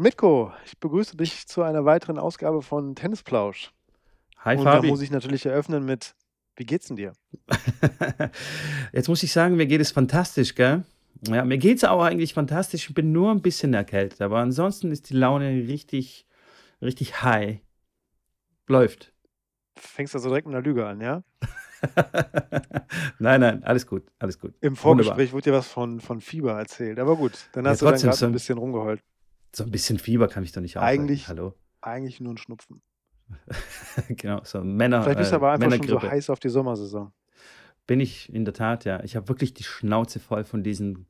Mitko, 0.00 0.52
ich 0.64 0.78
begrüße 0.78 1.16
dich 1.16 1.48
zu 1.48 1.62
einer 1.62 1.84
weiteren 1.84 2.18
Ausgabe 2.20 2.62
von 2.62 2.94
Tennisplausch. 2.94 3.72
Hi 4.38 4.56
Und 4.56 4.64
da 4.64 4.74
Fabi. 4.74 4.88
muss 4.88 5.00
ich 5.02 5.10
natürlich 5.10 5.44
eröffnen 5.44 5.84
mit, 5.84 6.14
wie 6.54 6.64
geht's 6.64 6.86
denn 6.86 6.94
dir? 6.96 7.12
Jetzt 8.92 9.08
muss 9.08 9.24
ich 9.24 9.32
sagen, 9.32 9.56
mir 9.56 9.66
geht 9.66 9.80
es 9.80 9.90
fantastisch, 9.90 10.54
gell? 10.54 10.84
Ja, 11.26 11.44
mir 11.44 11.58
geht 11.58 11.78
es 11.78 11.84
auch 11.84 12.00
eigentlich 12.02 12.32
fantastisch. 12.32 12.88
Ich 12.88 12.94
bin 12.94 13.10
nur 13.10 13.32
ein 13.32 13.42
bisschen 13.42 13.74
erkältet, 13.74 14.20
aber 14.20 14.38
ansonsten 14.38 14.92
ist 14.92 15.10
die 15.10 15.14
Laune 15.14 15.48
richtig, 15.66 16.26
richtig 16.80 17.22
high. 17.22 17.58
Läuft. 18.68 19.12
Fängst 19.76 20.14
also 20.14 20.28
direkt 20.28 20.46
mit 20.46 20.54
einer 20.54 20.64
Lüge 20.64 20.86
an, 20.86 21.00
ja? 21.00 21.22
Nein, 23.18 23.40
nein, 23.40 23.62
alles 23.64 23.86
gut, 23.86 24.04
alles 24.18 24.38
gut. 24.38 24.52
Im 24.60 24.72
Wunderbar. 24.82 25.16
Vorgespräch 25.16 25.32
wurde 25.32 25.44
dir 25.50 25.52
was 25.52 25.68
von, 25.68 26.00
von 26.00 26.20
Fieber 26.20 26.52
erzählt. 26.58 26.98
Aber 26.98 27.16
gut, 27.16 27.48
dann 27.52 27.64
Ja, 27.64 27.70
hast 27.72 27.82
du 27.82 27.86
dann 27.86 28.00
gerade 28.00 28.16
so 28.16 28.26
ein, 28.26 28.32
bisschen 28.32 28.58
rumgeheult. 28.58 29.00
So 29.54 29.64
ein 29.64 29.70
bisschen 29.70 29.98
Fieber 29.98 30.28
kann 30.28 30.44
ich 30.44 30.52
doch 30.52 30.60
nicht 30.60 30.76
aufhalten. 30.76 31.02
Eigentlich, 31.02 31.28
Hallo? 31.28 31.54
eigentlich 31.80 32.20
nur 32.20 32.34
ein 32.34 32.38
Schnupfen. 32.38 32.82
Genau, 34.08 34.40
so 34.44 34.62
Männer, 34.62 35.02
Vielleicht 35.02 35.18
bist 35.18 35.32
du 35.32 35.36
äh, 35.36 35.38
aber 35.38 35.52
einfach 35.52 35.72
schon 35.72 35.88
so 35.88 36.02
heiß 36.02 36.30
auf 36.30 36.40
die 36.40 36.48
Sommersaison. 36.48 37.12
Bin 37.86 38.00
ich 38.00 38.32
in 38.32 38.44
der 38.44 38.54
Tat, 38.54 38.84
ja. 38.84 39.02
Ich 39.02 39.16
habe 39.16 39.28
wirklich 39.28 39.54
die 39.54 39.64
Schnauze 39.64 40.18
voll 40.20 40.44
von 40.44 40.62
diesen 40.62 41.06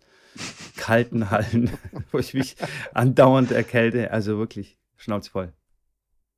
kalten 0.76 1.30
Hallen, 1.30 1.70
wo 2.12 2.18
ich 2.18 2.34
mich 2.34 2.56
andauernd 2.94 3.50
erkälte. 3.50 4.10
Also 4.10 4.38
wirklich 4.38 4.78
Schnauze 4.96 5.30
voll. 5.30 5.52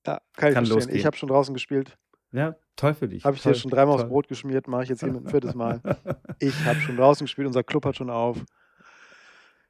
Ja, 0.07 0.21
kann 0.37 0.49
ich 0.51 0.55
Kann 0.55 0.67
verstehen. 0.67 0.97
Ich 0.97 1.07
habe 1.07 1.17
schon 1.17 1.29
draußen 1.29 1.55
gespielt. 1.55 1.99
Ja, 2.33 2.57
toll 2.77 2.95
für 2.95 3.09
dich. 3.09 3.25
Habe 3.25 3.37
ich 3.37 3.43
dir 3.43 3.51
Toll, 3.51 3.61
schon 3.61 3.71
dreimal 3.71 3.95
aufs 3.95 4.03
toll. 4.03 4.11
Brot 4.11 4.29
geschmiert, 4.29 4.69
mache 4.69 4.85
ich 4.85 4.89
jetzt 4.89 5.01
hier 5.01 5.13
mit 5.13 5.25
ein 5.25 5.29
viertes 5.29 5.55
Mal. 5.55 5.81
Ich 6.39 6.65
habe 6.65 6.81
schon 6.81 6.97
draußen 6.97 7.27
gespielt, 7.27 7.47
unser 7.47 7.63
Club 7.63 7.85
hat 7.85 7.97
schon 7.97 8.09
auf. 8.09 8.43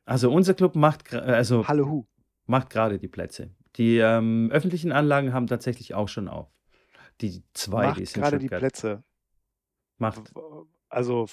Also 0.05 0.31
unser 0.31 0.55
Club 0.55 0.77
macht, 0.77 1.13
also 1.13 1.67
Hallehu. 1.67 2.05
Macht 2.51 2.71
gerade 2.71 2.99
die 2.99 3.09
Plätze. 3.09 3.55
Die 3.77 3.99
ähm, 3.99 4.51
öffentlichen 4.53 4.93
Anlagen 4.93 5.33
haben 5.33 5.47
tatsächlich 5.47 5.95
auch 5.95 6.09
schon 6.09 6.29
auf. 6.29 6.49
Die 7.21 7.43
zwei, 7.55 7.93
die 7.93 8.01
Macht 8.01 8.01
es 8.03 8.15
in 8.17 8.23
gerade 8.23 8.39
die 8.39 8.49
Plätze. 8.49 9.05
macht. 9.99 10.33
Also, 10.89 11.27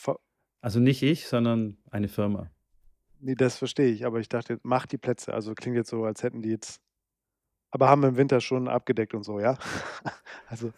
Also 0.61 0.79
nicht 0.79 1.01
ich, 1.03 1.27
sondern 1.27 1.77
eine 1.89 2.07
Firma. 2.07 2.51
nee, 3.19 3.35
das 3.35 3.57
verstehe 3.57 3.87
ich, 3.91 4.05
aber 4.05 4.19
ich 4.19 4.29
dachte, 4.29 4.59
macht 4.63 4.91
die 4.91 4.97
Plätze. 4.97 5.33
Also 5.33 5.53
klingt 5.55 5.75
jetzt 5.77 5.89
so, 5.89 6.03
als 6.05 6.23
hätten 6.23 6.41
die 6.41 6.49
jetzt, 6.49 6.81
aber 7.71 7.89
haben 7.89 8.03
im 8.03 8.17
Winter 8.17 8.41
schon 8.41 8.67
abgedeckt 8.67 9.13
und 9.13 9.23
so, 9.23 9.39
ja? 9.39 9.57
Also, 10.47 10.71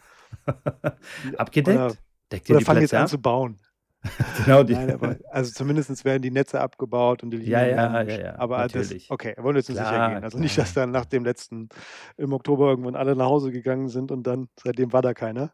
oder, 0.46 1.38
Abgedeckt? 1.38 2.02
Deckt 2.32 2.48
ihr 2.48 2.56
oder 2.56 2.58
die 2.58 2.64
fangen 2.64 2.80
jetzt 2.82 2.90
Plätze 2.90 2.98
an 2.98 3.04
ab? 3.04 3.08
zu 3.08 3.20
bauen. 3.20 3.60
Genau 4.44 4.62
die. 4.62 4.72
Nein, 4.72 4.90
aber 4.92 5.16
also 5.30 5.52
zumindest 5.52 6.04
werden 6.04 6.22
die 6.22 6.30
Netze 6.30 6.60
abgebaut 6.60 7.22
und 7.22 7.30
die 7.32 7.36
Ja, 7.38 7.60
Linien 7.60 7.76
ja, 7.76 8.02
ja, 8.02 8.14
gesch- 8.14 8.22
ja, 8.22 8.38
aber 8.38 8.58
das, 8.62 8.72
natürlich. 8.74 9.10
okay, 9.10 9.34
wollen 9.36 9.54
wir 9.54 9.60
jetzt 9.60 9.68
nicht 9.68 9.78
sicher 9.78 9.90
Klar, 9.90 10.14
gehen. 10.14 10.24
Also 10.24 10.38
nicht, 10.38 10.56
dass 10.56 10.72
klar. 10.72 10.86
dann 10.86 10.90
nach 10.92 11.04
dem 11.04 11.24
letzten, 11.24 11.68
im 12.16 12.32
Oktober 12.32 12.68
irgendwann 12.70 12.96
alle 12.96 13.14
nach 13.14 13.26
Hause 13.26 13.52
gegangen 13.52 13.88
sind 13.88 14.10
und 14.10 14.22
dann, 14.26 14.48
seitdem 14.62 14.92
war 14.92 15.02
da 15.02 15.12
keiner. 15.12 15.52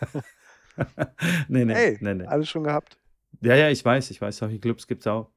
nee, 1.48 1.64
nee, 1.64 1.72
Ey, 1.74 1.98
nee, 2.00 2.14
nee. 2.14 2.24
alles 2.26 2.48
schon 2.48 2.64
gehabt. 2.64 2.98
Ja, 3.42 3.54
ja, 3.54 3.68
ich 3.68 3.84
weiß, 3.84 4.10
ich 4.10 4.20
weiß, 4.20 4.38
solche 4.38 4.58
Clubs 4.58 4.86
gibt 4.86 5.02
es 5.02 5.06
auch. 5.06 5.30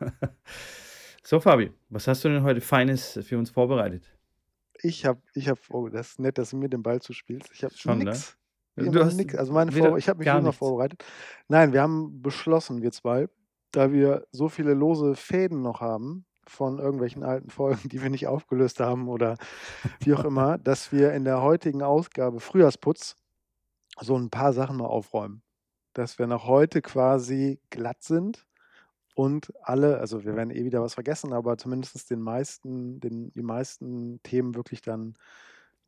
so, 1.22 1.40
Fabi, 1.40 1.72
was 1.88 2.06
hast 2.08 2.24
du 2.24 2.28
denn 2.28 2.42
heute 2.42 2.60
Feines 2.60 3.18
für 3.22 3.38
uns 3.38 3.50
vorbereitet? 3.50 4.04
Ich 4.82 5.06
habe, 5.06 5.22
ich 5.34 5.48
habe, 5.48 5.60
oh, 5.70 5.88
das 5.88 6.10
ist 6.10 6.20
nett, 6.20 6.36
dass 6.36 6.50
du 6.50 6.56
mir 6.56 6.68
den 6.68 6.82
Ball 6.82 7.00
zuspielst. 7.00 7.50
Ich 7.52 7.64
habe 7.64 7.74
Schon, 7.74 8.00
ne? 8.00 8.12
Du 8.76 9.04
hast 9.04 9.16
nix. 9.16 9.34
Also 9.34 9.52
meine 9.52 9.72
Vor 9.72 9.98
ich 9.98 10.08
habe 10.08 10.18
mich 10.18 10.28
immer 10.28 10.52
vorbereitet. 10.52 11.04
Nein, 11.48 11.72
wir 11.72 11.82
haben 11.82 12.22
beschlossen, 12.22 12.82
wir 12.82 12.92
zwei, 12.92 13.28
da 13.70 13.92
wir 13.92 14.26
so 14.32 14.48
viele 14.48 14.74
lose 14.74 15.14
Fäden 15.14 15.62
noch 15.62 15.80
haben 15.80 16.26
von 16.46 16.78
irgendwelchen 16.78 17.22
alten 17.22 17.50
Folgen, 17.50 17.88
die 17.88 18.02
wir 18.02 18.10
nicht 18.10 18.26
aufgelöst 18.26 18.80
haben 18.80 19.08
oder 19.08 19.36
wie 20.00 20.14
auch 20.14 20.24
immer, 20.24 20.58
dass 20.58 20.92
wir 20.92 21.12
in 21.12 21.24
der 21.24 21.42
heutigen 21.42 21.82
Ausgabe 21.82 22.40
Frühjahrsputz 22.40 23.16
so 24.00 24.16
ein 24.16 24.30
paar 24.30 24.52
Sachen 24.52 24.76
mal 24.76 24.86
aufräumen. 24.86 25.42
Dass 25.92 26.18
wir 26.18 26.26
noch 26.26 26.46
heute 26.46 26.82
quasi 26.82 27.60
glatt 27.70 28.02
sind 28.02 28.44
und 29.14 29.52
alle, 29.62 29.98
also 29.98 30.24
wir 30.24 30.34
werden 30.34 30.50
eh 30.50 30.64
wieder 30.64 30.82
was 30.82 30.94
vergessen, 30.94 31.32
aber 31.32 31.56
zumindest 31.56 32.10
den 32.10 32.20
meisten, 32.20 32.98
den, 32.98 33.32
die 33.32 33.42
meisten 33.42 34.20
Themen 34.24 34.56
wirklich 34.56 34.82
dann 34.82 35.14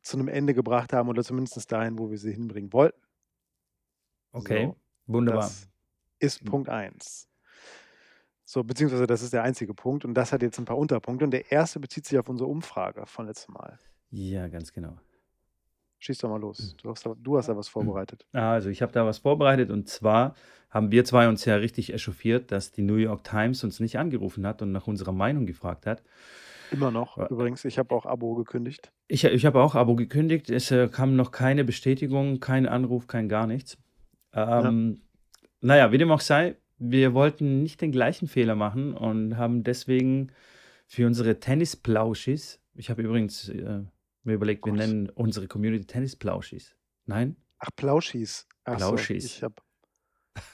zu 0.07 0.17
einem 0.17 0.27
Ende 0.27 0.53
gebracht 0.53 0.93
haben 0.93 1.09
oder 1.09 1.23
zumindest 1.23 1.71
dahin, 1.71 1.97
wo 1.99 2.09
wir 2.09 2.17
sie 2.17 2.31
hinbringen 2.33 2.71
wollten. 2.73 2.99
Okay, 4.31 4.65
So, 4.65 4.77
wunderbar. 5.13 5.43
das 5.43 5.69
ist 6.19 6.41
Hm. 6.41 6.47
Punkt 6.47 6.69
1. 6.69 7.27
So, 8.45 8.63
beziehungsweise 8.63 9.07
das 9.07 9.21
ist 9.21 9.33
der 9.33 9.43
einzige 9.43 9.73
Punkt 9.73 10.05
und 10.05 10.13
das 10.13 10.31
hat 10.31 10.41
jetzt 10.41 10.57
ein 10.57 10.65
paar 10.65 10.77
Unterpunkte 10.77 11.25
und 11.25 11.31
der 11.31 11.51
erste 11.51 11.79
bezieht 11.79 12.05
sich 12.05 12.17
auf 12.17 12.29
unsere 12.29 12.49
Umfrage 12.49 13.05
von 13.05 13.25
letztem 13.25 13.53
Mal. 13.55 13.79
Ja, 14.09 14.47
ganz 14.47 14.71
genau. 14.71 14.97
Schieß 15.99 16.19
doch 16.19 16.29
mal 16.29 16.39
los. 16.39 16.75
Du 16.81 16.89
hast 16.91 17.05
da, 17.05 17.13
du 17.17 17.37
hast 17.37 17.49
da 17.49 17.57
was 17.57 17.67
vorbereitet. 17.67 18.25
Also, 18.31 18.69
ich 18.69 18.81
habe 18.81 18.91
da 18.91 19.05
was 19.05 19.17
vorbereitet 19.17 19.69
und 19.71 19.89
zwar 19.89 20.35
haben 20.69 20.91
wir 20.91 21.03
zwei 21.05 21.27
uns 21.27 21.43
ja 21.45 21.55
richtig 21.55 21.91
echauffiert, 21.91 22.51
dass 22.51 22.71
die 22.71 22.83
New 22.83 22.95
York 22.95 23.23
Times 23.23 23.63
uns 23.63 23.79
nicht 23.79 23.97
angerufen 23.97 24.45
hat 24.45 24.61
und 24.61 24.71
nach 24.71 24.87
unserer 24.87 25.11
Meinung 25.11 25.45
gefragt 25.45 25.85
hat. 25.85 26.03
Immer 26.71 26.91
noch, 26.91 27.17
Ja. 27.17 27.27
übrigens. 27.29 27.65
Ich 27.65 27.77
habe 27.77 27.93
auch 27.95 28.05
Abo 28.05 28.35
gekündigt. 28.35 28.91
Ich, 29.07 29.23
ich 29.23 29.45
habe 29.45 29.61
auch 29.61 29.75
Abo 29.75 29.95
gekündigt, 29.95 30.49
es 30.49 30.71
äh, 30.71 30.87
kam 30.89 31.15
noch 31.15 31.31
keine 31.31 31.63
Bestätigung, 31.63 32.39
kein 32.39 32.65
Anruf, 32.67 33.07
kein 33.07 33.29
gar 33.29 33.47
nichts. 33.47 33.77
Ja. 34.33 34.67
Ähm, 34.67 35.01
naja, 35.61 35.91
wie 35.91 35.97
dem 35.97 36.11
auch 36.11 36.21
sei, 36.21 36.57
wir 36.77 37.13
wollten 37.13 37.63
nicht 37.63 37.81
den 37.81 37.91
gleichen 37.91 38.27
Fehler 38.27 38.55
machen 38.55 38.93
und 38.93 39.37
haben 39.37 39.63
deswegen 39.63 40.31
für 40.87 41.05
unsere 41.07 41.39
Tennisplauschis, 41.39 42.59
ich 42.75 42.89
habe 42.89 43.01
übrigens 43.01 43.49
äh, 43.49 43.83
mir 44.23 44.33
überlegt, 44.33 44.65
wir 44.65 44.73
nennen 44.73 45.09
unsere 45.09 45.47
Community 45.47 45.85
Tennisplauschis. 45.85 46.75
Nein? 47.05 47.35
Ach, 47.59 47.69
Plauschis. 47.75 48.47
Ach 48.65 48.73
so, 48.79 48.87
Plauschis. 48.87 49.25
ich 49.25 49.43
habe 49.43 49.55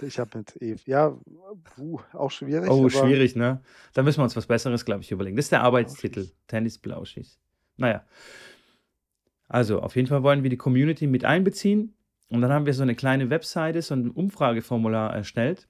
ich 0.02 0.20
hab 0.20 0.36
mit 0.36 0.62
Eve. 0.62 0.82
Ja, 0.86 1.18
puh, 1.76 2.00
auch 2.14 2.32
schwierig. 2.32 2.70
Oh, 2.70 2.90
schwierig, 2.90 3.36
ne? 3.36 3.62
Da 3.94 4.04
müssen 4.04 4.20
wir 4.20 4.24
uns 4.24 4.36
was 4.36 4.46
Besseres, 4.46 4.86
glaube 4.86 5.02
ich, 5.02 5.12
überlegen. 5.12 5.36
Das 5.36 5.46
ist 5.46 5.52
der 5.52 5.62
Arbeitstitel, 5.62 6.22
Plauschis. 6.22 6.38
Tennisplauschis. 6.48 7.40
Naja, 7.78 8.06
also 9.48 9.82
auf 9.82 9.96
jeden 9.96 10.08
Fall 10.08 10.24
wollen 10.24 10.44
wir 10.44 10.50
die 10.50 10.58
Community 10.58 11.06
mit 11.08 11.26
einbeziehen 11.26 11.94
und 12.30 12.42
dann 12.42 12.52
haben 12.52 12.66
wir 12.66 12.74
so 12.74 12.82
eine 12.82 12.96
kleine 12.96 13.30
Webseite, 13.30 13.82
so 13.82 13.94
ein 13.94 14.10
Umfrageformular 14.10 15.14
erstellt. 15.14 15.68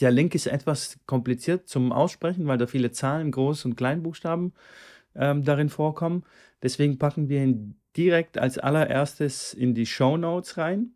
Der 0.00 0.10
Link 0.10 0.34
ist 0.34 0.46
etwas 0.46 0.98
kompliziert 1.06 1.68
zum 1.68 1.92
Aussprechen, 1.92 2.46
weil 2.46 2.58
da 2.58 2.66
viele 2.66 2.90
Zahlen, 2.90 3.32
Groß- 3.32 3.66
und 3.66 3.76
Kleinbuchstaben 3.76 4.52
ähm, 5.14 5.44
darin 5.44 5.68
vorkommen. 5.68 6.24
Deswegen 6.62 6.98
packen 6.98 7.28
wir 7.28 7.44
ihn 7.44 7.76
direkt 7.96 8.38
als 8.38 8.58
allererstes 8.58 9.54
in 9.54 9.74
die 9.74 9.86
Show 9.86 10.16
Notes 10.16 10.56
rein. 10.56 10.94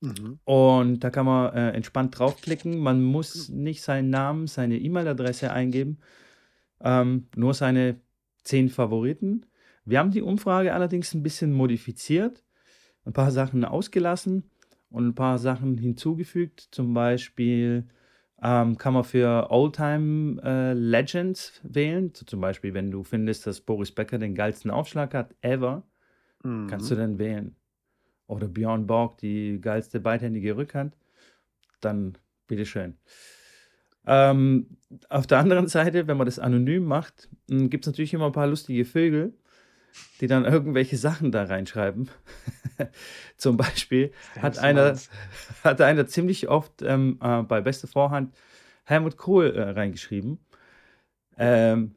Mhm. 0.00 0.38
Und 0.44 1.00
da 1.00 1.10
kann 1.10 1.26
man 1.26 1.52
äh, 1.54 1.70
entspannt 1.72 2.18
draufklicken. 2.18 2.78
Man 2.78 3.02
muss 3.02 3.48
nicht 3.48 3.82
seinen 3.82 4.10
Namen, 4.10 4.46
seine 4.46 4.78
E-Mail-Adresse 4.78 5.52
eingeben, 5.52 5.98
ähm, 6.80 7.26
nur 7.34 7.54
seine 7.54 8.00
zehn 8.44 8.68
Favoriten. 8.68 9.46
Wir 9.84 9.98
haben 9.98 10.10
die 10.10 10.22
Umfrage 10.22 10.72
allerdings 10.72 11.14
ein 11.14 11.22
bisschen 11.22 11.52
modifiziert, 11.52 12.44
ein 13.04 13.12
paar 13.12 13.30
Sachen 13.30 13.64
ausgelassen 13.64 14.50
und 14.90 15.08
ein 15.08 15.14
paar 15.14 15.38
Sachen 15.38 15.78
hinzugefügt. 15.78 16.68
Zum 16.70 16.94
Beispiel 16.94 17.88
ähm, 18.42 18.78
kann 18.78 18.94
man 18.94 19.04
für 19.04 19.50
Oldtime 19.50 20.40
äh, 20.42 20.72
Legends 20.74 21.60
wählen. 21.64 22.12
So 22.14 22.24
zum 22.24 22.40
Beispiel, 22.40 22.74
wenn 22.74 22.90
du 22.90 23.02
findest, 23.02 23.46
dass 23.46 23.60
Boris 23.60 23.92
Becker 23.92 24.18
den 24.18 24.34
geilsten 24.34 24.70
Aufschlag 24.70 25.14
hat, 25.14 25.34
ever, 25.40 25.82
kannst 26.42 26.90
du 26.90 26.94
Mhm. 26.94 26.98
dann 26.98 27.18
wählen. 27.18 27.56
Oder 28.28 28.46
Björn 28.46 28.86
Borg 28.86 29.18
die 29.18 29.58
geilste 29.60 29.98
beidhändige 29.98 30.56
Rückhand, 30.56 30.94
dann 31.80 32.16
bitteschön. 32.46 32.96
Ähm, 34.06 34.78
auf 35.08 35.26
der 35.26 35.38
anderen 35.38 35.66
Seite, 35.66 36.06
wenn 36.06 36.16
man 36.16 36.26
das 36.26 36.38
anonym 36.38 36.84
macht, 36.84 37.28
gibt 37.48 37.84
es 37.84 37.90
natürlich 37.90 38.14
immer 38.14 38.26
ein 38.26 38.32
paar 38.32 38.46
lustige 38.46 38.84
Vögel, 38.84 39.34
die 40.20 40.26
dann 40.28 40.44
irgendwelche 40.44 40.96
Sachen 40.96 41.32
da 41.32 41.44
reinschreiben. 41.44 42.08
Zum 43.36 43.56
Beispiel 43.56 44.12
hat 44.40 44.58
einer, 44.58 44.96
hat 45.64 45.80
einer 45.80 46.06
ziemlich 46.06 46.48
oft 46.48 46.82
ähm, 46.82 47.18
äh, 47.22 47.42
bei 47.42 47.60
Beste 47.60 47.86
Vorhand 47.86 48.34
Helmut 48.84 49.16
Kohl 49.16 49.54
äh, 49.54 49.70
reingeschrieben. 49.70 50.38
Ähm, 51.36 51.94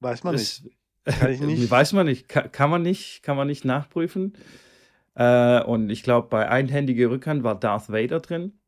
Weiß 0.00 0.24
man 0.24 0.34
nicht. 0.34 0.64
das 1.04 1.18
Kann 1.18 1.32
ich 1.32 1.40
nicht. 1.40 1.70
weiß 1.70 1.92
man 1.92 2.06
nicht, 2.06 2.28
kann, 2.28 2.52
kann 2.52 2.70
man 2.70 2.82
nicht, 2.82 3.22
kann 3.22 3.36
man 3.36 3.46
nicht 3.46 3.64
nachprüfen. 3.64 4.34
Äh, 5.16 5.62
und 5.62 5.90
ich 5.90 6.02
glaube, 6.02 6.28
bei 6.28 6.48
einhändige 6.48 7.10
Rückhand 7.10 7.42
war 7.42 7.58
Darth 7.58 7.90
Vader 7.90 8.20
drin. 8.20 8.60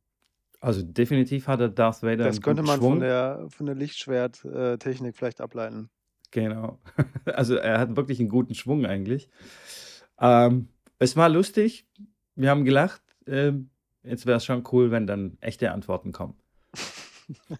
Also 0.60 0.82
definitiv 0.82 1.46
hatte 1.46 1.70
Darth 1.70 2.02
Vader 2.02 2.24
Das 2.24 2.40
könnte 2.40 2.62
man 2.62 2.80
von 2.80 2.90
Schwung. 2.94 3.00
der, 3.00 3.46
von 3.48 3.66
der 3.66 3.76
Lichtschwert-Technik 3.76 5.16
vielleicht 5.16 5.40
ableiten. 5.40 5.88
Genau. 6.30 6.78
Also 7.26 7.54
er 7.56 7.78
hat 7.78 7.96
wirklich 7.96 8.18
einen 8.18 8.28
guten 8.28 8.54
Schwung 8.54 8.84
eigentlich. 8.86 9.28
Ähm, 10.18 10.68
es 10.98 11.16
war 11.16 11.28
lustig. 11.28 11.86
Wir 12.34 12.50
haben 12.50 12.64
gelacht. 12.64 13.02
Ähm, 13.26 13.70
jetzt 14.02 14.26
wäre 14.26 14.38
es 14.38 14.44
schon 14.44 14.64
cool, 14.72 14.90
wenn 14.90 15.06
dann 15.06 15.38
echte 15.40 15.70
Antworten 15.70 16.10
kommen. 16.10 16.34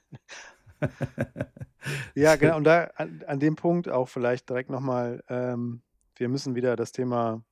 Ja, 2.14 2.37
genau. 2.37 2.56
Und 2.56 2.64
da 2.64 2.91
an, 2.96 3.23
an 3.26 3.41
dem 3.41 3.56
Punkt 3.56 3.88
auch 3.88 4.08
vielleicht 4.08 4.49
direkt 4.49 4.70
nochmal, 4.70 5.23
ähm, 5.29 5.82
wir 6.17 6.29
müssen 6.29 6.55
wieder 6.55 6.76
das 6.76 6.93
Thema, 6.93 7.43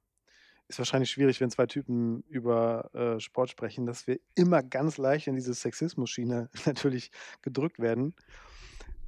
ist 0.69 0.79
wahrscheinlich 0.79 1.11
schwierig, 1.11 1.41
wenn 1.41 1.51
zwei 1.51 1.67
Typen 1.67 2.23
über 2.29 2.91
äh, 2.95 3.21
Sport 3.21 3.51
sprechen, 3.51 3.87
dass 3.87 4.07
wir 4.07 4.19
immer 4.35 4.63
ganz 4.63 4.99
leicht 4.99 5.27
in 5.29 5.35
diese 5.35 5.55
Sexismus-Schiene 5.55 6.51
natürlich 6.67 7.11
gedrückt 7.43 7.79
werden. 7.79 8.15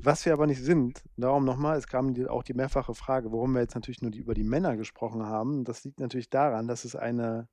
Was 0.00 0.25
wir 0.25 0.32
aber 0.32 0.46
nicht 0.46 0.62
sind, 0.62 1.02
darum 1.16 1.44
nochmal, 1.44 1.76
es 1.76 1.88
kam 1.88 2.14
die, 2.14 2.28
auch 2.28 2.44
die 2.44 2.55
mehrfache 2.55 2.94
Frage, 2.94 3.32
warum 3.32 3.52
wir 3.55 3.62
jetzt 3.62 3.75
natürlich 3.75 4.00
nur 4.00 4.12
die, 4.12 4.20
über 4.20 4.34
die 4.34 4.44
Männer 4.44 4.76
gesprochen 4.76 5.25
haben. 5.25 5.64
Das 5.64 5.82
liegt 5.84 5.99
natürlich 5.99 6.31
daran, 6.31 6.69
dass 6.69 6.84
es 6.84 6.94
eine 6.94 7.49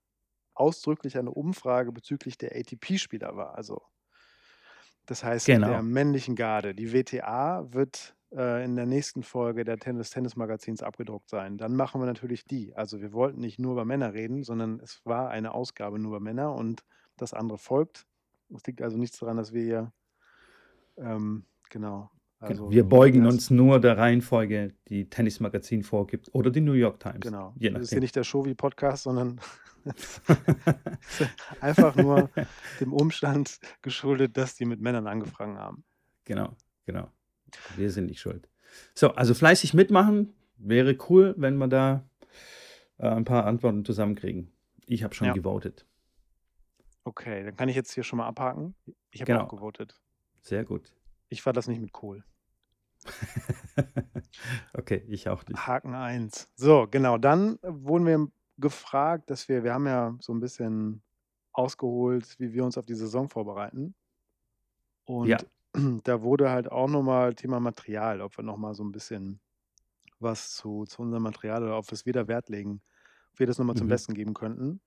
ausdrücklich 0.54 1.18
eine 1.18 1.32
Umfrage 1.32 1.92
bezüglich 1.92 2.38
der 2.38 2.56
ATP-Spieler 2.56 3.36
war. 3.36 3.56
Also 3.56 3.82
das 5.08 5.24
heißt, 5.24 5.48
der 5.48 5.56
Genau. 5.60 5.82
männlichen 5.82 6.36
Garde. 6.36 6.74
Die 6.74 6.94
WTA 6.94 7.74
wird 7.74 8.16
äh, 8.36 8.64
in 8.64 8.76
der 8.76 8.86
nächsten 8.86 9.24
Folge 9.24 9.64
der 9.64 9.78
Tennis 9.78 10.10
Tennis 10.10 10.36
Magazins 10.36 10.84
abgedruckt 10.84 11.30
sein. 11.30 11.58
Dann 11.58 11.76
machen 11.76 12.02
wir 12.02 12.06
natürlich 12.06 12.46
die. 12.46 12.76
Also 12.76 13.02
wir 13.02 13.14
wollten 13.14 13.40
nicht 13.40 13.60
nur 13.60 13.74
über 13.74 13.86
Männer 13.86 14.14
reden, 14.14 14.44
sondern 14.44 14.80
es 14.82 15.02
war 15.06 15.30
eine 15.30 15.54
Ausgabe 15.54 16.00
nur 16.00 16.12
über 16.12 16.20
Männer 16.20 16.54
und 16.54 16.84
das 17.18 17.34
andere 17.34 17.58
folgt. 17.58 18.06
Es 18.54 18.66
liegt 18.66 18.82
also 18.82 18.98
nichts 18.98 19.20
daran, 19.20 19.38
dass 19.38 19.54
wir 19.54 19.64
hier 19.64 19.94
ähm, 20.98 21.46
genau. 21.70 22.10
Also 22.40 22.70
Wir 22.70 22.84
beugen 22.84 23.26
uns 23.26 23.50
nur 23.50 23.80
der 23.80 23.98
Reihenfolge, 23.98 24.74
die 24.90 25.10
Tennismagazin 25.10 25.84
vorgibt 25.84 26.30
oder 26.34 26.52
die 26.52 26.62
New 26.62 26.74
York 26.74 27.00
Times. 27.00 27.22
genau. 27.22 27.54
Je 27.58 27.70
Das 27.70 27.84
ist 27.84 27.90
hier 27.92 28.02
nicht 28.02 28.16
der 28.16 28.24
Shovi-Podcast, 28.24 29.04
sondern 29.04 29.40
einfach 31.62 31.96
nur 31.96 32.30
dem 32.80 32.94
Umstand 32.94 33.60
geschuldet, 33.82 34.36
dass 34.38 34.56
die 34.56 34.66
mit 34.66 34.82
Männern 34.82 35.08
angefangen 35.08 35.58
haben. 35.58 35.86
genau, 36.26 36.56
genau. 36.86 37.10
Wir 37.76 37.92
sind 37.92 38.08
nicht 38.08 38.20
schuld. 38.20 38.48
So, 38.94 39.12
also 39.12 39.34
fleißig 39.34 39.74
mitmachen. 39.74 40.34
Wäre 40.58 40.98
cool, 41.10 41.34
wenn 41.38 41.58
wir 41.58 41.68
da 41.68 42.04
äh, 42.98 43.08
ein 43.08 43.26
paar 43.26 43.46
Antworten 43.46 43.84
zusammenkriegen. 43.86 44.52
Ich 44.88 45.04
habe 45.04 45.14
schon 45.16 45.28
Ja. 45.28 45.34
gewotet. 45.34 45.86
Okay, 47.04 47.44
dann 47.44 47.56
kann 47.56 47.70
ich 47.70 47.76
jetzt 47.76 47.94
hier 47.94 48.04
schon 48.04 48.18
mal 48.18 48.28
abhaken. 48.28 48.74
Ich 49.12 49.22
habe 49.22 49.32
Genau. 49.32 49.44
auch 49.46 49.50
gewotet. 49.50 50.00
Sehr 50.42 50.64
gut. 50.64 50.92
Ich 51.30 51.46
war 51.46 51.54
das 51.54 51.68
nicht 51.68 51.80
mit 51.82 51.92
Kohl. 51.92 52.24
okay, 54.74 55.04
ich 55.08 55.28
auch 55.30 55.46
nicht. 55.46 55.68
Haken 55.68 55.94
1. 55.94 56.52
So, 56.56 56.88
genau. 56.90 57.18
Dann 57.18 57.60
wurden 57.62 58.06
wir 58.06 58.28
gefragt, 58.58 59.30
dass 59.30 59.48
wir, 59.50 59.64
wir 59.64 59.74
haben 59.74 59.86
ja 59.86 60.16
so 60.20 60.34
ein 60.34 60.40
bisschen 60.40 61.02
ausgeholt, 61.52 62.36
wie 62.40 62.54
wir 62.54 62.64
uns 62.64 62.78
auf 62.78 62.86
die 62.86 62.96
Saison 62.96 63.30
vorbereiten. 63.30 63.96
Und 65.06 65.28
Ja. 65.28 65.38
da 66.04 66.22
wurde 66.22 66.50
halt 66.50 66.72
auch 66.72 66.88
nochmal 66.88 67.34
Thema 67.36 67.60
Material, 67.60 68.22
ob 68.22 68.38
wir 68.38 68.44
nochmal 68.44 68.74
so 68.74 68.84
ein 68.84 68.92
bisschen 68.92 69.40
was 70.20 70.54
zu, 70.54 70.86
zu 70.86 71.02
unserem 71.02 71.24
Material 71.24 71.64
oder 71.64 71.76
auf 71.76 71.92
es 71.92 72.06
wieder 72.06 72.28
Wert 72.28 72.50
legen, 72.50 72.82
ob 73.34 73.40
wir 73.40 73.48
das 73.48 73.58
nochmal 73.58 73.76
zum 73.76 73.88
Mhm. 73.88 73.90
Besten 73.92 74.14
geben 74.14 74.34
könnten. 74.34 74.80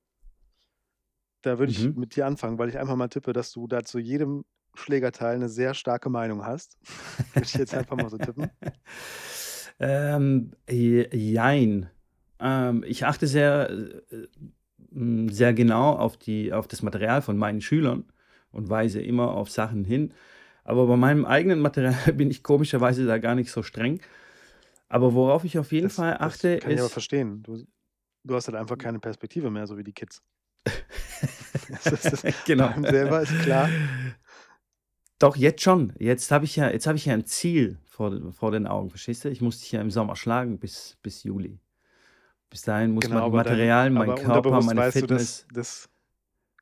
Da 1.42 1.58
würde 1.58 1.72
ich 1.72 1.86
Mhm. 1.86 2.00
mit 2.00 2.16
dir 2.16 2.26
anfangen, 2.26 2.58
weil 2.58 2.68
ich 2.68 2.78
einfach 2.78 2.96
mal 2.96 3.08
tippe, 3.08 3.32
dass 3.32 3.52
du 3.52 3.66
da 3.68 3.84
zu 3.84 3.98
jedem 3.98 4.44
Schlägerteil 4.74 5.36
eine 5.36 5.48
sehr 5.48 5.74
starke 5.74 6.08
Meinung 6.10 6.44
hast. 6.44 6.76
würde 7.34 7.44
ich 7.46 7.54
jetzt 7.54 7.74
einfach 7.74 7.96
mal 7.96 8.10
so 8.10 8.18
tippen. 8.18 8.50
ähm, 9.78 10.52
je- 10.68 11.08
jein. 11.14 11.90
Ähm, 12.40 12.84
ich 12.86 13.04
achte 13.04 13.26
sehr, 13.26 13.70
äh, 13.70 14.26
m, 14.92 15.28
sehr 15.28 15.54
genau 15.54 15.92
auf, 15.92 16.16
die, 16.16 16.52
auf 16.52 16.68
das 16.68 16.82
Material 16.82 17.22
von 17.22 17.36
meinen 17.36 17.60
Schülern 17.60 18.04
und 18.50 18.68
weise 18.70 19.00
immer 19.00 19.32
auf 19.32 19.50
Sachen 19.50 19.84
hin. 19.84 20.12
Aber 20.68 20.86
bei 20.86 20.96
meinem 20.98 21.24
eigenen 21.24 21.60
Material 21.60 21.94
bin 22.12 22.30
ich 22.30 22.42
komischerweise 22.42 23.06
da 23.06 23.16
gar 23.16 23.34
nicht 23.34 23.50
so 23.50 23.62
streng. 23.62 24.02
Aber 24.90 25.14
worauf 25.14 25.44
ich 25.44 25.58
auf 25.58 25.72
jeden 25.72 25.86
Das, 25.86 25.94
Fall 25.96 26.12
das 26.12 26.20
achte, 26.20 26.58
kann 26.58 26.70
ich 26.72 26.78
aber 26.78 26.86
ist. 26.88 26.92
verstehen. 26.92 27.42
Du, 27.42 27.64
du 28.24 28.34
hast 28.34 28.48
halt 28.48 28.56
einfach 28.58 28.76
keine 28.76 28.98
Perspektive 28.98 29.50
mehr, 29.50 29.66
so 29.66 29.78
wie 29.78 29.84
die 29.84 29.94
Kids. 29.94 30.22
Das 31.84 32.04
ist, 32.04 32.24
genau. 32.46 32.68
beim 32.68 32.84
selber 32.84 33.20
ist 33.20 33.32
klar. 33.42 33.68
Doch, 35.18 35.36
jetzt 35.36 35.62
schon. 35.62 35.92
Jetzt 35.98 36.30
habe 36.30 36.44
ich 36.46 36.56
ja, 36.56 36.70
jetzt 36.70 36.86
habe 36.86 36.96
ich 36.96 37.04
ja 37.06 37.12
ein 37.14 37.24
Ziel 37.26 37.78
vor, 37.84 38.32
vor 38.32 38.50
den 38.52 38.66
Augen, 38.66 38.88
verstehst 38.90 39.24
du? 39.24 39.28
Ich 39.30 39.40
muss 39.42 39.60
dich 39.60 39.72
ja 39.72 39.80
im 39.80 39.90
Sommer 39.90 40.16
schlagen 40.16 40.58
bis, 40.58 40.96
bis 41.02 41.22
Juli. 41.24 41.60
Bis 42.48 42.62
dahin 42.62 42.92
muss 42.92 43.04
Genau, 43.04 43.16
mein 43.16 43.24
aber 43.24 43.42
dein, 43.44 43.52
Material, 43.52 43.90
mein 43.90 44.14
Körper, 44.14 44.60
meine 44.62 44.80
weißt 44.80 44.96
du, 44.96 45.00
Fitness, 45.00 45.46
dass, 45.48 45.54
dass 45.54 45.90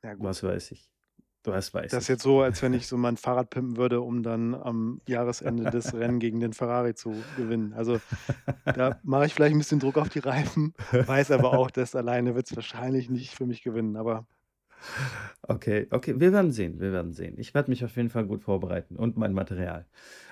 ja 0.03 0.15
was 0.19 0.43
weiß 0.43 0.71
ich. 0.71 0.89
Was 1.51 1.73
weiß 1.73 1.91
das 1.91 2.03
ist 2.03 2.07
jetzt 2.07 2.23
so, 2.23 2.41
als 2.41 2.61
wenn 2.61 2.73
ich 2.73 2.87
so 2.87 2.97
mein 2.97 3.17
Fahrrad 3.17 3.49
pimpen 3.49 3.77
würde, 3.77 4.01
um 4.01 4.23
dann 4.23 4.55
am 4.55 5.01
Jahresende 5.07 5.69
das 5.69 5.93
Rennen 5.93 6.19
gegen 6.19 6.39
den 6.39 6.53
Ferrari 6.53 6.95
zu 6.95 7.15
gewinnen. 7.35 7.73
Also 7.73 7.99
da 8.65 8.99
mache 9.03 9.25
ich 9.25 9.33
vielleicht 9.33 9.55
ein 9.55 9.59
bisschen 9.59 9.79
Druck 9.79 9.97
auf 9.97 10.09
die 10.09 10.19
Reifen, 10.19 10.73
weiß 10.91 11.31
aber 11.31 11.53
auch, 11.57 11.71
dass 11.71 11.95
alleine 11.95 12.35
wird 12.35 12.49
es 12.49 12.55
wahrscheinlich 12.55 13.09
nicht 13.09 13.35
für 13.35 13.45
mich 13.45 13.63
gewinnen. 13.63 13.95
Aber 13.95 14.25
Okay, 15.41 15.87
okay, 15.91 16.19
wir 16.19 16.33
werden 16.33 16.51
sehen, 16.51 16.79
wir 16.79 16.91
werden 16.91 17.13
sehen. 17.13 17.35
Ich 17.37 17.53
werde 17.53 17.69
mich 17.69 17.83
auf 17.83 17.95
jeden 17.95 18.09
Fall 18.09 18.25
gut 18.25 18.43
vorbereiten 18.43 18.95
und 18.95 19.17
mein 19.17 19.33
Material. 19.33 19.85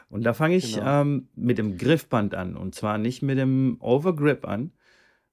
Und 0.09 0.23
da 0.23 0.33
fange 0.33 0.55
ich 0.55 0.75
genau. 0.75 1.01
ähm, 1.01 1.29
mit 1.35 1.57
dem 1.57 1.77
Griffband 1.77 2.35
an 2.35 2.55
und 2.55 2.75
zwar 2.75 2.97
nicht 2.97 3.21
mit 3.21 3.37
dem 3.37 3.77
Overgrip 3.79 4.47
an, 4.47 4.71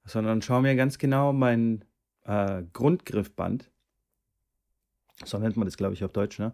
sondern 0.05 0.41
schaue 0.41 0.61
mir 0.61 0.75
ganz 0.75 0.97
genau 0.97 1.31
mein 1.31 1.85
äh, 2.25 2.63
Grundgriffband, 2.73 3.71
so 5.25 5.37
nennt 5.37 5.57
man 5.57 5.65
das, 5.65 5.77
glaube 5.77 5.93
ich, 5.93 6.03
auf 6.03 6.11
Deutsch, 6.11 6.39
ne? 6.39 6.53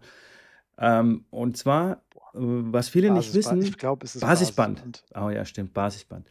Ähm, 0.78 1.24
und 1.30 1.56
zwar, 1.56 2.02
äh, 2.34 2.38
was 2.38 2.88
viele 2.88 3.10
nicht 3.10 3.32
Basisband, 3.32 3.62
ich 3.62 3.68
wissen, 3.68 3.78
glaube, 3.78 4.04
es 4.04 4.14
ist 4.16 4.22
Basisband. 4.22 4.76
Basisband. 4.76 5.04
Oh 5.14 5.30
ja, 5.30 5.44
stimmt, 5.44 5.74
Basisband. 5.74 6.30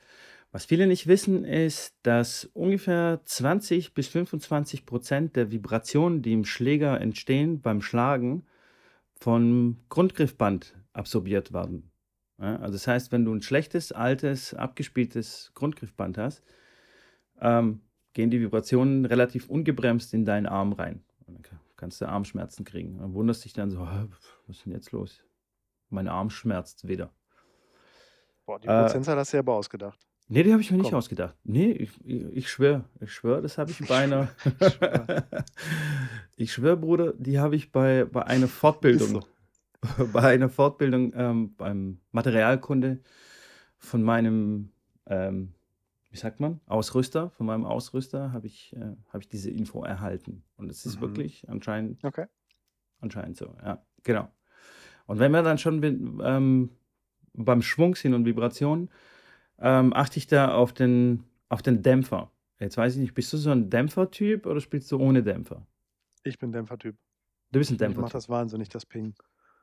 Was 0.51 0.65
viele 0.65 0.87
nicht 0.87 1.05
wissen, 1.05 1.45
ist, 1.45 1.95
dass 2.01 2.45
ungefähr 2.53 3.21
20 3.23 3.93
bis 3.93 4.07
25 4.07 4.87
Prozent 4.87 5.35
der 5.35 5.51
Vibrationen, 5.51 6.23
die 6.23 6.33
im 6.33 6.45
Schläger 6.45 6.99
entstehen 6.99 7.61
beim 7.61 7.83
Schlagen, 7.83 8.47
vom 9.19 9.77
Grundgriffband 9.89 10.75
absorbiert 10.93 11.53
werden. 11.53 11.91
Ja, 12.39 12.55
also 12.55 12.73
das 12.73 12.87
heißt, 12.87 13.11
wenn 13.11 13.25
du 13.25 13.35
ein 13.35 13.41
schlechtes, 13.41 13.91
altes, 13.91 14.53
abgespieltes 14.53 15.51
Grundgriffband 15.53 16.17
hast, 16.17 16.41
ähm, 17.41 17.81
gehen 18.13 18.31
die 18.31 18.41
Vibrationen 18.41 19.05
relativ 19.05 19.49
ungebremst 19.49 20.13
in 20.13 20.25
deinen 20.25 20.47
Arm 20.47 20.73
rein. 20.73 21.03
Kannst 21.79 22.01
du 22.01 22.09
Armschmerzen 22.09 22.65
kriegen. 22.65 22.97
Dann 22.97 23.13
wunderst 23.13 23.45
dich 23.45 23.53
dann 23.53 23.71
so, 23.71 23.89
"Hä, 23.89 24.07
was 24.47 24.57
ist 24.57 24.65
denn 24.65 24.73
jetzt 24.73 24.91
los? 24.91 25.23
Mein 25.89 26.09
Arm 26.09 26.29
schmerzt 26.29 26.85
wieder. 26.89 27.13
Boah, 28.45 28.59
die 28.59 28.67
Äh, 28.67 28.81
Prozentzahl 28.81 29.15
hast 29.17 29.31
du 29.31 29.37
ja 29.37 29.39
aber 29.39 29.53
ausgedacht. 29.53 29.97
Nee, 30.27 30.43
die 30.43 30.51
habe 30.51 30.61
ich 30.61 30.69
mir 30.71 30.77
nicht 30.77 30.89
Komm, 30.89 30.97
ausgedacht. 30.97 31.37
Nee, 31.45 31.71
ich, 31.71 32.49
schwöre, 32.49 32.83
ich 32.99 33.13
schwöre, 33.13 33.41
das 33.41 33.57
habe 33.57 33.71
ich 33.71 33.79
ich 33.79 33.87
bei 33.87 34.03
schwöre, 34.03 34.03
einer. 34.03 34.35
ich 34.59 34.73
schwöre. 34.73 35.05
ich 36.35 36.51
schwöre, 36.53 36.75
Bruder, 36.77 37.13
die 37.13 37.39
habe 37.39 37.55
ich 37.55 37.71
bei, 37.71 38.03
bei 38.03 38.23
einer 38.25 38.49
Fortbildung, 38.49 39.07
so. 39.07 39.23
bei 40.13 40.21
einer 40.33 40.49
Fortbildung 40.49 41.13
ähm, 41.15 41.55
beim 41.55 42.01
Materialkunde 42.11 42.99
von 43.77 44.03
meinem, 44.03 44.73
ähm, 45.07 45.53
wie 46.11 46.17
sagt 46.17 46.39
man, 46.39 46.59
Ausrüster, 46.65 47.29
von 47.31 47.45
meinem 47.45 47.65
Ausrüster 47.65 48.31
habe 48.33 48.47
ich, 48.47 48.75
äh, 48.75 48.95
habe 49.09 49.19
ich 49.19 49.29
diese 49.29 49.49
Info 49.51 49.83
erhalten. 49.83 50.43
Und 50.57 50.69
es 50.71 50.85
ist 50.85 50.97
Mhm. 50.97 51.01
wirklich 51.01 51.47
anscheinend, 51.49 52.03
Okay. 52.03 52.25
anscheinend 52.99 53.37
so, 53.37 53.55
ja, 53.63 53.83
genau. 54.03 54.27
Und 55.05 55.19
wenn 55.19 55.31
wir 55.31 55.41
dann 55.43 55.57
schon 55.57 55.81
ähm, 56.23 56.69
beim 57.33 57.61
Schwung 57.61 57.95
sind 57.95 58.13
und 58.13 58.25
Vibrationen, 58.25 58.89
ähm, 59.59 59.93
achte 59.93 60.17
ich 60.19 60.27
da 60.27 60.53
auf 60.53 60.73
den, 60.73 61.23
auf 61.49 61.61
den 61.61 61.81
Dämpfer. 61.81 62.31
Jetzt 62.59 62.77
weiß 62.77 62.95
ich 62.95 63.01
nicht, 63.01 63.13
bist 63.13 63.31
du 63.33 63.37
so 63.37 63.51
ein 63.51 63.69
Dämpfertyp 63.69 64.45
oder 64.45 64.59
spielst 64.61 64.91
du 64.91 64.99
ohne 64.99 65.23
Dämpfer? 65.23 65.65
Ich 66.23 66.37
bin 66.39 66.51
Dämpfertyp. 66.51 66.97
Du 67.51 67.59
bist 67.59 67.71
ein 67.71 67.73
Mich 67.73 67.79
macht 67.79 67.81
Dämpfertyp. 67.81 68.13
das 68.13 68.29
wahnsinnig, 68.29 68.69
das 68.69 68.85
Ping. 68.85 69.05
Und 69.07 69.15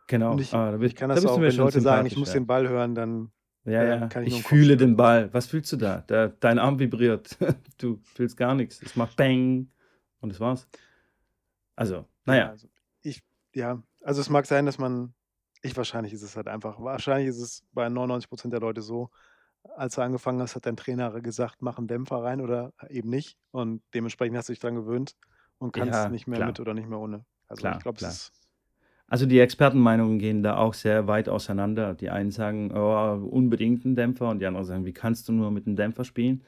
Genau. 0.08 0.38
ich, 0.38 0.54
Ah, 0.54 0.70
da, 0.70 0.74
ich 0.76 0.80
bist, 0.80 0.96
kann 0.96 1.08
da 1.08 1.14
das 1.16 1.24
bist 1.24 1.34
du 1.34 1.38
auch, 1.38 1.42
wenn 1.42 1.52
schon 1.52 1.64
Leute 1.64 1.80
sagen, 1.80 2.06
ich 2.06 2.16
muss 2.16 2.28
ja. 2.28 2.34
den 2.34 2.46
Ball 2.46 2.68
hören, 2.68 2.94
dann 2.94 3.30
Ja, 3.66 3.82
äh, 3.82 3.86
ja. 3.86 4.08
kann 4.08 4.24
ich 4.24 4.38
Ich 4.38 4.42
fühle 4.44 4.76
den 4.76 4.90
schütteln. 4.90 4.96
Ball. 4.96 5.32
Was 5.34 5.46
fühlst 5.48 5.72
du 5.72 5.76
da? 5.76 6.00
Der, 6.02 6.28
dein 6.30 6.58
Arm 6.58 6.78
vibriert. 6.78 7.36
Du 7.78 8.00
fühlst 8.04 8.36
gar 8.36 8.54
nichts. 8.54 8.80
Es 8.82 8.96
macht 8.96 9.16
Bang. 9.16 9.70
Und 10.20 10.30
das 10.32 10.40
war's. 10.40 10.68
Also, 11.76 12.08
Ja, 12.24 12.34
naja. 12.34 12.48
also 12.48 12.68
ich, 13.02 13.22
ja, 13.54 13.82
also 14.02 14.20
es 14.20 14.28
mag 14.30 14.46
sein, 14.46 14.66
dass 14.66 14.78
man, 14.78 15.14
ich 15.62 15.76
wahrscheinlich 15.76 16.12
ist 16.12 16.22
es 16.22 16.36
halt 16.36 16.48
einfach, 16.48 16.80
wahrscheinlich 16.80 17.28
ist 17.28 17.40
es 17.40 17.64
bei 17.72 17.88
99 17.88 18.28
Prozent 18.28 18.52
der 18.52 18.60
Leute 18.60 18.82
so, 18.82 19.10
als 19.76 19.96
du 19.96 20.02
angefangen 20.02 20.40
hast, 20.40 20.56
hat 20.56 20.66
dein 20.66 20.76
Trainer 20.76 21.20
gesagt, 21.20 21.62
mach 21.62 21.78
einen 21.78 21.88
Dämpfer 21.88 22.22
rein 22.22 22.40
oder 22.40 22.72
eben 22.88 23.10
nicht. 23.10 23.38
Und 23.52 23.82
dementsprechend 23.94 24.36
hast 24.36 24.48
du 24.48 24.52
dich 24.52 24.60
dran 24.60 24.74
gewöhnt 24.76 25.16
und 25.58 25.72
kannst 25.72 25.92
Ja, 25.94 26.08
nicht 26.08 26.26
mehr 26.28 26.38
klar. 26.38 26.48
mit 26.48 26.60
oder 26.60 26.74
nicht 26.74 26.88
mehr 26.88 26.98
ohne. 27.00 27.24
Also 27.48 27.60
ich 27.60 27.62
Klar, 27.62 27.78
glaube, 27.78 27.98
es 27.98 28.02
ist, 28.02 28.45
Also 29.08 29.26
die 29.26 29.38
Expertenmeinungen 29.38 30.18
gehen 30.18 30.42
da 30.42 30.56
auch 30.56 30.74
sehr 30.74 31.06
weit 31.06 31.28
auseinander. 31.28 31.94
Die 31.94 32.10
einen 32.10 32.32
sagen, 32.32 32.72
oh, 32.74 33.28
unbedingt 33.30 33.84
ein 33.84 33.94
Dämpfer 33.94 34.28
und 34.30 34.40
die 34.40 34.46
anderen 34.46 34.66
sagen, 34.66 34.84
wie 34.84 34.92
kannst 34.92 35.28
du 35.28 35.32
nur 35.32 35.50
mit 35.50 35.66
einem 35.66 35.76
Dämpfer 35.76 36.04
spielen? 36.04 36.42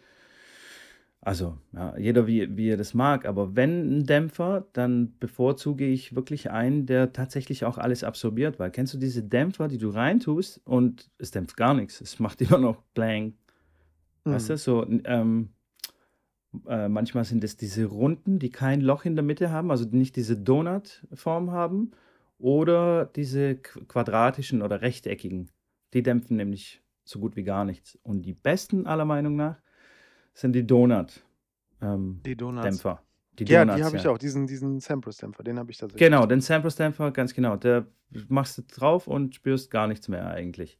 Also, 1.20 1.58
ja, 1.72 1.96
jeder 1.98 2.26
wie, 2.26 2.56
wie 2.56 2.70
er 2.70 2.76
das 2.76 2.94
mag, 2.94 3.26
aber 3.26 3.56
wenn 3.56 3.98
ein 3.98 4.06
Dämpfer, 4.06 4.66
dann 4.72 5.18
bevorzuge 5.18 5.84
ich 5.84 6.14
wirklich 6.14 6.50
einen, 6.50 6.86
der 6.86 7.12
tatsächlich 7.12 7.64
auch 7.64 7.76
alles 7.76 8.04
absorbiert, 8.04 8.58
weil 8.60 8.70
kennst 8.70 8.94
du 8.94 8.98
diese 8.98 9.24
Dämpfer, 9.24 9.66
die 9.68 9.78
du 9.78 9.90
reintust 9.90 10.60
und 10.64 11.10
es 11.18 11.32
dämpft 11.32 11.56
gar 11.56 11.74
nichts, 11.74 12.00
es 12.00 12.20
macht 12.20 12.40
immer 12.40 12.58
noch 12.58 12.82
Blang. 12.94 13.34
Weißt 14.24 14.48
du, 14.48 14.52
Mhm. 14.54 14.56
so, 14.58 14.86
ähm, 15.04 15.48
äh, 16.66 16.88
manchmal 16.88 17.24
sind 17.24 17.42
es 17.44 17.56
diese 17.56 17.86
Runden, 17.86 18.38
die 18.38 18.50
kein 18.50 18.80
Loch 18.80 19.04
in 19.04 19.16
der 19.16 19.24
Mitte 19.24 19.50
haben, 19.50 19.70
also 19.70 19.86
nicht 19.90 20.16
diese 20.16 20.36
Donut-Form 20.36 21.50
haben, 21.50 21.90
oder 22.38 23.06
diese 23.06 23.52
qu- 23.52 23.84
quadratischen 23.86 24.62
oder 24.62 24.80
rechteckigen. 24.80 25.50
Die 25.94 26.02
dämpfen 26.02 26.36
nämlich 26.36 26.82
so 27.04 27.18
gut 27.18 27.36
wie 27.36 27.42
gar 27.44 27.64
nichts. 27.64 27.98
Und 28.02 28.22
die 28.22 28.34
besten 28.34 28.86
aller 28.86 29.04
Meinung 29.04 29.36
nach 29.36 29.56
sind 30.34 30.52
die 30.52 30.66
Donut. 30.66 31.24
Ähm, 31.80 32.20
Die 32.24 32.36
Donuts. 32.36 32.64
Dämpfer. 32.64 33.02
Die 33.38 33.44
Ja, 33.44 33.64
die 33.64 33.68
Donuts, 33.70 33.86
habe 33.86 33.96
ich 33.96 34.02
ja. 34.04 34.10
auch, 34.10 34.18
diesen, 34.18 34.46
diesen 34.46 34.80
Sampras-Dämpfer, 34.80 35.42
den 35.44 35.58
habe 35.58 35.70
ich 35.70 35.78
tatsächlich. 35.78 36.04
Genau, 36.06 36.26
den 36.26 36.40
Samples-Dämpfer, 36.40 37.10
ganz 37.12 37.34
genau. 37.34 37.56
Der 37.56 37.86
machst 38.28 38.58
du 38.58 38.62
drauf 38.62 39.06
und 39.06 39.34
spürst 39.34 39.70
gar 39.70 39.86
nichts 39.86 40.08
mehr 40.08 40.26
eigentlich. 40.28 40.78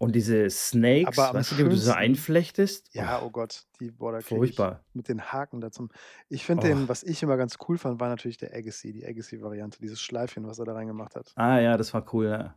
Und 0.00 0.14
diese 0.14 0.48
Snakes, 0.48 1.18
Aber 1.18 1.30
am 1.30 1.36
weißt 1.36 1.50
du, 1.52 1.54
die 1.56 1.62
du 1.64 1.70
so 1.70 1.76
schönsten- 1.76 1.92
einflechtest? 1.98 2.94
Ja, 2.94 3.20
Oh, 3.20 3.26
oh 3.26 3.30
Gott, 3.30 3.64
die 3.80 3.90
boah, 3.90 4.12
da 4.12 4.18
krieg 4.18 4.28
furchtbar. 4.38 4.84
Mit 4.92 5.08
den 5.08 5.20
Haken 5.20 5.60
dazu. 5.60 5.88
Ich 6.28 6.44
finde 6.46 6.62
Oh. 6.62 6.68
den, 6.68 6.88
was 6.88 7.02
ich 7.02 7.20
immer 7.24 7.36
ganz 7.36 7.56
cool 7.68 7.78
fand, 7.78 7.98
war 7.98 8.08
natürlich 8.08 8.36
der 8.36 8.54
Agassi, 8.54 8.92
die 8.92 9.04
Agassi-Variante, 9.04 9.80
dieses 9.80 10.00
Schleifchen, 10.00 10.46
was 10.46 10.60
er 10.60 10.66
da 10.66 10.74
reingemacht 10.74 11.16
hat. 11.16 11.32
Ah 11.34 11.58
ja, 11.58 11.76
das 11.76 11.92
war 11.94 12.06
cool, 12.14 12.26
ja. 12.26 12.54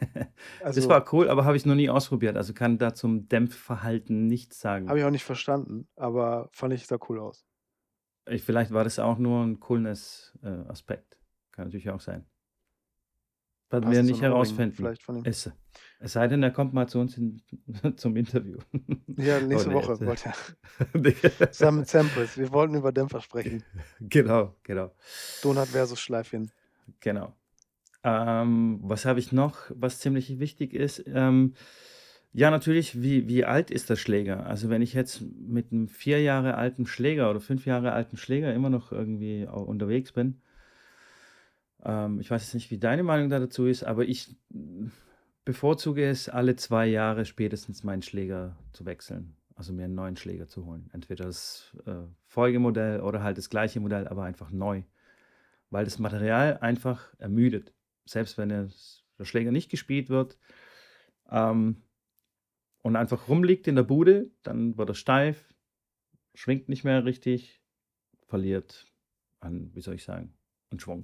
Also 0.64 0.80
das 0.80 0.88
war 0.88 1.04
cool, 1.12 1.28
aber 1.30 1.44
habe 1.44 1.56
ich 1.56 1.64
noch 1.64 1.76
nie 1.76 1.88
ausprobiert. 1.88 2.36
Also 2.36 2.54
kann 2.54 2.76
da 2.78 2.92
zum 2.92 3.28
Dämpfverhalten 3.28 4.26
nichts 4.26 4.58
sagen. 4.58 4.88
habe 4.88 4.98
ich 4.98 5.04
auch 5.04 5.10
nicht 5.10 5.24
verstanden, 5.24 5.86
aber 5.94 6.48
fand 6.52 6.72
ich 6.72 6.86
sah 6.88 6.98
cool 7.08 7.20
aus. 7.20 7.46
Ich, 8.28 8.42
vielleicht 8.42 8.72
war 8.72 8.82
das 8.84 8.98
auch 8.98 9.18
nur 9.18 9.44
ein 9.44 9.60
Coolness-Aspekt. 9.60 11.18
Kann 11.52 11.66
natürlich 11.66 11.90
auch 11.90 12.00
sein. 12.00 12.26
Hast 13.70 13.90
wir 13.90 14.02
nicht 14.02 14.20
herausfinden. 14.22 14.74
Vielleicht 14.74 15.02
von 15.02 15.16
ihm. 15.16 15.22
Es, 15.24 15.50
es 16.00 16.12
sei 16.12 16.26
denn, 16.28 16.42
er 16.42 16.50
kommt 16.50 16.72
mal 16.74 16.88
zu 16.88 16.98
uns 16.98 17.16
in, 17.16 17.40
zum 17.96 18.16
Interview. 18.16 18.58
Ja, 19.16 19.40
nächste 19.40 19.68
Oh, 19.68 19.72
nee, 19.72 19.78
Woche 19.78 20.00
wollte 20.06 20.32
er. 20.92 21.52
Zusammen 21.52 21.78
mit 21.80 21.88
Sampras. 21.88 22.36
Wir 22.36 22.50
wollten 22.52 22.74
über 22.74 22.92
Dämpfer 22.92 23.20
sprechen. 23.20 23.62
genau, 24.00 24.54
genau. 24.62 24.92
Donut 25.42 25.68
versus 25.68 26.00
Schleifchen. 26.00 26.50
Genau. 27.00 27.34
Ähm, 28.02 28.80
was 28.82 29.04
habe 29.04 29.18
ich 29.20 29.30
noch, 29.30 29.58
was 29.74 29.98
ziemlich 29.98 30.38
wichtig 30.38 30.72
ist? 30.74 31.04
Ähm, 31.06 31.54
ja, 32.32 32.50
natürlich, 32.50 33.02
wie, 33.02 33.28
wie 33.28 33.44
alt 33.44 33.70
ist 33.70 33.90
der 33.90 33.96
Schläger? 33.96 34.46
Also 34.46 34.70
wenn 34.70 34.82
ich 34.82 34.94
jetzt 34.94 35.20
mit 35.20 35.72
einem 35.72 35.88
vier 35.88 36.22
Jahre 36.22 36.54
alten 36.54 36.86
Schläger 36.86 37.28
oder 37.28 37.40
fünf 37.40 37.66
Jahre 37.66 37.92
alten 37.92 38.16
Schläger 38.16 38.54
immer 38.54 38.70
noch 38.70 38.92
irgendwie 38.92 39.46
unterwegs 39.46 40.12
bin, 40.12 40.40
ähm, 41.84 42.20
ich 42.20 42.30
weiß 42.30 42.42
jetzt 42.42 42.54
nicht, 42.54 42.70
wie 42.70 42.78
deine 42.78 43.02
Meinung 43.02 43.28
da 43.30 43.38
dazu 43.38 43.66
ist, 43.66 43.84
aber 43.84 44.04
ich 44.04 44.36
mm, 44.50 44.88
bevorzuge 45.44 46.08
es, 46.08 46.28
alle 46.28 46.56
zwei 46.56 46.86
Jahre 46.86 47.24
spätestens 47.24 47.84
meinen 47.84 48.02
Schläger 48.02 48.56
zu 48.72 48.84
wechseln. 48.84 49.36
Also 49.54 49.72
mir 49.72 49.84
einen 49.84 49.94
neuen 49.94 50.16
Schläger 50.16 50.46
zu 50.46 50.64
holen. 50.64 50.88
Entweder 50.92 51.26
das 51.26 51.76
äh, 51.86 52.04
Folgemodell 52.26 53.00
oder 53.00 53.22
halt 53.22 53.36
das 53.36 53.50
gleiche 53.50 53.80
Modell, 53.80 54.08
aber 54.08 54.24
einfach 54.24 54.50
neu. 54.50 54.82
Weil 55.68 55.84
das 55.84 55.98
Material 55.98 56.58
einfach 56.58 57.12
ermüdet. 57.18 57.74
Selbst 58.06 58.38
wenn 58.38 58.48
der 58.48 58.70
Schläger 59.22 59.52
nicht 59.52 59.70
gespielt 59.70 60.08
wird 60.08 60.38
ähm, 61.30 61.82
und 62.82 62.96
einfach 62.96 63.28
rumliegt 63.28 63.68
in 63.68 63.76
der 63.76 63.82
Bude, 63.82 64.30
dann 64.42 64.78
wird 64.78 64.88
er 64.88 64.94
steif, 64.94 65.54
schwingt 66.34 66.68
nicht 66.68 66.84
mehr 66.84 67.04
richtig, 67.04 67.62
verliert 68.26 68.86
an, 69.40 69.70
wie 69.74 69.80
soll 69.82 69.94
ich 69.94 70.04
sagen, 70.04 70.32
an 70.70 70.80
Schwung. 70.80 71.02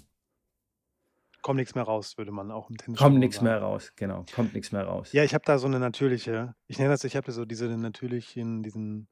Kommt 1.46 1.58
nichts 1.58 1.76
mehr 1.76 1.84
raus, 1.84 2.18
würde 2.18 2.32
man 2.32 2.50
auch 2.50 2.70
im 2.70 2.76
Tennis 2.76 2.98
Kommt 2.98 3.20
nichts 3.20 3.40
mehr 3.40 3.58
raus, 3.62 3.92
genau, 3.94 4.26
kommt 4.34 4.52
nichts 4.52 4.72
mehr 4.72 4.82
raus. 4.82 5.12
Ja, 5.12 5.22
ich 5.22 5.32
habe 5.32 5.44
da 5.44 5.58
so 5.58 5.68
eine 5.68 5.78
natürliche, 5.78 6.56
ich 6.66 6.78
nenne 6.78 6.90
das, 6.90 7.04
ich 7.04 7.14
habe 7.14 7.30
so 7.30 7.44
diese 7.44 7.68
natürlichen, 7.68 8.64
diesen, 8.64 9.06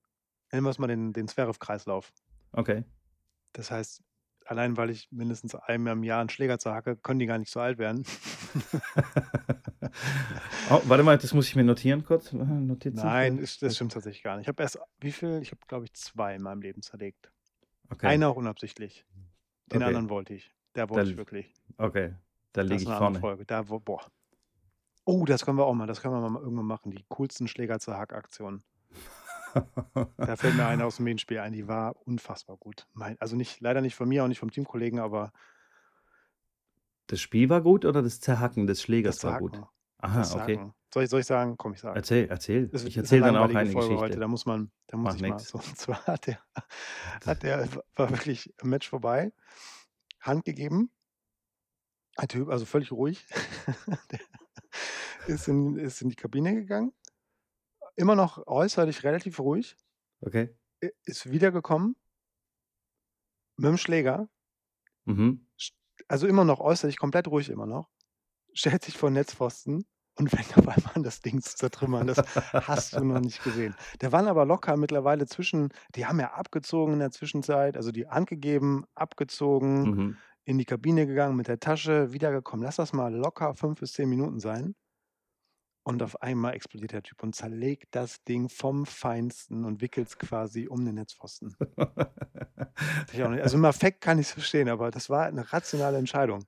nennen 0.50 0.64
wir 0.64 0.70
es 0.70 0.80
mal 0.80 0.88
den, 0.88 1.12
den 1.12 1.28
Zverev-Kreislauf. 1.28 2.12
Okay. 2.50 2.82
Das 3.52 3.70
heißt, 3.70 4.02
allein 4.46 4.76
weil 4.76 4.90
ich 4.90 5.06
mindestens 5.12 5.54
einmal 5.54 5.92
im 5.92 6.02
Jahr 6.02 6.18
einen 6.18 6.28
Schläger 6.28 6.58
zerhacke, 6.58 6.96
können 6.96 7.20
die 7.20 7.26
gar 7.26 7.38
nicht 7.38 7.52
so 7.52 7.60
alt 7.60 7.78
werden. 7.78 8.04
oh, 10.70 10.80
warte 10.86 11.04
mal, 11.04 11.16
das 11.16 11.34
muss 11.34 11.46
ich 11.46 11.54
mir 11.54 11.62
notieren 11.62 12.02
kurz. 12.02 12.32
Äh, 12.32 12.38
Notizen 12.38 12.96
Nein, 12.96 13.38
ist, 13.38 13.62
das 13.62 13.76
stimmt 13.76 13.92
tatsächlich 13.92 14.24
gar 14.24 14.38
nicht. 14.38 14.46
Ich 14.46 14.48
habe 14.48 14.60
erst, 14.60 14.80
wie 14.98 15.12
viel? 15.12 15.38
Ich 15.40 15.52
habe, 15.52 15.60
glaube 15.68 15.84
ich, 15.84 15.94
zwei 15.94 16.34
in 16.34 16.42
meinem 16.42 16.62
Leben 16.62 16.82
zerlegt. 16.82 17.30
Okay. 17.90 18.08
Einer 18.08 18.28
auch 18.28 18.36
unabsichtlich. 18.36 19.06
Den 19.66 19.76
Okay. 19.76 19.84
anderen 19.84 20.10
wollte 20.10 20.34
ich. 20.34 20.52
Der 20.74 20.90
wollte 20.90 21.04
Dann 21.04 21.12
ich 21.12 21.16
wirklich. 21.16 21.54
Okay, 21.76 22.14
da 22.54 22.62
Das 22.62 22.82
ist 22.82 22.88
ich 22.88 22.88
vorne. 22.88 23.20
Folge. 23.20 23.44
Da, 23.44 23.68
wo, 23.68 23.78
boah. 23.78 24.00
Oh, 25.04 25.26
das 25.26 25.44
können 25.44 25.58
wir 25.58 25.66
auch 25.66 25.74
mal. 25.74 25.86
Das 25.86 26.00
können 26.00 26.14
wir 26.14 26.30
mal 26.30 26.40
irgendwann 26.40 26.64
machen. 26.66 26.90
Die 26.90 27.04
coolsten 27.08 27.46
Schläger 27.46 27.78
zur 27.78 27.98
Hackaktion. 27.98 28.64
Da 30.16 30.36
fällt 30.36 30.56
mir 30.56 30.66
eine 30.66 30.84
aus 30.86 30.96
dem 30.96 31.04
Medienspiel 31.04 31.38
ein, 31.38 31.52
die 31.52 31.68
war 31.68 31.94
unfassbar 32.06 32.56
gut. 32.56 32.88
Mein, 32.92 33.20
also 33.20 33.36
nicht, 33.36 33.60
leider 33.60 33.82
nicht 33.82 33.94
von 33.94 34.08
mir, 34.08 34.24
auch 34.24 34.28
nicht 34.28 34.40
vom 34.40 34.50
Teamkollegen, 34.50 34.98
aber 34.98 35.30
Das 37.06 37.20
Spiel 37.20 37.48
war 37.50 37.60
gut 37.60 37.84
oder 37.84 38.02
das 38.02 38.18
Zerhacken 38.20 38.66
des 38.66 38.78
das 38.78 38.82
Schlägers 38.82 39.22
war 39.24 39.38
gut? 39.38 39.60
Aha, 39.98 40.18
Das 40.18 40.34
okay. 40.34 40.58
Soll 40.92 41.04
ich, 41.04 41.10
soll 41.10 41.20
ich 41.20 41.26
sagen? 41.26 41.56
Komm, 41.56 41.74
ich 41.74 41.80
sage. 41.80 41.96
Erzähl, 41.96 42.28
erzähl. 42.28 42.70
Es 42.72 42.84
Ich 42.84 42.96
erzähle 42.96 43.22
dann 43.22 43.36
auch 43.36 43.44
eine 43.44 43.66
Folge 43.70 43.88
Geschichte. 43.88 43.96
heute, 43.98 44.18
da 44.20 44.28
muss 44.28 44.46
man, 44.46 44.70
da 44.86 44.96
muss 44.96 45.04
Macht 45.06 45.16
ich 45.16 45.22
mal. 45.22 45.30
nix. 45.30 45.48
So, 45.48 45.58
und 45.58 45.76
zwar 45.78 46.04
hat 46.06 46.26
der, 46.26 46.38
hat 47.26 47.42
der, 47.42 47.68
war 47.96 48.10
wirklich 48.10 48.52
Match 48.62 48.88
vorbei, 48.88 49.32
Hand 50.20 50.44
gegeben, 50.44 50.90
ein 52.16 52.28
Typ, 52.28 52.48
also 52.48 52.64
völlig 52.64 52.92
ruhig, 52.92 53.24
ist 55.26 55.48
in, 55.48 55.76
ist 55.76 56.02
in 56.02 56.08
die 56.08 56.16
Kabine 56.16 56.54
gegangen, 56.54 56.92
immer 57.96 58.14
noch 58.14 58.46
äußerlich 58.46 59.02
relativ 59.04 59.40
ruhig, 59.40 59.76
Okay. 60.22 60.56
ist 61.04 61.30
wiedergekommen 61.30 61.96
mit 63.56 63.68
dem 63.68 63.76
Schläger, 63.78 64.28
Mhm. 65.06 65.46
also 66.08 66.26
immer 66.26 66.44
noch 66.44 66.60
äußerlich 66.60 66.98
komplett 66.98 67.28
ruhig 67.28 67.50
immer 67.50 67.66
noch, 67.66 67.90
stellt 68.54 68.84
sich 68.84 68.96
vor 68.98 69.10
Netzpfosten 69.10 69.86
und 70.16 70.30
fängt 70.30 70.56
auf 70.58 70.68
einmal 70.68 70.92
an, 70.94 71.02
das 71.02 71.20
Ding 71.20 71.42
zu 71.42 71.56
zertrümmern. 71.56 72.06
Das 72.06 72.22
hast 72.62 72.96
du 72.96 73.04
noch 73.04 73.20
nicht 73.20 73.42
gesehen. 73.42 73.76
Der 74.00 74.12
waren 74.12 74.28
aber 74.28 74.44
locker 74.46 74.76
mittlerweile 74.76 75.26
zwischen, 75.26 75.70
die 75.94 76.06
haben 76.06 76.20
ja 76.20 76.32
abgezogen 76.34 76.94
in 76.94 76.98
der 77.00 77.10
Zwischenzeit, 77.10 77.76
also 77.76 77.92
die 77.92 78.06
Hand 78.08 78.28
gegeben, 78.28 78.84
abgezogen, 78.94 79.90
Mhm. 79.90 80.24
In 80.44 80.58
die 80.58 80.64
Kabine 80.64 81.06
gegangen 81.06 81.36
mit 81.36 81.48
der 81.48 81.60
Tasche, 81.60 82.12
wiedergekommen. 82.12 82.64
Lass 82.64 82.76
das 82.76 82.92
mal 82.92 83.14
locker 83.14 83.54
fünf 83.54 83.80
bis 83.80 83.92
zehn 83.92 84.08
Minuten 84.08 84.40
sein. 84.40 84.74
Und 85.86 86.02
auf 86.02 86.22
einmal 86.22 86.54
explodiert 86.54 86.92
der 86.92 87.02
Typ 87.02 87.22
und 87.22 87.34
zerlegt 87.34 87.94
das 87.94 88.24
Ding 88.24 88.48
vom 88.48 88.86
Feinsten 88.86 89.66
und 89.66 89.82
wickelt 89.82 90.08
es 90.08 90.18
quasi 90.18 90.66
um 90.66 90.84
den 90.84 90.94
Netzpfosten. 90.96 91.56
Also 93.12 93.56
im 93.56 93.64
Affekt 93.64 94.00
kann 94.00 94.18
ich 94.18 94.26
es 94.26 94.32
verstehen, 94.32 94.68
aber 94.68 94.90
das 94.90 95.08
war 95.08 95.26
eine 95.26 95.52
rationale 95.52 95.96
Entscheidung. 95.96 96.44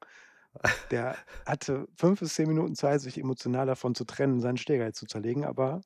Der 0.90 1.16
hatte 1.44 1.86
fünf 1.96 2.18
bis 2.20 2.34
zehn 2.34 2.48
Minuten 2.48 2.74
Zeit, 2.74 3.00
sich 3.00 3.18
emotional 3.18 3.66
davon 3.66 3.94
zu 3.94 4.04
trennen, 4.04 4.40
seinen 4.40 4.56
Schläger 4.56 4.84
jetzt 4.84 4.98
zu 4.98 5.06
zerlegen, 5.06 5.44
aber 5.44 5.82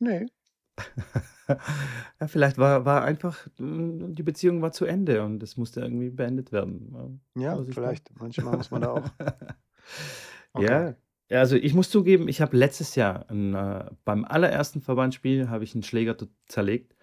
nee, 0.00 0.26
ja, 2.20 2.26
vielleicht 2.28 2.58
war, 2.58 2.84
war 2.84 3.04
einfach, 3.04 3.46
mm, 3.58 4.14
die 4.14 4.22
Beziehung 4.22 4.62
war 4.62 4.72
zu 4.72 4.84
Ende 4.84 5.22
und 5.24 5.42
es 5.42 5.56
musste 5.56 5.80
irgendwie 5.80 6.10
beendet 6.10 6.52
werden. 6.52 7.20
ja, 7.36 7.52
Vorsichtig. 7.54 7.74
vielleicht. 7.74 8.10
Manchmal 8.20 8.56
muss 8.56 8.70
man 8.70 8.82
da 8.82 8.90
auch. 8.90 9.08
Okay. 10.54 10.64
Ja, 10.66 10.94
ja, 11.30 11.40
also 11.40 11.56
ich 11.56 11.74
muss 11.74 11.90
zugeben, 11.90 12.26
ich 12.26 12.40
habe 12.40 12.56
letztes 12.56 12.94
Jahr 12.94 13.28
ein, 13.30 13.54
äh, 13.54 13.84
beim 14.04 14.24
allerersten 14.24 14.80
Verbandsspiel 14.80 15.50
habe 15.50 15.62
ich 15.62 15.74
einen 15.74 15.82
Schläger 15.82 16.16
t- 16.16 16.26
zerlegt. 16.46 16.96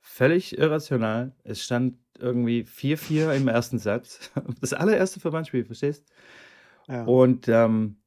Völlig 0.00 0.58
irrational. 0.58 1.32
Es 1.44 1.62
stand 1.62 1.96
irgendwie 2.18 2.64
4-4 2.64 3.32
im 3.36 3.46
ersten 3.48 3.78
Satz. 3.78 4.32
Das 4.60 4.72
allererste 4.72 5.20
Verbandsspiel, 5.20 5.64
verstehst? 5.64 6.06
Ja. 6.88 7.04
Und 7.04 7.46
ähm, 7.48 7.97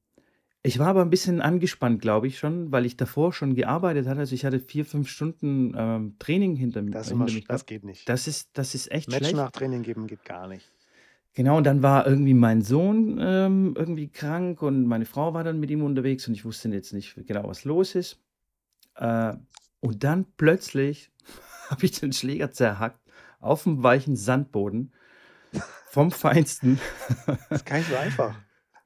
ich 0.64 0.78
war 0.80 0.88
aber 0.88 1.02
ein 1.02 1.10
bisschen 1.10 1.42
angespannt, 1.42 2.02
glaube 2.02 2.28
ich 2.28 2.38
schon, 2.38 2.72
weil 2.72 2.86
ich 2.86 2.96
davor 2.98 3.34
schon 3.34 3.56
gearbeitet 3.56 4.08
hatte. 4.08 4.20
Also 4.20 4.36
ich 4.36 4.46
hatte 4.46 4.60
vier, 4.60 4.86
fünf 4.86 5.10
Stunden 5.10 5.74
ähm, 5.76 6.16
Training 6.20 6.56
hinter, 6.56 6.82
Das, 6.84 7.08
ist 7.08 7.10
hinter 7.10 7.26
mich 7.26 7.34
sch- 7.34 7.48
das 7.48 7.48
gehabt. 7.48 7.68
geht 7.68 7.84
nicht. 7.84 8.08
Das 8.08 8.28
ist, 8.28 8.50
das 8.54 8.76
ist 8.76 8.92
echt 8.92 9.10
Match 9.10 9.18
schlecht. 9.20 9.36
nach 9.36 9.52
Training 9.52 9.82
geben 9.84 10.08
geht 10.08 10.24
gar 10.24 10.48
nicht. 10.48 10.72
Genau, 11.34 11.58
und 11.58 11.64
dann 11.64 11.82
war 11.82 12.06
irgendwie 12.06 12.34
mein 12.34 12.62
Sohn 12.62 13.18
ähm, 13.22 13.74
irgendwie 13.78 14.10
krank 14.10 14.62
und 14.62 14.86
meine 14.86 15.06
Frau 15.06 15.34
war 15.34 15.44
dann 15.46 15.60
mit 15.62 15.72
ihm 15.72 15.82
unterwegs 15.82 16.28
und 16.28 16.34
ich 16.34 16.44
wusste 16.46 16.70
jetzt 16.70 16.92
nicht 16.94 17.16
genau, 17.26 17.48
was 17.48 17.64
los 17.64 17.96
ist. 17.96 18.20
Äh, 18.96 19.34
und 19.80 20.04
dann 20.04 20.26
plötzlich 20.38 21.10
habe 21.70 21.86
ich 21.86 21.92
den 22.00 22.12
Schläger 22.14 22.52
zerhackt 22.52 23.00
auf 23.40 23.64
dem 23.64 23.82
weichen 23.82 24.16
Sandboden 24.18 24.92
vom 25.88 26.12
Feinsten. 26.12 26.80
Das 27.26 27.62
ist 27.62 27.66
gar 27.66 27.78
nicht 27.78 27.90
so 27.90 27.96
einfach. 27.96 28.36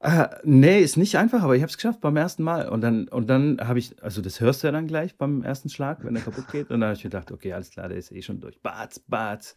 Äh, 0.00 0.28
ne, 0.44 0.80
ist 0.80 0.96
nicht 0.98 1.16
einfach, 1.16 1.42
aber 1.42 1.56
ich 1.56 1.62
habe 1.62 1.70
es 1.70 1.76
geschafft 1.76 2.00
beim 2.00 2.16
ersten 2.16 2.42
Mal. 2.42 2.68
Und 2.68 2.82
dann 2.82 3.08
und 3.08 3.28
dann 3.30 3.58
habe 3.66 3.78
ich 3.78 4.02
also, 4.02 4.20
das 4.20 4.40
hörst 4.40 4.62
du 4.62 4.66
ja 4.68 4.72
dann 4.72 4.86
gleich 4.86 5.16
beim 5.16 5.42
ersten 5.42 5.68
Schlag, 5.70 6.04
wenn 6.04 6.12
der 6.14 6.22
kaputt 6.22 6.48
geht. 6.50 6.70
Und 6.70 6.80
dann 6.80 6.88
habe 6.88 6.96
ich 6.96 7.02
gedacht: 7.02 7.32
„Okay, 7.32 7.52
alles 7.54 7.70
klar, 7.70 7.88
der 7.88 7.96
ist 7.96 8.12
eh 8.12 8.20
schon 8.22 8.40
durch. 8.40 8.60
Batz, 8.62 8.98
batz.“ 8.98 9.56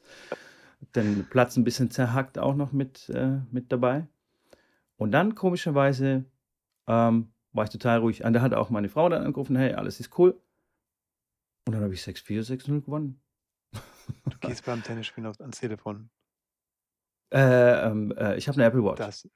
Dann 0.93 1.27
Platz 1.29 1.57
'n 1.57 1.63
bisschen 1.65 1.91
zerhackt 1.91 2.39
auch 2.39 2.55
noch 2.55 2.71
mit 2.71 3.09
äh, 3.09 3.39
mit 3.51 3.71
dabei. 3.71 4.07
Und 4.97 5.11
dann 5.13 5.35
komischerweise, 5.35 6.25
ähm, 6.87 7.33
war 7.53 7.65
ich 7.65 7.71
total 7.71 7.99
ruhig. 7.99 8.23
Und 8.25 8.33
da 8.33 8.41
hat 8.41 8.53
auch 8.55 8.69
meine 8.71 8.89
Frau 8.89 9.09
dann 9.09 9.23
angerufen: 9.23 9.55
„Hey, 9.57 9.73
alles 9.73 9.99
ist 10.01 10.17
cool.“ 10.19 10.41
Und 11.67 11.73
dann 11.73 11.83
habe 11.83 11.93
ich 11.93 12.01
6:4, 12.01 12.43
6:0 12.43 12.81
gewonnen. 12.81 13.21
Du 14.31 14.37
gehst 14.39 14.63
beim 14.65 14.83
Tennisspielen 14.83 15.33
ans 15.39 15.59
Telefon? 15.59 16.09
Äh, 17.31 17.87
ähm, 17.87 18.11
äh, 18.17 18.37
ich 18.37 18.47
habe 18.47 18.57
'ne 18.59 18.65
Apple 18.65 18.83
Watch. 18.83 18.99
Das 18.99 19.27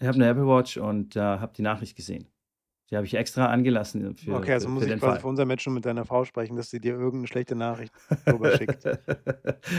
Ich 0.00 0.06
habe 0.08 0.18
'ne 0.18 0.28
Apple 0.28 0.46
Watch 0.46 0.76
und, 0.76 1.14
äh, 1.16 1.20
habe 1.20 1.52
die 1.56 1.62
Nachricht 1.62 1.96
gesehen. 1.96 2.28
Die 2.90 2.96
habe 2.96 3.06
ich 3.06 3.14
extra 3.14 3.46
angelassen 3.48 4.16
für 4.16 4.48
Okay, 4.48 4.52
also 4.54 4.68
für 4.68 4.70
muss 4.70 4.86
für 4.86 4.86
ich 4.86 4.96
quasi 4.96 5.18
Fall. 5.18 5.20
für 5.20 5.26
unser 5.26 5.44
Match 5.44 5.66
mit 5.66 5.84
deiner 5.84 6.06
Frau 6.06 6.24
sprechen, 6.24 6.56
dass 6.56 6.70
sie 6.70 6.80
dir 6.80 6.94
irgend 6.94 7.20
'ne 7.22 7.26
schlechte 7.26 7.54
Nachricht 7.54 7.94
rüberschickt. 8.26 8.88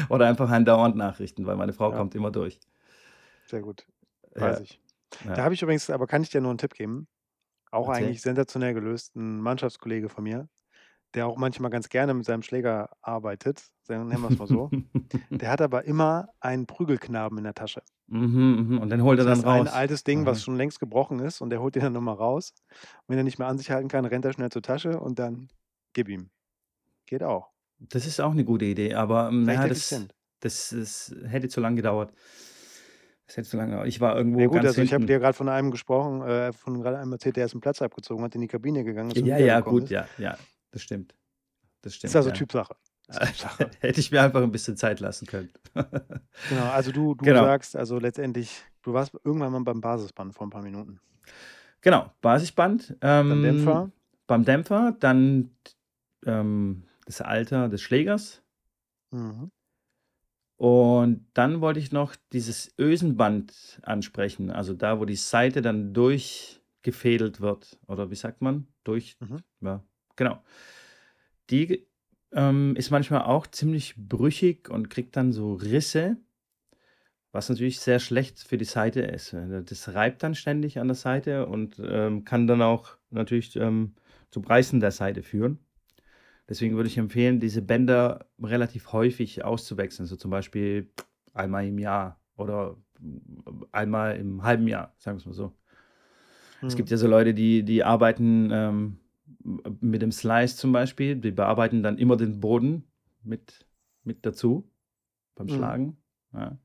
Oder 0.09 0.27
einfach 0.27 0.49
andauernd 0.49 0.95
Nachrichten, 0.95 1.45
weil 1.45 1.55
meine 1.57 1.73
Frau 1.73 1.91
Ja. 1.91 1.95
kommt 1.95 2.15
immer 2.15 2.31
durch. 2.31 2.59
Sehr 3.49 3.61
gut, 3.61 3.87
weiß 4.39 4.59
Ja. 4.59 4.61
ich. 4.61 4.81
Ja. 5.25 5.35
Da 5.35 5.43
habe 5.43 5.53
ich 5.53 5.61
übrigens 5.61 5.89
aber 5.89 6.07
kann 6.07 6.23
ich 6.23 6.29
dir 6.31 6.41
nur 6.41 6.51
'n 6.51 6.57
Tipp 6.57 6.73
geben, 6.73 7.07
auch 7.71 7.87
Erzähl. 7.87 8.17
eigentlich 8.17 8.21
sensationell 8.21 8.73
gelöst, 8.75 9.15
'n 9.15 9.41
Mannschaftskollege 9.41 10.09
von 10.09 10.23
mir, 10.25 10.49
der 11.15 11.27
auch 11.27 11.37
manchmal 11.37 11.71
ganz 11.71 11.89
gerne 11.89 12.13
mit 12.15 12.25
seinem 12.25 12.43
Schläger 12.43 12.91
arbeitet, 13.01 13.69
nennen 13.89 14.23
wir's 14.23 14.39
mal 14.39 14.47
so. 14.47 14.73
Der 15.41 15.51
hat 15.51 15.61
aber 15.61 15.85
immer 15.85 16.29
einen 16.41 16.67
Prügelknaben 16.67 17.37
in 17.39 17.45
der 17.45 17.55
Tasche. 17.55 17.83
Mhm, 18.09 18.67
mhm. 18.69 18.77
Und 18.81 18.89
den 18.91 19.03
holt 19.03 19.19
er 19.19 19.25
Das 19.25 19.25
dann 19.25 19.39
heißt, 19.39 19.45
ein 19.45 19.67
raus. 19.67 19.67
altes 19.67 20.03
Ding, 20.03 20.25
was 20.25 20.41
schon 20.43 20.55
längst 20.57 20.79
gebrochen 20.79 21.19
ist 21.19 21.41
und 21.41 21.49
der 21.49 21.61
holt 21.61 21.75
den 21.75 21.83
dann 21.83 21.93
noch 21.93 22.01
mal 22.01 22.13
raus. 22.13 22.51
Und 23.07 23.09
wenn 23.09 23.17
er 23.17 23.23
nicht 23.23 23.39
mehr 23.39 23.47
an 23.47 23.57
sich 23.57 23.71
halten 23.71 23.87
kann, 23.87 24.05
rennt 24.05 24.25
er 24.25 24.33
schnell 24.33 24.49
zur 24.49 24.61
Tasche 24.61 24.99
und 24.99 25.19
dann 25.19 25.49
gib 25.93 26.09
ihm. 26.09 26.29
Geht 27.07 27.23
auch. 27.23 27.51
Das 27.79 28.05
ist 28.05 28.19
auch 28.21 28.33
'ne 28.33 28.45
gute 28.45 28.65
Idee, 28.65 28.93
aber, 28.93 29.27
hm, 29.29 29.47
Recht 29.47 29.63
ja, 29.63 29.67
das 29.67 29.91
effizient. 29.91 30.15
das 30.39 30.69
das 30.69 31.13
hätte 31.25 31.49
zu 31.49 31.59
lang 31.61 31.75
gedauert. 31.75 32.13
Das 33.29 33.37
hätte 33.37 33.49
zu 33.49 33.57
lange 33.57 33.71
gedauert. 33.71 33.87
Ich 33.87 33.99
war 34.01 34.15
Ja 34.37 34.47
irgendwo 34.47 34.47
gut, 34.47 34.65
ganz 34.65 34.65
also 34.65 34.81
ich 34.81 34.91
habe 34.91 35.05
hinten. 35.05 35.05
dir 35.05 35.19
grad 35.19 35.35
von 35.37 35.47
einem 35.47 35.71
gesprochen 35.71 36.21
äh, 36.21 36.51
von 36.51 36.81
grade 36.81 36.97
einem 36.99 37.13
erzählt, 37.13 37.37
der 37.37 37.45
ist 37.45 37.55
'n 37.55 37.61
Platz 37.61 37.81
abgezogen 37.81 38.21
hat, 38.23 38.35
in 38.35 38.41
die 38.41 38.47
Kabine 38.49 38.83
gegangen 38.83 39.11
ist 39.11 39.21
und 39.23 39.29
Ja, 39.29 39.37
ja, 39.37 39.61
wiedergekommen 39.61 39.61
gut, 39.61 39.89
ist. 39.89 39.91
ja, 39.91 40.09
ja, 40.17 40.47
das 40.71 40.81
stimmt. 40.83 41.15
Das 41.81 41.95
Ist 42.05 42.15
stimmt, 42.15 42.15
also 42.15 42.29
ja. 42.29 42.31
Typsache. 42.31 42.75
Hätte 43.79 43.99
ich 43.99 44.11
mir 44.11 44.21
einfach 44.21 44.41
'n 44.41 44.51
bisschen 44.51 44.77
Zeit 44.77 44.99
lassen 44.99 45.25
können. 45.27 45.51
Genau, 46.47 46.67
also 46.69 46.91
du 46.91 47.15
du 47.15 47.25
Genau. 47.25 47.45
sagst 47.45 47.75
also 47.75 47.97
letztendlich, 47.97 48.63
du 48.83 48.93
warst 48.93 49.13
irgendwann 49.23 49.51
mal 49.51 49.63
beim 49.63 49.81
Basisband 49.81 50.35
vor 50.35 50.45
'n 50.45 50.51
paar 50.51 50.61
Minuten. 50.61 50.99
Genau, 51.83 52.11
Basisband, 52.21 52.95
Beim 53.27 53.41
ähm, 53.41 53.41
Dämpfer? 53.41 53.91
beim 54.27 54.43
Dämpfer, 54.43 54.95
dann, 54.99 55.51
ähm, 56.25 56.83
das 57.05 57.21
Alter 57.21 57.69
des 57.69 57.81
Schlägers. 57.81 58.41
Mhm. 59.13 59.49
Und 60.59 61.25
dann 61.33 61.59
wollte 61.59 61.79
ich 61.79 61.91
noch 61.91 62.15
dieses 62.31 62.73
Ösenband 62.79 63.79
ansprechen, 63.83 64.49
also 64.51 64.73
da, 64.73 64.99
wo 64.99 65.05
die 65.05 65.15
Saite 65.17 65.61
dann 65.61 65.93
durchgefädelt 65.93 67.41
wird 67.41 67.77
oder 67.87 68.09
wie 68.09 68.15
sagt 68.15 68.41
man? 68.41 68.67
Durch 68.85 69.17
Mhm. 69.21 69.37
ja, 69.61 69.83
genau. 70.15 70.41
Die, 71.49 71.87
ähm, 72.31 72.75
ist 72.75 72.91
manchmal 72.91 73.23
auch 73.23 73.47
ziemlich 73.47 73.95
brüchig 73.97 74.69
und 74.69 74.89
kriegt 74.89 75.15
dann 75.15 75.31
so 75.31 75.53
Risse, 75.53 76.17
was 77.31 77.49
natürlich 77.49 77.79
sehr 77.79 77.99
schlecht 77.99 78.39
für 78.39 78.57
die 78.57 78.65
Saite 78.65 79.01
ist. 79.01 79.33
Das 79.33 79.93
reibt 79.93 80.23
dann 80.23 80.35
ständig 80.35 80.79
an 80.79 80.87
der 80.87 80.95
Saite 80.95 81.47
und, 81.47 81.81
ähm, 81.85 82.23
kann 82.23 82.47
dann 82.47 82.61
auch 82.61 82.97
natürlich, 83.09 83.55
ähm, 83.57 83.95
zum 84.31 84.43
Reißen 84.43 84.79
der 84.79 84.91
Saite 84.91 85.21
führen. 85.23 85.59
Deswegen 86.47 86.75
würde 86.75 86.87
ich 86.87 86.97
empfehlen, 86.97 87.39
diese 87.39 87.61
Bänder 87.61 88.27
relativ 88.41 88.93
häufig 88.93 89.43
auszuwechseln, 89.43 90.05
so 90.05 90.15
zum 90.15 90.31
Beispiel 90.31 90.91
einmal 91.33 91.65
im 91.67 91.79
Jahr 91.79 92.19
oder 92.37 92.77
einmal 93.71 94.17
im 94.17 94.43
halben 94.43 94.67
Jahr, 94.67 94.93
sagen 94.97 95.17
wir's 95.17 95.25
mal 95.25 95.33
so. 95.33 95.53
Es 96.67 96.75
gibt 96.75 96.89
Mhm. 96.89 96.91
ja 96.91 96.97
so 96.97 97.07
Leute, 97.07 97.33
die 97.33 97.63
die 97.63 97.83
arbeiten, 97.83 98.49
ähm, 98.51 98.99
mit 99.81 100.01
dem 100.01 100.11
Slice 100.11 100.57
zum 100.57 100.71
Beispiel, 100.73 101.15
die 101.17 101.31
bearbeiten 101.31 101.83
dann 101.83 101.97
immer 101.99 102.17
den 102.17 102.39
Boden 102.39 102.91
mit 103.23 103.67
mit 104.03 104.25
dazu 104.25 104.71
beim 105.35 105.49
Mhm. 105.49 105.75
Schlagen, 105.75 105.97
ja. 106.33 106.59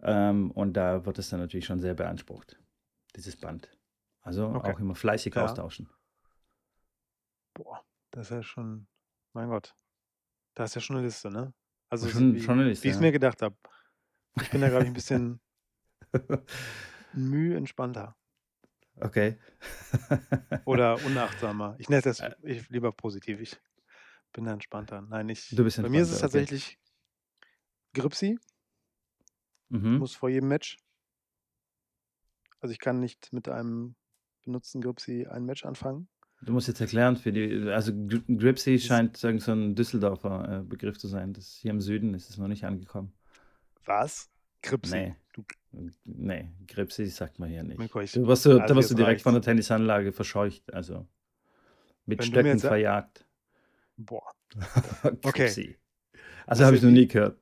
Ähm, 0.00 0.50
und 0.52 0.74
da 0.76 1.04
wird 1.06 1.18
es 1.18 1.28
dann 1.30 1.40
natürlich 1.40 1.66
schon 1.66 1.80
sehr 1.80 1.94
beansprucht, 1.94 2.58
dieses 3.16 3.36
Band. 3.36 3.70
Also 4.22 4.46
Okay. 4.50 4.74
auch 4.74 4.80
immer 4.80 4.94
fleißig 4.94 5.36
Ja. 5.36 5.60
austauschen. 5.60 5.88
Boah, 7.56 7.84
das 8.10 8.26
ist 8.26 8.30
ja 8.30 8.42
schon 8.42 8.86
mein 9.34 9.48
Gott. 9.48 9.74
Da 10.54 10.64
du 10.66 10.80
ja 10.80 10.80
schon 10.82 10.96
'ne 10.96 11.02
Liste, 11.02 11.30
ne? 11.30 11.54
Also 11.90 12.08
so 12.08 12.10
Schon 12.10 12.34
wie 12.34 12.40
schon 12.40 12.58
'ne 12.58 12.64
wie 12.82 12.88
Liste, 12.88 12.90
ich's 12.90 13.00
ja. 13.00 13.00
mir 13.00 13.12
gedacht 13.12 13.42
habe. 13.42 13.56
Ich 14.36 14.50
bin 14.50 14.60
da, 14.62 14.70
glaube 14.70 14.84
ich, 14.84 14.90
'n 14.90 14.94
bisschen 14.94 15.40
Müh 17.14 17.54
entspannter. 17.56 18.14
Okay. 19.04 19.36
Oder 20.64 20.96
unachtsamer. 21.04 21.76
Ich 21.78 21.88
nenne 21.88 22.02
jetzt 22.04 22.22
ich 22.42 22.68
lieber 22.68 22.92
positiv. 22.92 23.40
Ich 23.40 23.56
bin 24.32 24.44
da 24.44 24.52
entspannter. 24.52 25.02
Nein, 25.02 25.28
ich 25.28 25.50
Du 25.50 25.64
bist 25.64 25.80
bei 25.80 25.88
mir 25.88 26.02
ist 26.02 26.08
es 26.10 26.14
okay. 26.14 26.22
tatsächlich 26.22 26.78
Gripsi. 27.94 28.38
Mhm. 29.70 29.98
Muss 29.98 30.14
vor 30.14 30.28
jedem 30.28 30.48
Match. 30.48 30.76
Also, 32.60 32.72
ich 32.72 32.78
kann 32.78 33.00
nicht 33.00 33.32
mit 33.32 33.48
einem 33.48 33.96
benutzten 34.44 34.80
Gripsi 34.80 35.26
ein 35.26 35.44
Match 35.44 35.64
anfangen. 35.64 36.08
Du 36.42 36.52
musst 36.52 36.68
jetzt 36.68 36.80
erklären 36.80 37.16
für 37.16 37.32
die 37.32 37.70
also 37.70 37.92
Gr 37.92 38.20
Gripsi 38.28 38.74
Das 38.74 38.84
scheint 38.84 39.16
so 39.16 39.28
'n 39.28 39.74
Düsseldorfer, 39.74 40.60
äh, 40.60 40.62
Begriff 40.62 40.98
zu 40.98 41.06
sein. 41.08 41.32
Das 41.32 41.56
hier 41.60 41.70
im 41.70 41.80
Süden 41.80 42.14
ist 42.14 42.30
es 42.30 42.38
noch 42.38 42.48
nicht 42.48 42.64
angekommen. 42.64 43.12
Was? 43.84 44.30
Gripsi? 44.62 44.96
Ne. 44.96 45.16
Du 45.32 45.44
Ne, 46.04 46.52
Gripsi 46.66 47.06
sagt 47.06 47.38
man 47.38 47.48
hier 47.48 47.62
nicht. 47.62 47.80
Ich 47.80 48.12
Da 48.12 48.26
wirst 48.26 48.44
du 48.44 48.54
da 48.54 48.62
also 48.62 48.76
wirst 48.76 48.90
du 48.90 48.94
direkt 48.94 49.22
von 49.22 49.32
der 49.32 49.38
reicht's. 49.38 49.46
Tennisanlage 49.46 50.12
verscheucht, 50.12 50.72
also 50.72 51.06
mit 52.06 52.20
Wenn 52.20 52.26
Stöcken 52.26 52.46
jetzt 52.48 52.62
verjagt. 52.62 53.26
Boah. 53.96 54.32
Okay. 55.24 55.78
Also, 56.46 56.64
habe 56.64 56.76
ich 56.76 56.82
noch 56.82 56.90
nie 56.90 57.06
gehört. 57.06 57.38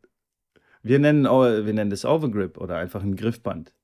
Wir 0.82 0.98
nennen 0.98 1.24
wir 1.24 1.72
nennen 1.74 1.90
das 1.90 2.04
Overgrip 2.04 2.56
oder 2.58 2.76
einfach 2.78 3.02
'n 3.02 3.16
Griffband. 3.16 3.74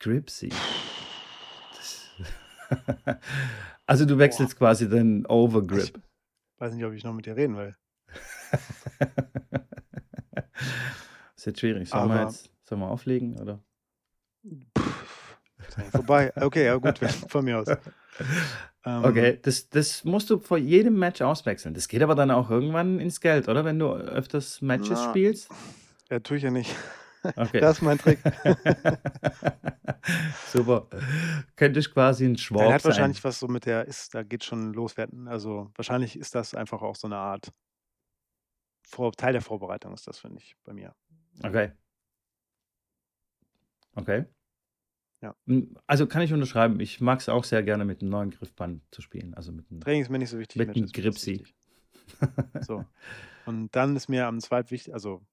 Gripsi. 0.00 0.50
Das 1.76 2.08
also, 3.86 4.04
du 4.04 4.14
Boah. 4.14 4.18
wechselst 4.20 4.56
quasi 4.58 4.88
den 4.88 5.20
Ich 5.24 5.30
Overgrip. 5.30 6.00
weiß 6.58 6.74
nicht, 6.74 6.84
ob 6.84 6.92
ich 6.92 7.04
noch 7.04 7.14
mit 7.14 7.26
dir 7.26 7.36
reden 7.36 7.56
will. 7.56 7.76
Ist 11.38 11.46
jetzt 11.46 11.60
schwierig. 11.60 11.88
Sollen 11.88 12.08
wir 12.08 12.20
jetzt 12.20 12.50
sollen 12.64 12.80
wir 12.80 12.88
auflegen, 12.90 13.38
oder? 13.38 13.62
Eigentlich 15.76 15.94
vorbei. 15.94 16.32
Okay, 16.38 16.64
ja 16.66 16.76
gut, 16.76 16.98
von 17.28 17.44
mir 17.44 17.58
aus. 17.58 17.74
Ähm 18.84 19.18
Okay, 19.18 19.38
das 19.42 19.68
das 19.70 20.02
musst 20.04 20.28
du 20.28 20.40
vor 20.40 20.58
jedem 20.58 20.98
Match 20.98 21.22
auswechseln. 21.22 21.72
Das 21.74 21.86
geht 21.86 22.02
aber 22.02 22.16
dann 22.16 22.32
auch 22.32 22.50
irgendwann 22.50 22.98
ins 22.98 23.20
Geld, 23.20 23.48
oder? 23.48 23.64
Wenn 23.64 23.78
du 23.78 23.92
öfters 23.92 24.60
Matches 24.60 25.02
Na, 25.02 25.04
spielst? 25.04 25.52
ja, 26.10 26.20
tue 26.20 26.38
ich 26.38 26.44
ja 26.44 26.50
nicht. 26.50 26.74
Okay. 27.36 27.66
Das 27.66 27.78
ist 27.78 27.82
mein 27.82 27.98
Trick. 27.98 28.24
Super. 30.44 30.88
Könntest 31.56 31.92
quasi 31.92 32.24
'n 32.26 32.36
Nein, 32.58 32.70
Schwab 32.70 32.72
hat 32.72 32.84
wahrscheinlich 32.84 33.22
sein. 33.22 33.24
was 33.24 33.38
so 33.38 33.46
mit 33.46 33.66
der 33.66 33.86
ist 33.86 34.14
da 34.14 34.22
geht's 34.24 34.44
schon 34.46 34.72
los. 34.72 34.94
Also, 35.26 35.70
wahrscheinlich 35.76 36.16
ist 36.18 36.34
das 36.34 36.54
einfach 36.54 36.82
auch 36.82 36.96
so 36.96 37.06
'ne 37.08 37.16
Art 37.16 37.52
Vor 38.86 39.12
Teil 39.12 39.32
der 39.32 39.42
Vorbereitung 39.42 39.92
ist 39.94 40.06
das, 40.06 40.18
finde 40.18 40.38
ich, 40.38 40.56
bei 40.64 40.72
mir. 40.72 40.94
Okay. 41.44 41.72
Okay. 43.96 44.28
Ja. 45.22 45.34
Hm, 45.46 45.76
also, 45.86 46.06
kann 46.06 46.22
ich 46.22 46.32
unterschreiben. 46.32 46.78
Ich 46.80 47.00
mag's 47.00 47.28
auch 47.28 47.44
sehr 47.44 47.62
gerne, 47.62 47.84
mit 47.84 48.02
'nem 48.02 48.10
neuen 48.10 48.30
Griffband 48.30 48.82
zu 48.90 49.00
spielen, 49.02 49.34
also 49.34 49.52
mit 49.52 49.70
'nem 49.70 49.82
Training 49.82 50.02
ist 50.02 50.08
mir 50.10 50.18
nicht 50.18 50.30
so 50.30 50.38
wichtig, 50.38 50.64
mit 50.64 50.66
Matches 50.66 50.82
'nem 50.82 50.90
ist 50.90 50.96
mir 50.96 51.02
ganz 51.04 51.20
Gripsi. 51.22 51.46
So. 52.62 52.86
Und 53.44 53.74
dann 53.76 53.96
ist 53.96 54.08
mir 54.08 54.26
am 54.26 54.40
zweitwicht 54.40 54.92
also, 54.92 55.26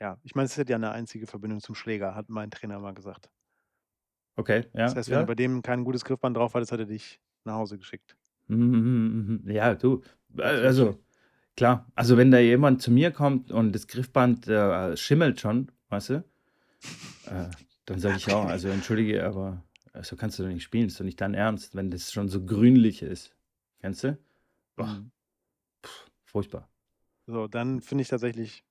ja, 0.00 0.18
ich 0.24 0.34
meine, 0.34 0.46
es 0.46 0.58
hat 0.58 0.70
ja 0.70 0.78
'ne 0.78 0.92
einzige 0.92 1.26
Verbindung 1.28 1.60
zum 1.60 1.74
Schläger, 1.74 2.14
hat 2.14 2.28
mein 2.30 2.50
Trainer 2.52 2.80
mal 2.80 2.94
gesagt. 2.94 3.30
Okay, 4.38 4.70
Das 4.86 4.94
ja, 4.94 4.94
heißt, 4.94 5.10
wenn 5.10 5.18
du 5.18 5.24
ja. 5.24 5.26
bei 5.26 5.34
dem 5.34 5.62
kein 5.62 5.82
gutes 5.84 6.04
Griffband 6.04 6.36
drauf 6.36 6.54
hattest, 6.54 6.70
hat 6.70 6.78
er 6.78 6.86
dich 6.86 7.20
nach 7.44 7.54
Hause 7.54 7.76
geschickt. 7.76 8.16
Mhm, 8.48 8.56
mhm, 8.76 9.42
mhm. 9.44 9.50
Ja, 9.50 9.74
du, 9.74 10.02
äh, 10.38 10.42
also. 10.42 11.05
Klar. 11.56 11.86
Also, 11.94 12.16
wenn 12.16 12.30
da 12.30 12.38
jemand 12.38 12.82
zu 12.82 12.90
mir 12.90 13.10
kommt 13.10 13.50
und 13.50 13.72
das 13.72 13.86
Griffband, 13.86 14.46
äh, 14.48 14.96
schimmelt 14.96 15.40
schon, 15.40 15.72
weißt 15.88 16.10
du, 16.10 16.14
äh, 17.26 17.50
dann 17.86 17.98
sage 17.98 18.16
ich 18.16 18.30
auch. 18.30 18.44
„Also, 18.46 18.68
entschuldige, 18.68 19.24
aber 19.24 19.62
so 20.02 20.16
kannst 20.16 20.38
du 20.38 20.42
doch 20.42 20.50
nicht 20.50 20.62
spielen. 20.62 20.86
Ist 20.88 21.00
doch 21.00 21.04
nicht 21.04 21.20
dein 21.20 21.34
Ernst, 21.34 21.74
wenn 21.74 21.90
das 21.90 22.12
schon 22.12 22.28
so 22.28 22.44
grünlich 22.44 23.02
ist.“ 23.02 23.34
Kennst 23.80 24.04
du? 24.04 24.18
Boah. 24.76 24.86
Mhm. 24.86 25.10
Furchtbar. 26.24 26.68
So, 27.28 27.46
dann 27.46 27.80
finde 27.82 28.02
ich 28.02 28.08
tatsächlich 28.08 28.64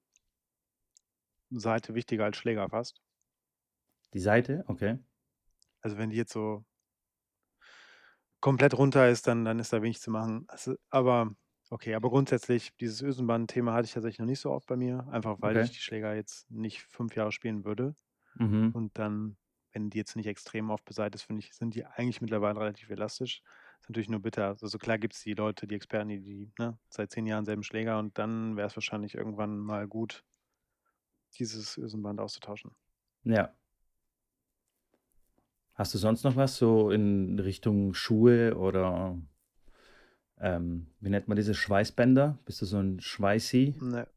Saite 1.50 1.95
wichtiger 1.95 2.26
als 2.26 2.38
Schläger 2.38 2.69
fast. 2.69 3.02
Die 4.13 4.19
Seite? 4.19 4.63
Okay. 4.67 4.98
Also, 5.82 5.98
wenn 5.98 6.10
die 6.10 6.17
jetzt 6.17 6.34
so 6.34 6.65
komplett 8.41 8.78
runter 8.78 9.10
ist, 9.10 9.28
dann 9.28 9.43
dann 9.45 9.60
ist 9.60 9.74
da 9.74 9.82
wenig 9.82 10.00
zu 10.00 10.12
machen. 10.12 10.45
Also, 10.48 10.76
aber 10.89 11.36
okay, 11.71 11.95
aber 11.95 12.10
grundsätzlich, 12.10 12.75
dieses 12.78 13.01
Ösenbahn-Thema 13.01 13.73
hatte 13.73 13.86
ich 13.86 13.93
tatsächlich 13.93 14.19
noch 14.19 14.25
nicht 14.28 14.39
so 14.39 14.51
oft 14.51 14.67
bei 14.67 14.75
mir, 14.78 15.08
einfach 15.10 15.41
weil 15.41 15.58
Okay. 15.58 15.62
ich 15.62 15.71
die 15.71 15.80
Schläger 15.80 16.15
jetzt 16.15 16.49
nicht 16.51 16.82
5 16.84 17.15
Jahre 17.15 17.32
spielen 17.32 17.65
würde. 17.65 17.95
Mhm. 18.39 18.73
Und 18.73 18.97
dann, 18.99 19.38
wenn 19.73 19.89
die 19.89 19.97
jetzt 19.99 20.15
nicht 20.15 20.28
extrem 20.28 20.69
oft 20.71 20.86
beseitigt 20.86 21.15
ist, 21.15 21.23
finde 21.28 21.41
ich, 21.41 21.54
sind 21.54 21.75
die 21.75 21.86
eigentlich 21.86 22.21
mittlerweile 22.21 22.60
relativ 22.60 22.89
elastisch. 22.89 23.43
Ist 23.82 23.89
natürlich 23.89 24.10
nur 24.10 24.21
bitter. 24.21 24.47
Also 24.49 24.67
so 24.67 24.78
klar 24.80 24.99
gibt 24.99 25.15
es 25.15 25.21
die 25.23 25.34
Leute, 25.34 25.67
die 25.67 25.75
Experten, 25.75 26.10
die, 26.10 26.21
die 26.21 26.51
ne, 26.60 26.80
seit 26.89 27.12
10 27.12 27.28
Jahren 27.28 27.45
selben 27.45 27.63
Schläger 27.63 27.99
und 27.99 28.17
dann 28.19 28.58
wäre 28.58 28.67
es 28.67 28.75
wahrscheinlich 28.78 29.15
irgendwann 29.15 29.60
mal 29.60 29.88
gut, 29.88 30.23
dieses 31.38 31.78
Ösenband 31.78 32.19
auszutauschen. 32.19 32.75
Ja. 33.23 33.56
Hast 35.73 35.93
du 35.93 35.97
sonst 35.97 36.23
noch 36.23 36.36
was 36.38 36.58
so 36.58 36.89
in 36.89 37.38
Richtung 37.39 37.93
Schuhe 37.93 38.56
oder 38.58 39.17
ähm, 40.39 40.88
wie 41.00 41.10
nennt 41.10 41.28
man 41.28 41.36
diese 41.38 41.54
Schweißbänder? 41.54 42.39
Bist 42.45 42.62
du 42.62 42.65
so 42.65 42.80
ein 42.80 43.00
Schweißi? 43.00 43.76
Ne, 43.82 44.08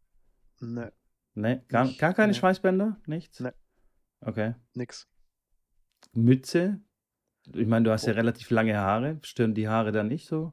ne, 0.60 0.92
Ne, 1.34 1.64
gar, 1.68 1.84
Nicht- 1.84 2.00
gar 2.00 2.14
keine 2.14 2.32
ne. 2.32 2.34
Schweißbänder? 2.34 3.00
Nichts? 3.06 3.38
Ne. 3.40 3.54
Okay. 4.20 4.54
nix. 4.74 5.06
Mütze? 6.12 6.80
Ich 7.54 7.66
meine, 7.66 7.84
du 7.84 7.92
hast 7.92 8.06
ja 8.06 8.12
Oh. 8.12 8.16
relativ 8.16 8.50
lange 8.50 8.76
Haare. 8.76 9.18
Stören 9.22 9.54
die 9.54 9.68
Haare 9.68 9.92
dann 9.92 10.08
nicht 10.08 10.26
so? 10.26 10.52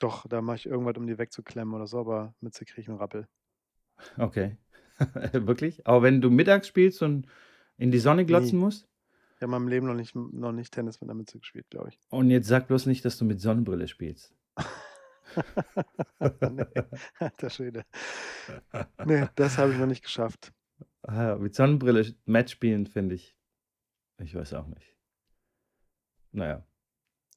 Doch, 0.00 0.26
da 0.26 0.42
mache 0.42 0.56
ich 0.56 0.66
irgendwas, 0.66 0.96
um 0.96 1.06
die 1.06 1.18
wegzuklemmen 1.18 1.74
oder 1.74 1.86
so, 1.86 2.00
aber 2.00 2.34
Mütze 2.40 2.64
kriege 2.64 2.80
ich 2.80 2.88
einen 2.88 2.98
Rappel. 2.98 3.28
Okay. 4.18 4.56
Wirklich? 5.32 5.86
Aber 5.86 6.02
wenn 6.02 6.20
du 6.20 6.30
mittags 6.30 6.66
spielst 6.66 7.02
und 7.02 7.26
in 7.76 7.90
die 7.90 7.98
Sonne 8.00 8.24
glotzen 8.26 8.58
Nie. 8.58 8.64
musst? 8.64 8.88
Ich 9.36 9.42
habe 9.42 9.44
in 9.46 9.50
meinem 9.50 9.68
Leben 9.68 9.86
noch 9.86 9.94
nicht, 9.94 10.14
noch 10.14 10.52
nicht 10.52 10.72
Tennis 10.74 11.00
mit 11.00 11.08
einer 11.08 11.16
Mütze 11.16 11.38
gespielt, 11.38 11.66
glaube 11.70 11.90
ich. 11.90 11.98
Und 12.10 12.30
jetzt 12.30 12.48
sag 12.48 12.66
bloß 12.68 12.86
nicht, 12.86 13.04
dass 13.04 13.16
du 13.16 13.24
mit 13.24 13.40
Sonnenbrille 13.40 13.88
spielst. 13.88 14.34
nee, 16.50 16.64
alter 17.18 17.50
Schwede. 17.50 17.84
Nee, 19.04 19.28
das 19.36 19.58
habe 19.58 19.72
ich 19.72 19.78
noch 19.78 19.86
nicht 19.86 20.02
geschafft. 20.02 20.52
Ah, 21.02 21.36
mit 21.36 21.54
Sonnenbrille 21.54 22.14
Match 22.26 22.52
spielen, 22.52 22.86
finde 22.86 23.14
ich. 23.14 23.36
Ich 24.18 24.34
weiß 24.34 24.54
auch 24.54 24.66
nicht. 24.66 24.96
Naja, 26.32 26.64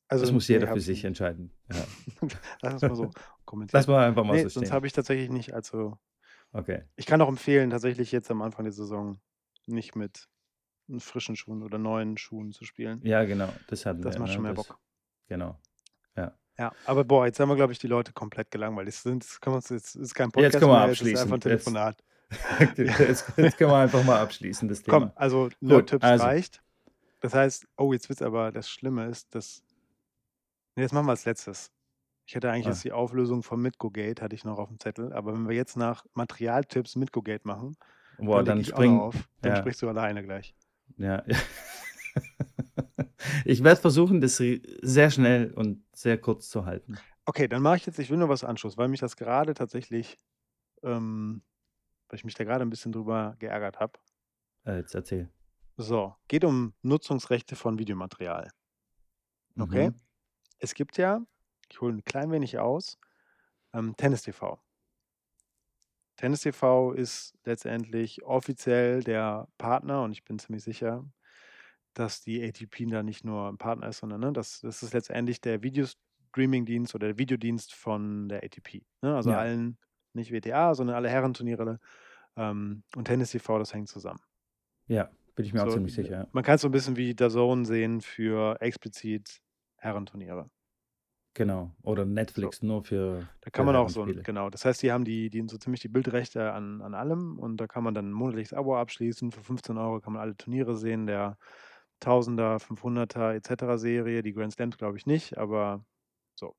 Also, 0.07 0.23
das 0.25 0.31
muss 0.31 0.47
nee, 0.49 0.55
jeder 0.55 0.67
hab 0.67 0.73
für 0.73 0.79
ich 0.79 0.85
sich 0.85 1.03
entscheiden. 1.05 1.51
Ja. 1.71 1.85
Lass 2.61 2.73
uns 2.73 2.81
mal 2.83 2.95
so 2.95 3.11
kommentieren. 3.45 3.79
Lass 3.79 3.87
mal 3.87 4.07
einfach 4.07 4.23
mal 4.23 4.33
Nee, 4.33 4.43
so 4.43 4.49
sonst 4.49 4.67
stehen. 4.67 4.75
habe 4.75 4.87
ich 4.87 4.93
tatsächlich 4.93 5.29
nicht, 5.29 5.53
also 5.53 5.97
Okay. 6.51 6.83
ich 6.95 7.05
kann 7.07 7.21
auch 7.21 7.29
empfehlen, 7.29 7.69
tatsächlich 7.71 8.11
jetzt 8.11 8.29
am 8.29 8.41
Anfang 8.43 8.65
der 8.65 8.73
Saison 8.73 9.19
nicht 9.65 9.95
mit 9.95 10.29
frischen 10.99 11.35
Schuhen 11.35 11.63
oder 11.63 11.77
neuen 11.79 12.17
Schuhen 12.17 12.51
zu 12.51 12.65
spielen. 12.65 13.01
Ja, 13.03 13.23
genau. 13.23 13.49
Das 13.67 13.85
hatten 13.85 14.01
Das 14.01 14.19
macht 14.19 14.27
Ne? 14.29 14.33
schon 14.33 14.43
mehr 14.43 14.53
Das, 14.53 14.67
Bock. 14.67 14.79
genau. 15.27 15.59
Ja. 16.57 16.71
Aber 16.85 17.03
boah, 17.03 17.25
jetzt 17.25 17.39
haben 17.39 17.49
wir, 17.49 17.55
glaube 17.55 17.73
ich, 17.73 17.79
die 17.79 17.87
Leute 17.87 18.13
komplett 18.13 18.51
gelangweilt. 18.51 18.87
Das, 18.87 19.01
sind, 19.03 19.23
das 19.23 19.41
können 19.41 19.53
wir 19.53 19.57
uns, 19.57 19.69
jetzt 19.69 19.95
ist 19.95 20.13
kein 20.13 20.27
Jetzt 20.27 20.33
Podcast 20.33 20.59
können 20.59 20.71
wir 20.71 20.79
mehr, 20.79 20.85
es 20.85 20.91
ist 20.91 20.99
abschließen. 21.01 21.33
einfach 21.33 21.47
ein 21.47 21.51
Jetzt, 21.51 21.63
Telefonat. 21.65 22.03
jetzt, 22.77 23.33
jetzt 23.37 23.57
können 23.57 23.71
wir 23.71 23.77
einfach 23.77 24.03
mal 24.03 24.19
abschließen, 24.19 24.67
das 24.67 24.83
Komm, 24.83 25.03
Thema. 25.03 25.13
also 25.15 25.49
no 25.61 25.75
Gut, 25.77 25.87
Tipps 25.89 26.03
also. 26.03 26.25
reicht. 26.25 26.61
Das 27.21 27.33
heißt, 27.33 27.65
oh, 27.77 27.93
jetzt 27.93 28.09
wird's 28.09 28.21
aber, 28.21 28.51
das 28.51 28.69
Schlimme 28.69 29.05
ist, 29.07 29.33
dass, 29.33 29.63
nee, 30.75 30.83
das 30.83 30.91
machen 30.91 31.05
wir 31.07 31.11
als 31.11 31.25
letztes. 31.25 31.71
Ich 32.25 32.35
hätte 32.35 32.49
eigentlich 32.51 32.67
Ah. 32.67 32.69
jetzt 32.69 32.83
die 32.83 32.91
Auflösung 32.91 33.43
vom 33.43 33.61
Midgo-Gate, 33.61 34.21
hatte 34.21 34.35
ich 34.35 34.45
noch 34.45 34.57
auf 34.59 34.69
dem 34.69 34.79
Zettel, 34.79 35.11
aber 35.13 35.33
wenn 35.33 35.47
wir 35.47 35.55
jetzt 35.55 35.75
nach 35.77 36.05
Materialtipps 36.13 36.95
Midgo-Gate 36.95 37.45
machen, 37.45 37.75
Boah, 38.19 38.37
dann 38.37 38.45
dann 38.45 38.59
ich 38.61 38.67
spring. 38.69 38.99
auf. 38.99 39.15
Dann 39.41 39.53
Ja, 39.53 39.57
sprichst 39.59 39.81
du 39.81 39.89
alleine 39.89 40.23
gleich. 40.23 40.53
ja. 40.97 41.23
Ich 43.45 43.63
werde 43.63 43.79
versuchen, 43.81 44.21
das 44.21 44.35
sehr 44.81 45.09
schnell 45.09 45.51
und 45.53 45.82
sehr 45.93 46.17
kurz 46.17 46.49
zu 46.49 46.65
halten. 46.65 46.97
Okay, 47.25 47.47
dann 47.47 47.61
mache 47.61 47.77
ich 47.77 47.85
jetzt, 47.85 47.99
ich 47.99 48.09
will 48.09 48.17
nur 48.17 48.29
was 48.29 48.43
Anschluss, 48.43 48.77
weil 48.77 48.87
mich 48.87 48.99
das 48.99 49.15
gerade 49.15 49.53
tatsächlich, 49.53 50.17
ähm, 50.83 51.43
weil 52.09 52.17
ich 52.17 52.25
mich 52.25 52.35
da 52.35 52.43
gerade 52.43 52.63
ein 52.63 52.69
bisschen 52.69 52.91
drüber 52.91 53.35
geärgert 53.39 53.79
habe. 53.79 53.99
Äh, 54.65 54.77
jetzt 54.77 54.95
erzähl. 54.95 55.29
So, 55.77 56.15
geht 56.27 56.43
um 56.43 56.73
Nutzungsrechte 56.81 57.55
von 57.55 57.79
Videomaterial. 57.79 58.51
Okay? 59.57 59.89
Mhm. 59.89 59.95
Es 60.59 60.73
gibt 60.73 60.97
ja, 60.97 61.21
ich 61.69 61.81
hole 61.81 61.93
ein 61.95 62.03
klein 62.03 62.31
wenig 62.31 62.59
aus, 62.59 62.97
ähm, 63.73 63.95
Tennis 63.95 64.23
TV. 64.23 64.61
Tennis 66.15 66.41
TV 66.41 66.93
ist 66.93 67.35
letztendlich 67.43 68.23
offiziell 68.23 69.03
der 69.03 69.47
Partner 69.57 70.03
und 70.03 70.11
ich 70.11 70.23
bin 70.23 70.37
ziemlich 70.37 70.63
sicher, 70.63 71.03
dass 71.93 72.21
die 72.21 72.43
ATP 72.43 72.85
da 72.87 73.03
nicht 73.03 73.23
nur 73.25 73.49
ein 73.49 73.57
Partner 73.57 73.87
ist, 73.89 73.99
sondern 73.99 74.21
ne, 74.21 74.33
das, 74.33 74.61
das 74.61 74.83
ist 74.83 74.93
letztendlich 74.93 75.41
der 75.41 75.63
Videostreaming-Dienst 75.63 76.95
oder 76.95 77.07
der 77.07 77.17
Videodienst 77.19 77.73
von 77.73 78.29
der 78.29 78.43
ATP. 78.43 78.83
Ne? 79.01 79.15
Also 79.15 79.31
Ja. 79.31 79.37
allen, 79.39 79.77
nicht 80.13 80.31
WTA, 80.31 80.75
sondern 80.75 80.95
alle 80.95 81.09
Herrenturniere 81.09 81.79
ähm, 82.37 82.83
und 82.95 83.05
Tennis 83.05 83.31
TV, 83.31 83.59
das 83.59 83.73
hängt 83.73 83.89
zusammen. 83.89 84.21
Ja, 84.87 85.11
bin 85.35 85.45
ich 85.45 85.53
mir 85.53 85.63
auch 85.63 85.67
So, 85.67 85.73
ziemlich 85.73 85.93
sicher. 85.93 86.29
man 86.31 86.43
kann 86.43 86.55
es 86.55 86.61
so 86.61 86.67
ein 86.67 86.71
bisschen 86.71 86.95
wie 86.95 87.13
der 87.15 87.29
Zone 87.29 87.65
sehen 87.65 88.01
für 88.01 88.59
explizit 88.61 89.41
Herrenturniere. 89.77 90.49
Genau. 91.35 91.75
Oder 91.81 92.05
Netflix 92.05 92.61
nur 92.61 92.83
für, 92.83 93.27
Da 93.41 93.49
kann 93.49 93.65
man 93.65 93.75
auch 93.75 93.89
so, 93.89 94.03
ein, 94.03 94.23
genau. 94.23 94.49
Das 94.49 94.65
heißt, 94.65 94.81
die 94.81 94.91
haben 94.91 95.03
die, 95.05 95.29
die 95.29 95.43
so 95.49 95.57
ziemlich 95.57 95.81
die 95.81 95.87
Bildrechte 95.89 96.53
an, 96.53 96.81
an 96.81 96.93
allem 96.93 97.37
und 97.39 97.57
da 97.57 97.67
kann 97.67 97.83
man 97.83 97.93
dann 97.93 98.09
ein 98.09 98.13
monatliches 98.13 98.53
Abo 98.53 98.77
abschließen. 98.77 99.31
Für 99.31 99.41
15 99.43 99.77
Euro 99.77 99.99
kann 99.99 100.13
man 100.13 100.21
alle 100.21 100.35
Turniere 100.37 100.75
sehen, 100.77 101.07
der 101.07 101.37
Tausender, 102.03 102.57
500er 102.57 103.33
etc. 103.33 103.79
Serie. 103.79 104.23
Die 104.23 104.33
Grand 104.33 104.53
Slams 104.53 104.77
glaube 104.77 104.97
ich 104.97 105.05
nicht, 105.05 105.37
aber 105.37 105.85
so. 106.35 106.55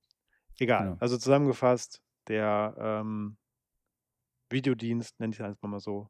Egal. 0.58 0.84
Genau. 0.84 0.96
Also 1.00 1.18
zusammengefasst, 1.18 2.00
der 2.28 2.74
ähm, 2.78 3.36
Videodienst, 4.50 5.20
nenne 5.20 5.32
ich 5.32 5.40
es 5.40 5.44
einfach 5.44 5.68
mal 5.68 5.80
so, 5.80 6.08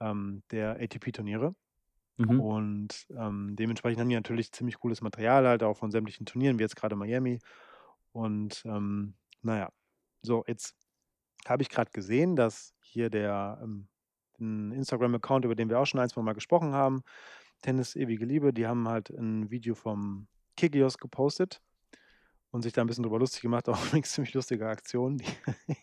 ähm, 0.00 0.42
der 0.50 0.80
ATP-Turniere. 0.80 1.54
Mhm. 2.16 2.40
Und 2.40 3.06
ähm, 3.10 3.54
dementsprechend 3.54 4.00
haben 4.00 4.08
die 4.08 4.14
natürlich 4.14 4.50
ziemlich 4.52 4.78
cooles 4.78 5.02
Material, 5.02 5.46
halt 5.46 5.62
auch 5.62 5.76
von 5.76 5.90
sämtlichen 5.90 6.26
Turnieren, 6.26 6.58
wie 6.58 6.62
jetzt 6.62 6.76
gerade 6.76 6.96
Miami. 6.96 7.38
Und 8.12 8.62
ähm, 8.64 9.14
naja, 9.42 9.70
so, 10.22 10.44
jetzt 10.46 10.74
habe 11.46 11.62
ich 11.62 11.68
gerade 11.68 11.90
gesehen, 11.92 12.34
dass 12.34 12.74
hier 12.80 13.10
der 13.10 13.60
ähm, 13.62 13.88
Instagram-Account, 14.72 15.44
über 15.44 15.54
den 15.54 15.68
wir 15.68 15.78
auch 15.78 15.86
schon 15.86 16.00
ein, 16.00 16.08
zwei 16.08 16.22
Mal 16.22 16.32
gesprochen 16.32 16.72
haben, 16.72 17.02
Tennis 17.62 17.96
Ewige 17.96 18.24
Liebe, 18.24 18.52
die 18.52 18.66
haben 18.66 18.88
halt 18.88 19.10
ein 19.10 19.50
Video 19.50 19.74
vom 19.74 20.26
Kigios 20.56 20.98
gepostet 20.98 21.60
und 22.50 22.62
sich 22.62 22.72
da 22.72 22.80
ein 22.82 22.86
bisschen 22.86 23.02
drüber 23.04 23.18
lustig 23.18 23.42
gemacht, 23.42 23.68
auch 23.68 23.84
übrigens 23.86 24.12
ziemlich 24.12 24.34
lustige 24.34 24.68
Aktion. 24.68 25.18
Die 25.18 25.24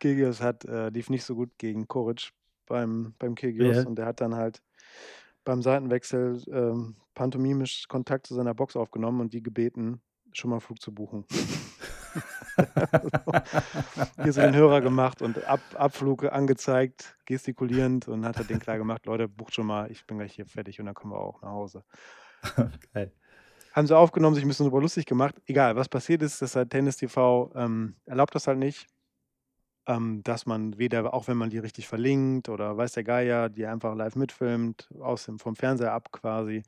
Kigios 0.00 0.40
hat, 0.40 0.64
äh, 0.64 0.88
lief 0.90 1.10
nicht 1.10 1.24
so 1.24 1.34
gut 1.34 1.50
gegen 1.58 1.88
Koric 1.88 2.30
beim, 2.66 3.14
beim 3.18 3.34
Kigios 3.34 3.76
Ja. 3.76 3.86
und 3.86 3.96
der 3.96 4.06
hat 4.06 4.20
dann 4.20 4.34
halt 4.34 4.62
beim 5.44 5.62
Seitenwechsel 5.62 6.42
ähm, 6.52 6.96
pantomimisch 7.14 7.88
Kontakt 7.88 8.26
zu 8.26 8.34
seiner 8.34 8.54
Box 8.54 8.76
aufgenommen 8.76 9.20
und 9.20 9.32
die 9.32 9.42
gebeten, 9.42 10.00
schon 10.32 10.50
mal 10.50 10.56
einen 10.56 10.60
Flug 10.60 10.80
zu 10.80 10.92
buchen. 10.92 11.24
Hier 14.22 14.32
so 14.32 14.40
den 14.40 14.54
Hörer 14.54 14.80
gemacht 14.80 15.22
und 15.22 15.44
Ab 15.44 15.60
Abflug 15.74 16.24
angezeigt, 16.24 17.16
gestikulierend 17.24 18.08
und 18.08 18.24
hat 18.24 18.36
halt 18.36 18.50
den 18.50 18.58
klar 18.58 18.78
gemacht, 18.78 19.06
Leute, 19.06 19.28
bucht 19.28 19.54
schon 19.54 19.66
mal, 19.66 19.90
ich 19.90 20.06
bin 20.06 20.18
gleich 20.18 20.34
hier 20.34 20.46
fertig 20.46 20.80
und 20.80 20.86
dann 20.86 20.94
kommen 20.94 21.12
wir 21.12 21.20
auch 21.20 21.40
nach 21.42 21.50
Hause. 21.50 21.84
Geil. 22.94 23.12
Haben 23.72 23.86
sie 23.86 23.96
aufgenommen, 23.96 24.34
sich 24.34 24.44
ein 24.44 24.48
bisschen 24.48 24.66
drüber 24.66 24.80
lustig 24.80 25.06
gemacht. 25.06 25.36
Egal, 25.46 25.76
was 25.76 25.88
passiert 25.88 26.22
ist, 26.22 26.42
dass 26.42 26.56
halt 26.56 26.70
Tennis 26.70 26.96
TV 26.96 27.52
ähm, 27.54 27.96
erlaubt 28.06 28.34
das 28.34 28.46
halt 28.46 28.58
nicht, 28.58 28.86
ähm, 29.86 30.22
dass 30.24 30.46
man 30.46 30.78
weder, 30.78 31.14
auch 31.14 31.28
wenn 31.28 31.36
man 31.36 31.50
die 31.50 31.58
richtig 31.58 31.86
verlinkt 31.86 32.48
oder 32.48 32.76
weiß 32.76 32.92
der 32.92 33.04
Geier, 33.04 33.48
die 33.48 33.66
einfach 33.66 33.94
live 33.94 34.16
mitfilmt, 34.16 34.88
aus 35.00 35.26
dem, 35.26 35.38
vom 35.38 35.54
Fernseher 35.54 35.92
ab 35.92 36.10
quasi, 36.10 36.62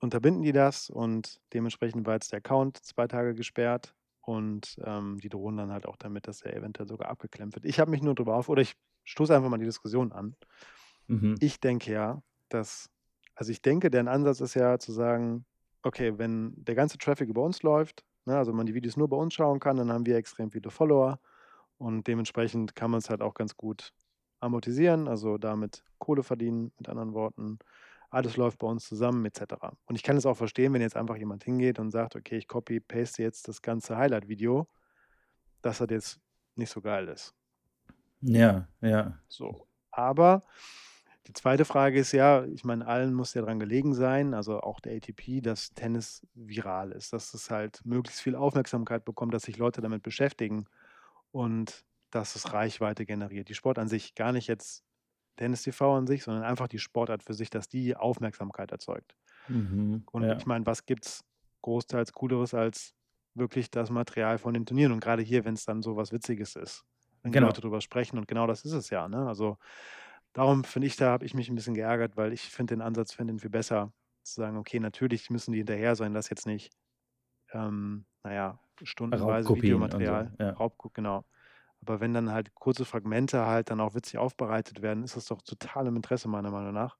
unterbinden 0.00 0.42
die 0.42 0.52
das 0.52 0.90
und 0.90 1.40
dementsprechend 1.54 2.06
war 2.06 2.14
jetzt 2.14 2.32
der 2.32 2.38
Account 2.38 2.78
zwei 2.78 3.06
Tage 3.06 3.34
gesperrt 3.34 3.94
und 4.26 4.76
ähm, 4.84 5.18
die 5.18 5.28
drohen 5.28 5.56
dann 5.56 5.70
halt 5.70 5.86
auch 5.86 5.96
damit, 5.96 6.26
dass 6.26 6.42
er 6.42 6.54
eventuell 6.54 6.88
sogar 6.88 7.08
abgeklemmt 7.08 7.54
wird. 7.54 7.64
Ich 7.64 7.78
habe 7.78 7.92
mich 7.92 8.02
nur 8.02 8.16
drüber 8.16 8.34
auf, 8.34 8.48
oder 8.48 8.60
ich 8.60 8.74
stoße 9.04 9.34
einfach 9.34 9.48
mal 9.48 9.58
die 9.58 9.64
Diskussion 9.64 10.10
an. 10.10 10.34
Mhm. 11.06 11.36
Ich 11.38 11.60
denke 11.60 11.92
ja, 11.92 12.22
dass, 12.48 12.90
also 13.36 13.52
ich 13.52 13.62
denke, 13.62 13.88
deren 13.88 14.08
Ansatz 14.08 14.40
ist 14.40 14.54
ja 14.54 14.80
zu 14.80 14.90
sagen, 14.90 15.46
okay, 15.84 16.18
wenn 16.18 16.52
der 16.56 16.74
ganze 16.74 16.98
Traffic 16.98 17.28
über 17.28 17.42
uns 17.42 17.62
läuft, 17.62 18.04
ne, 18.24 18.36
also 18.36 18.52
man 18.52 18.66
die 18.66 18.74
Videos 18.74 18.96
nur 18.96 19.08
bei 19.08 19.16
uns 19.16 19.32
schauen 19.32 19.60
kann, 19.60 19.76
dann 19.76 19.92
haben 19.92 20.06
wir 20.06 20.16
extrem 20.16 20.50
viele 20.50 20.70
Follower 20.70 21.20
und 21.78 22.08
dementsprechend 22.08 22.74
kann 22.74 22.90
man 22.90 22.98
es 22.98 23.08
halt 23.08 23.22
auch 23.22 23.34
ganz 23.34 23.56
gut 23.56 23.92
amortisieren, 24.40 25.06
also 25.06 25.38
damit 25.38 25.84
Kohle 25.98 26.24
verdienen, 26.24 26.72
mit 26.78 26.88
anderen 26.88 27.14
Worten. 27.14 27.60
Alles 28.10 28.36
läuft 28.36 28.58
bei 28.58 28.66
uns 28.66 28.86
zusammen, 28.86 29.24
etc. 29.24 29.54
Und 29.86 29.96
ich 29.96 30.02
kann 30.02 30.16
es 30.16 30.26
auch 30.26 30.36
verstehen, 30.36 30.72
wenn 30.72 30.80
jetzt 30.80 30.96
einfach 30.96 31.16
jemand 31.16 31.44
hingeht 31.44 31.78
und 31.78 31.90
sagt, 31.90 32.16
okay, 32.16 32.36
ich 32.36 32.48
copy, 32.48 32.80
paste 32.80 33.22
jetzt 33.22 33.48
das 33.48 33.62
ganze 33.62 33.96
Highlight-Video, 33.96 34.68
dass 35.62 35.78
das 35.78 35.88
jetzt 35.90 36.20
nicht 36.54 36.70
so 36.70 36.80
geil 36.80 37.08
ist. 37.08 37.34
Ja, 38.20 38.68
ja. 38.80 39.18
So. 39.28 39.66
Aber 39.90 40.42
die 41.26 41.32
zweite 41.32 41.64
Frage 41.64 41.98
ist 41.98 42.12
ja, 42.12 42.44
ich 42.44 42.64
meine, 42.64 42.86
allen 42.86 43.12
muss 43.12 43.34
ja 43.34 43.42
dran 43.42 43.58
gelegen 43.58 43.94
sein, 43.94 44.32
also 44.32 44.60
auch 44.60 44.78
der 44.78 44.96
ATP, 44.96 45.40
dass 45.42 45.74
Tennis 45.74 46.24
viral 46.34 46.92
ist, 46.92 47.12
dass 47.12 47.34
es 47.34 47.50
halt 47.50 47.80
möglichst 47.84 48.20
viel 48.20 48.36
Aufmerksamkeit 48.36 49.04
bekommt, 49.04 49.34
dass 49.34 49.42
sich 49.42 49.56
Leute 49.56 49.80
damit 49.80 50.02
beschäftigen 50.02 50.66
und 51.32 51.84
dass 52.10 52.36
es 52.36 52.52
Reichweite 52.52 53.04
generiert. 53.04 53.48
Die 53.48 53.54
Sport 53.54 53.78
an 53.78 53.88
sich, 53.88 54.14
gar 54.14 54.32
nicht 54.32 54.46
jetzt 54.46 54.84
Tennis 55.36 55.62
TV 55.62 55.96
an 55.96 56.06
sich, 56.06 56.24
sondern 56.24 56.44
einfach 56.44 56.68
die 56.68 56.78
Sportart 56.78 57.22
für 57.22 57.34
sich, 57.34 57.50
dass 57.50 57.68
die 57.68 57.96
Aufmerksamkeit 57.96 58.72
erzeugt. 58.72 59.16
Mhm, 59.48 60.06
Und 60.12 60.22
ja. 60.22 60.36
ich 60.36 60.46
meine, 60.46 60.66
was 60.66 60.86
gibt 60.86 61.06
es 61.06 61.24
großteils 61.62 62.12
Cooleres 62.12 62.54
als 62.54 62.94
wirklich 63.34 63.70
das 63.70 63.90
Material 63.90 64.38
von 64.38 64.54
den 64.54 64.66
Turnieren? 64.66 64.92
Und 64.92 65.00
gerade 65.00 65.22
hier, 65.22 65.44
wenn 65.44 65.54
es 65.54 65.64
dann 65.64 65.82
so 65.82 65.96
was 65.96 66.12
Witziges 66.12 66.56
ist, 66.56 66.84
wenn 67.22 67.32
die 67.32 67.40
Genau. 67.40 67.48
Leute 67.48 67.60
drüber 67.60 67.80
sprechen 67.80 68.18
und 68.18 68.28
genau 68.28 68.46
das 68.46 68.64
ist 68.64 68.72
es 68.72 68.90
ja. 68.90 69.08
Ne? 69.08 69.26
Also 69.28 69.58
darum 70.32 70.64
finde 70.64 70.86
ich, 70.88 70.96
da 70.96 71.10
habe 71.10 71.24
ich 71.24 71.34
mich 71.34 71.48
ein 71.48 71.54
bisschen 71.54 71.74
geärgert, 71.74 72.16
weil 72.16 72.32
ich 72.32 72.42
finde 72.42 72.74
den 72.74 72.82
Ansatz, 72.82 73.12
finde 73.14 73.38
viel 73.38 73.50
besser, 73.50 73.92
zu 74.22 74.34
sagen, 74.40 74.56
okay, 74.56 74.80
natürlich 74.80 75.30
müssen 75.30 75.52
die 75.52 75.58
hinterher 75.58 75.96
sein, 75.96 76.14
dass 76.14 76.30
jetzt 76.30 76.46
nicht, 76.46 76.72
ähm, 77.52 78.06
naja, 78.24 78.60
stundenweise 78.82 79.48
Raubkopien 79.48 79.82
und 79.82 79.92
so, 79.92 79.98
Videomaterial, 79.98 80.34
ja. 80.38 80.50
Raubko 80.50 80.90
genau. 80.90 81.24
Aber 81.86 82.00
wenn 82.00 82.12
dann 82.12 82.32
halt 82.32 82.52
kurze 82.56 82.84
Fragmente 82.84 83.46
halt 83.46 83.70
dann 83.70 83.80
auch 83.80 83.94
witzig 83.94 84.18
aufbereitet 84.18 84.82
werden, 84.82 85.04
ist 85.04 85.16
das 85.16 85.26
doch 85.26 85.40
total 85.42 85.86
im 85.86 85.94
Interesse 85.96 86.26
meiner 86.26 86.50
Meinung 86.50 86.74
nach. 86.74 86.96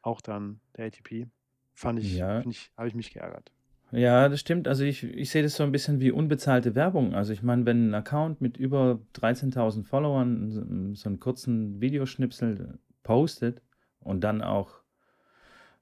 Auch 0.00 0.22
dann 0.22 0.60
der 0.76 0.86
ATP. 0.86 1.26
Fand 1.74 1.98
ich, 1.98 2.16
Ja. 2.16 2.40
ich, 2.46 2.70
habe 2.78 2.88
ich 2.88 2.94
mich 2.94 3.12
geärgert. 3.12 3.52
Ja, 3.92 4.28
das 4.30 4.40
stimmt. 4.40 4.68
Also 4.68 4.84
ich, 4.84 5.04
ich 5.04 5.30
sehe 5.30 5.42
das 5.42 5.54
so 5.54 5.64
ein 5.64 5.70
bisschen 5.70 6.00
wie 6.00 6.10
unbezahlte 6.10 6.74
Werbung. 6.74 7.14
Also 7.14 7.34
ich 7.34 7.42
meine, 7.42 7.66
wenn 7.66 7.90
ein 7.90 7.94
Account 7.94 8.40
mit 8.40 8.56
über 8.56 9.00
13.000 9.12 9.86
Followern 9.86 10.50
so- 10.50 10.94
so 10.94 11.08
einen 11.10 11.20
kurzen 11.20 11.80
Videoschnipsel 11.80 12.78
postet 13.02 13.60
und 14.00 14.22
dann 14.22 14.40
auch, 14.40 14.80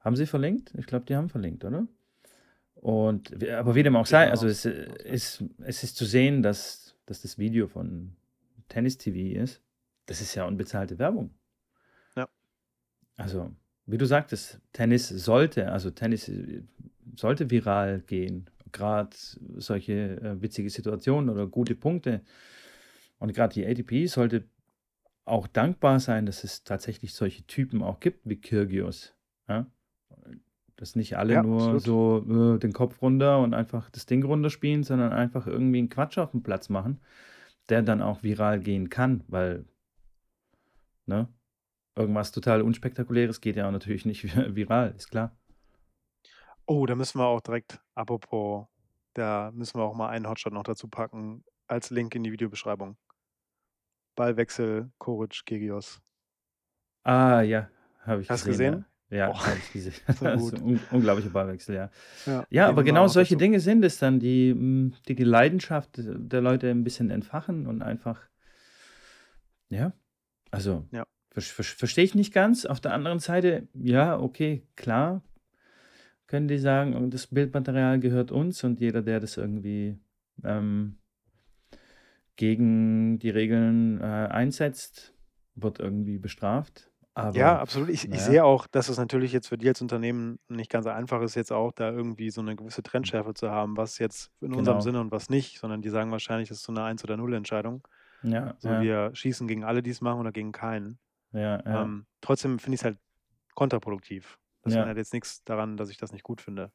haben 0.00 0.16
sie 0.16 0.26
verlinkt? 0.26 0.74
Ich 0.76 0.86
glaube, 0.86 1.06
die 1.06 1.14
haben 1.14 1.28
verlinkt, 1.28 1.64
oder? 1.64 1.86
Und, 2.74 3.42
aber 3.48 3.74
wie 3.76 3.82
dem 3.84 3.96
auch 3.96 4.06
sei, 4.06 4.28
also 4.28 4.46
es 4.48 4.64
ist, 4.64 5.44
es 5.62 5.82
ist 5.84 5.96
zu 5.96 6.04
sehen, 6.04 6.42
dass, 6.42 6.96
dass 7.06 7.22
das 7.22 7.38
Video 7.38 7.68
von 7.68 8.16
Tennis 8.68 8.98
TV 8.98 9.38
ist. 9.40 9.62
Das 10.06 10.20
ist 10.20 10.34
ja 10.34 10.46
unbezahlte 10.46 10.98
Werbung. 10.98 11.30
Ja. 12.16 12.28
Also, 13.16 13.50
wie 13.86 13.98
du 13.98 14.06
sagtest, 14.06 14.60
Tennis 14.72 15.08
sollte, 15.08 15.70
also 15.72 15.90
Tennis 15.90 16.28
äh, 16.28 16.62
sollte 17.16 17.50
viral 17.50 18.00
gehen. 18.00 18.50
Gerade 18.72 19.10
solche 19.56 20.20
äh, 20.20 20.42
witzige 20.42 20.68
Situationen 20.70 21.30
oder 21.30 21.46
gute 21.46 21.74
Punkte. 21.74 22.22
Und 23.18 23.32
gerade 23.32 23.54
die 23.54 23.66
ATP 23.66 24.06
sollte 24.08 24.44
auch 25.24 25.46
dankbar 25.46 26.00
sein, 26.00 26.26
dass 26.26 26.44
es 26.44 26.64
tatsächlich 26.64 27.14
solche 27.14 27.46
Typen 27.46 27.82
auch 27.82 28.00
gibt 28.00 28.28
wie 28.28 28.40
Kyrgios. 28.40 29.14
Ja? 29.48 29.66
Dass 30.76 30.96
nicht 30.96 31.16
alle 31.16 31.34
Ja, 31.34 31.42
nur 31.42 31.74
absolut. 31.74 31.82
so 32.26 32.54
äh, 32.56 32.58
den 32.58 32.72
Kopf 32.72 33.00
runter 33.00 33.38
und 33.40 33.54
einfach 33.54 33.90
das 33.90 34.06
Ding 34.06 34.24
runterspielen, 34.24 34.82
sondern 34.82 35.12
einfach 35.12 35.46
irgendwie 35.46 35.78
einen 35.78 35.88
Quatsch 35.88 36.18
auf 36.18 36.32
dem 36.32 36.42
Platz 36.42 36.68
machen, 36.68 37.00
der 37.68 37.82
dann 37.82 38.02
auch 38.02 38.22
viral 38.22 38.60
gehen 38.60 38.90
kann, 38.90 39.24
weil 39.28 39.64
ne, 41.06 41.28
irgendwas 41.96 42.32
total 42.32 42.62
Unspektakuläres 42.62 43.40
geht 43.40 43.56
ja 43.56 43.66
auch 43.68 43.72
natürlich 43.72 44.04
nicht 44.04 44.24
viral, 44.56 44.94
ist 44.96 45.10
klar. 45.10 45.36
Oh, 46.66 46.86
da 46.86 46.94
müssen 46.94 47.18
wir 47.18 47.26
auch 47.26 47.40
direkt, 47.40 47.80
apropos, 47.94 48.66
da 49.14 49.50
müssen 49.52 49.78
wir 49.78 49.84
auch 49.84 49.94
mal 49.94 50.08
einen 50.08 50.28
Hotshot 50.28 50.52
noch 50.52 50.62
dazu 50.62 50.88
packen, 50.88 51.44
als 51.66 51.90
Link 51.90 52.14
in 52.14 52.22
die 52.22 52.32
Videobeschreibung. 52.32 52.96
Ballwechsel, 54.16 54.90
Koric, 54.98 55.42
Gegios. 55.44 56.00
Ah, 57.04 57.40
ja, 57.42 57.68
habe 58.00 58.22
ich 58.22 58.28
Hast 58.28 58.44
du 58.44 58.50
gesehen. 58.50 58.72
gesehen? 58.72 58.86
Ja, 59.14 59.32
gesehen. 59.72 59.94
so 60.18 60.56
un 60.56 60.80
unglaublicher 60.90 61.30
Ballwechsel, 61.30 61.76
ja. 61.76 61.90
Ja, 62.26 62.46
Ja, 62.50 62.68
aber 62.68 62.82
genau 62.82 63.06
solche. 63.06 63.36
Dinge 63.36 63.60
sind 63.60 63.84
es 63.84 63.98
dann, 63.98 64.18
die, 64.18 64.52
mm, 64.52 64.94
die 65.06 65.14
die 65.14 65.22
Leidenschaft 65.24 65.90
der 65.96 66.40
Leute 66.40 66.68
ein 66.68 66.82
bisschen 66.82 67.10
entfachen 67.10 67.68
und 67.68 67.82
einfach, 67.82 68.20
ja, 69.68 69.92
also 70.50 70.84
Ja. 70.90 71.06
ver 71.30 71.42
ver 71.42 71.62
verstehe 71.64 72.04
ich 72.04 72.16
nicht 72.16 72.34
ganz. 72.34 72.66
Auf 72.66 72.80
der 72.80 72.92
anderen 72.92 73.20
Seite, 73.20 73.68
ja, 73.74 74.18
okay, 74.18 74.66
klar, 74.74 75.22
können 76.26 76.48
die 76.48 76.58
sagen, 76.58 77.10
das 77.10 77.28
Bildmaterial 77.28 78.00
gehört 78.00 78.32
uns 78.32 78.64
und 78.64 78.80
jeder, 78.80 79.02
der 79.02 79.20
das 79.20 79.36
irgendwie 79.36 79.96
ähm, 80.42 80.98
gegen 82.34 83.20
die 83.20 83.30
Regeln 83.30 84.00
äh, 84.00 84.04
einsetzt, 84.04 85.14
wird 85.54 85.78
irgendwie 85.78 86.18
bestraft. 86.18 86.90
Ja, 87.16 87.52
Aber 87.52 87.60
absolut. 87.60 87.90
Ich, 87.90 88.04
ich 88.04 88.10
naja, 88.10 88.22
sehe 88.22 88.44
auch, 88.44 88.66
dass 88.66 88.88
es 88.88 88.98
natürlich 88.98 89.32
jetzt 89.32 89.46
für 89.46 89.56
die 89.56 89.68
als 89.68 89.80
Unternehmen 89.80 90.40
nicht 90.48 90.68
ganz 90.68 90.86
einfach 90.86 91.22
ist, 91.22 91.36
jetzt 91.36 91.52
auch 91.52 91.70
da 91.70 91.90
irgendwie 91.90 92.30
so 92.30 92.40
eine 92.40 92.56
gewisse 92.56 92.82
Trendschärfe 92.82 93.34
zu 93.34 93.50
haben, 93.50 93.76
was 93.76 93.98
jetzt 93.98 94.32
in 94.40 94.52
unserem 94.52 94.78
genau. 94.78 94.80
Sinne 94.80 95.00
und 95.00 95.12
was 95.12 95.30
nicht, 95.30 95.60
sondern 95.60 95.80
die 95.80 95.90
sagen 95.90 96.10
wahrscheinlich, 96.10 96.48
das 96.48 96.58
ist 96.58 96.64
so 96.64 96.72
eine 96.72 96.82
1 96.82 97.04
oder 97.04 97.16
0 97.16 97.34
Entscheidung. 97.34 97.86
Ja, 98.22 98.54
So, 98.58 98.68
ja, 98.68 98.80
wir 98.80 99.10
schießen 99.14 99.46
gegen 99.46 99.62
alle, 99.62 99.82
die 99.82 99.90
es 99.90 100.00
machen 100.00 100.18
oder 100.18 100.32
gegen 100.32 100.50
keinen. 100.50 100.98
ja, 101.32 101.62
ja, 101.64 101.82
Ähm, 101.82 102.06
trotzdem 102.20 102.58
finde 102.58 102.74
ich 102.74 102.80
es 102.80 102.84
halt 102.84 102.98
kontraproduktiv. 103.54 104.38
Das 104.62 104.74
ja. 104.74 104.80
ändert 104.80 104.96
jetzt 104.96 105.12
nichts 105.12 105.44
daran, 105.44 105.76
dass 105.76 105.90
ich 105.90 105.98
das 105.98 106.12
nicht 106.12 106.24
gut 106.24 106.40
finde. 106.40 106.72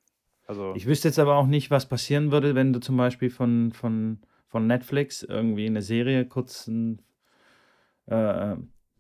Also, 0.47 0.73
Ich 0.75 0.85
wüsste 0.85 1.09
jetzt 1.09 1.19
aber 1.19 1.35
auch 1.35 1.47
nicht, 1.47 1.69
was 1.69 1.89
passieren 1.89 2.31
würde, 2.31 2.55
wenn 2.55 2.71
du 2.71 2.79
zum 2.79 2.95
Beispiel 2.95 3.29
von, 3.29 3.73
von, 3.73 4.21
von 4.47 4.67
Netflix 4.67 5.21
irgendwie 5.21 5.65
eine 5.65 5.81
Serie 5.81 6.25
kurz 6.25 6.67
ein, 6.67 7.01
äh, 8.05 8.55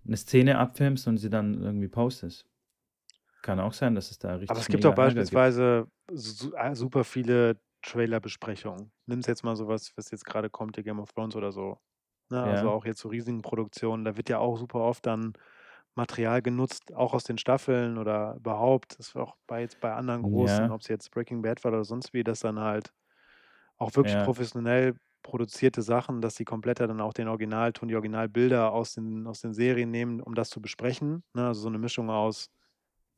eine 0.09 0.17
Szene 0.17 0.57
abfilmst 0.59 1.07
und 1.07 1.17
sie 1.17 1.29
dann 1.29 1.61
irgendwie 1.61 1.87
postest. 1.89 2.47
Kann 3.43 3.59
auch 3.59 3.73
sein, 3.73 3.95
dass 3.95 4.11
es 4.11 4.19
da 4.19 4.35
aber 4.47 4.59
richtig 4.59 4.61
es 4.61 4.69
gibt 4.69 4.85
auch 4.85 4.93
gibt. 4.93 4.93
beispielsweise 4.93 5.87
äh, 6.11 6.75
super 6.75 7.03
viele 7.03 7.61
Trailer-Besprechungen. 7.83 8.91
Nimm's 9.05 9.27
jetzt 9.27 9.43
mal 9.43 9.55
sowas, 9.55 9.93
was 9.95 10.11
jetzt 10.11 10.25
gerade 10.25 10.49
kommt, 10.49 10.75
hier 10.75 10.83
Game 10.83 10.99
of 10.99 11.13
Thrones 11.13 11.35
oder 11.35 11.51
so. 11.51 11.77
Ne? 12.29 12.41
Also 12.43 12.67
Ja, 12.67 12.69
auch 12.69 12.85
jetzt 12.85 12.99
so 13.01 13.09
riesigen 13.09 13.41
Produktionen, 13.41 14.05
da 14.05 14.17
wird 14.17 14.29
ja 14.29 14.39
auch 14.39 14.57
super 14.57 14.79
oft 14.81 15.05
dann 15.05 15.33
Material 15.95 16.41
genutzt, 16.41 16.93
auch 16.95 17.13
aus 17.13 17.23
den 17.25 17.37
Staffeln 17.37 17.97
oder 17.97 18.35
überhaupt. 18.37 18.97
Das 18.99 19.15
war 19.15 19.23
auch 19.23 19.37
bei 19.47 19.61
jetzt 19.61 19.79
bei 19.79 19.93
anderen 19.93 20.23
großen, 20.23 20.69
ja, 20.69 20.71
ob 20.71 20.81
es 20.81 20.87
jetzt 20.87 21.11
Breaking 21.11 21.41
Bad 21.41 21.63
war 21.63 21.71
oder 21.73 21.83
sonst 21.85 22.13
wie, 22.13 22.23
dass 22.23 22.41
dann 22.41 22.59
halt 22.59 22.91
auch 23.77 23.95
wirklich 23.95 24.17
ja, 24.17 24.19
professionell 24.19 24.95
produzierte 25.23 25.81
Sachen, 25.81 26.21
dass 26.21 26.35
die 26.35 26.45
Kompletter 26.45 26.87
dann 26.87 27.01
auch 27.01 27.13
den 27.13 27.27
Originalton, 27.27 27.87
die 27.89 27.95
Originalbilder 27.95 28.71
aus 28.73 28.93
den, 28.93 29.27
aus 29.27 29.41
den 29.41 29.53
Serien 29.53 29.91
nehmen, 29.91 30.21
um 30.21 30.35
das 30.35 30.49
zu 30.49 30.61
besprechen. 30.61 31.23
Ne? 31.33 31.47
Also 31.47 31.61
so 31.61 31.67
eine 31.69 31.79
Mischung 31.79 32.09
aus 32.09 32.49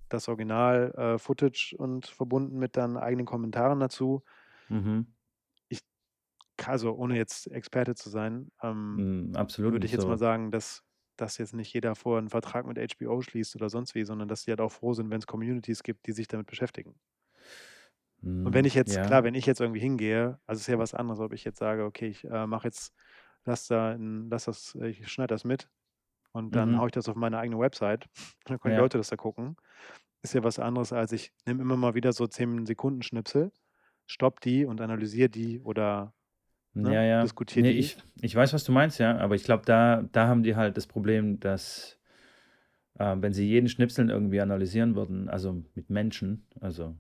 das 0.09 0.27
Original-Footage 0.29 1.75
und 1.77 2.07
verbunden 2.07 2.57
mit 2.59 2.77
dann 2.77 2.97
eigenen 2.97 3.25
Kommentaren 3.25 3.79
dazu. 3.79 4.23
mhm. 4.69 5.01
Ich, 5.69 5.81
also 6.65 6.93
ohne 6.95 7.17
jetzt 7.17 7.47
Experte 7.51 7.95
zu 7.95 8.09
sein, 8.09 8.51
ähm, 8.63 9.05
Mm, 9.05 9.35
Absolut 9.35 9.73
würde 9.73 9.87
ich 9.87 9.93
jetzt 9.93 10.07
mal 10.07 10.17
so. 10.17 10.19
sagen, 10.19 10.51
dass, 10.51 10.83
dass 11.17 11.37
jetzt 11.39 11.53
nicht 11.55 11.73
jeder 11.73 11.95
vorher 11.95 12.19
einen 12.19 12.29
Vertrag 12.29 12.65
mit 12.67 12.79
HBO 12.79 13.21
schließt 13.21 13.55
oder 13.55 13.69
sonst 13.69 13.95
wie, 13.95 14.05
sondern 14.05 14.27
dass 14.29 14.43
die 14.45 14.51
halt 14.51 14.61
auch 14.61 14.71
froh 14.73 14.93
sind, 14.93 15.09
wenn 15.11 15.19
es 15.19 15.27
Communities 15.27 15.83
gibt, 15.83 16.07
die 16.07 16.13
sich 16.13 16.27
damit 16.27 16.47
beschäftigen. 16.47 16.99
Und 18.43 18.53
wenn 18.53 18.65
Mm, 18.65 18.67
ich 18.67 18.73
jetzt, 18.75 19.01
Ja, 19.01 19.03
klar, 19.03 19.23
wenn 19.23 19.36
ich 19.36 19.45
jetzt 19.45 19.62
irgendwie 19.62 19.79
hingehe, 19.81 20.39
also 20.47 20.60
es 20.60 20.62
ist 20.62 20.67
ja 20.67 20.79
was 20.79 20.93
anderes, 20.93 21.19
ob 21.19 21.34
ich 21.34 21.43
jetzt 21.43 21.60
sage, 21.60 21.86
okay, 21.86 22.07
ich 22.07 22.23
äh, 22.25 22.47
mache 22.47 22.67
jetzt, 22.67 22.93
lass 23.45 23.67
da, 23.67 23.95
lass 23.99 24.45
das, 24.45 24.75
äh, 24.81 24.89
ich 24.89 25.07
schneide 25.12 25.34
das 25.36 25.43
mit 25.45 25.69
und 26.34 26.55
dann 26.55 26.77
haue 26.77 26.88
mhm. 26.88 26.89
ich 26.89 26.93
das 26.93 27.10
auf 27.10 27.15
meine 27.17 27.39
eigene 27.39 27.60
Website, 27.60 28.10
dann 28.45 28.60
können 28.60 28.75
die 28.75 28.77
Ja, 28.77 28.81
Leute 28.81 28.97
das 28.99 29.10
da 29.10 29.17
gucken. 29.17 29.57
Ist 30.23 30.34
ja 30.36 30.43
was 30.43 30.60
anderes, 30.60 30.93
als 30.93 31.12
ich 31.13 31.34
nehme 31.45 31.62
immer 31.63 31.77
mal 31.77 31.95
wieder 31.95 32.13
so 32.13 32.27
10 32.27 32.65
Sekunden 32.67 33.03
Schnipsel, 33.03 33.51
stopp 34.07 34.41
die 34.41 34.65
und 34.65 34.81
analysiere 34.81 35.29
die 35.29 35.62
oder 35.62 36.13
ne, 36.73 36.93
ja, 36.93 37.03
ja. 37.03 37.23
diskutiere 37.23 37.63
Nee, 37.63 37.71
die. 37.73 37.91
ich, 37.91 37.97
ich 38.21 38.36
weiß, 38.36 38.53
was 38.53 38.63
du 38.63 38.71
meinst, 38.71 38.99
ja, 38.99 39.17
aber 39.17 39.36
ich 39.36 39.43
glaube, 39.43 39.63
da, 39.65 40.03
da 40.12 40.27
haben 40.27 40.43
die 40.43 40.55
halt 40.55 40.77
das 40.77 40.88
Problem, 40.88 41.39
dass 41.39 41.99
äh, 42.99 43.15
wenn 43.19 43.34
sie 43.34 43.47
jeden 43.47 43.69
Schnipsel 43.69 44.10
irgendwie 44.10 44.41
analysieren 44.41 44.95
würden, 44.95 45.29
also 45.29 45.63
mit 45.75 45.89
Menschen, 45.89 46.47
also 46.62 46.95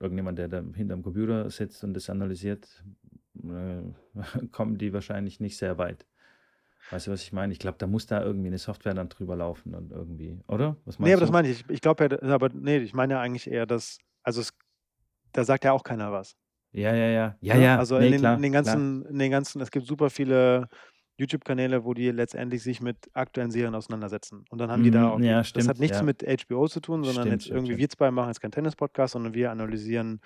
irgendjemand, 0.00 0.38
der 0.38 0.48
da 0.48 0.62
hinterm 0.74 1.02
Computer 1.02 1.50
sitzt 1.50 1.84
und 1.84 1.94
das 1.94 2.10
analysiert, 2.10 2.82
äh, 3.44 3.82
kommen 4.52 4.78
die 4.78 4.92
wahrscheinlich 4.92 5.40
nicht 5.40 5.56
sehr 5.56 5.78
weit. 5.78 6.06
Weißt 6.90 7.06
du, 7.06 7.12
was 7.12 7.22
ich 7.22 7.32
meine? 7.32 7.52
Ich 7.52 7.58
glaube, 7.60 7.78
da 7.78 7.86
muss 7.86 8.06
da 8.06 8.22
irgendwie 8.22 8.48
eine 8.48 8.58
Software 8.58 8.94
dann 8.94 9.08
drüber 9.08 9.36
laufen 9.36 9.74
und 9.74 9.92
irgendwie, 9.92 10.40
oder? 10.48 10.76
Was 10.84 10.98
Nee, 10.98 11.12
aber 11.12 11.20
meinst 11.20 11.22
das 11.22 11.28
du? 11.28 11.32
meine 11.32 11.48
ich. 11.48 11.60
Ich, 11.60 11.70
ich 11.70 11.80
glaube 11.80 12.08
ja, 12.22 12.34
aber 12.34 12.48
nee, 12.52 12.78
ich 12.78 12.94
meine 12.94 13.14
ja 13.14 13.20
eigentlich 13.20 13.48
eher, 13.48 13.66
dass, 13.66 13.98
also 14.24 14.40
es, 14.40 14.52
da 15.32 15.44
sagt 15.44 15.64
ja 15.64 15.72
auch 15.72 15.84
keiner 15.84 16.10
was. 16.10 16.34
Ja, 16.72 16.94
ja, 16.94 17.06
ja. 17.06 17.36
Ja, 17.40 17.54
Ne? 17.56 17.64
ja. 17.64 17.78
Also 17.78 17.96
in 17.96 18.02
Nee, 18.02 18.10
den, 18.10 18.20
klar, 18.20 18.36
in 18.36 18.42
den 18.42 18.52
klar. 18.52 18.64
ganzen, 18.64 19.06
in 19.06 19.18
den 19.18 19.30
ganzen, 19.30 19.60
es 19.60 19.70
gibt 19.70 19.86
super 19.86 20.10
viele 20.10 20.68
YouTube-Kanäle, 21.20 21.84
wo 21.84 21.94
die 21.94 22.10
letztendlich 22.10 22.62
sich 22.62 22.80
mit 22.82 23.10
aktuellen 23.14 23.50
Serien 23.52 23.74
auseinandersetzen. 23.76 24.44
Und 24.50 24.58
dann 24.58 24.70
haben 24.72 24.82
die 24.82 24.90
da 24.92 25.08
Mhm, 25.08 25.10
auch, 25.10 25.20
ja, 25.20 25.42
das 25.52 25.68
hat 25.68 25.78
nichts 25.78 26.00
ja. 26.00 26.02
mit 26.02 26.22
HBO 26.24 26.68
zu 26.68 26.80
tun, 26.80 27.04
sondern 27.04 27.28
Stimmt, 27.28 27.42
jetzt 27.42 27.48
irgendwie 27.50 27.74
stimmt. 27.74 27.78
wir 27.78 27.88
zwei 27.90 28.10
machen 28.10 28.28
jetzt 28.30 28.40
keinen 28.40 28.52
Tennis-Podcast, 28.52 29.12
sondern 29.14 29.34
wir 29.34 29.50
analysieren, 29.52 30.20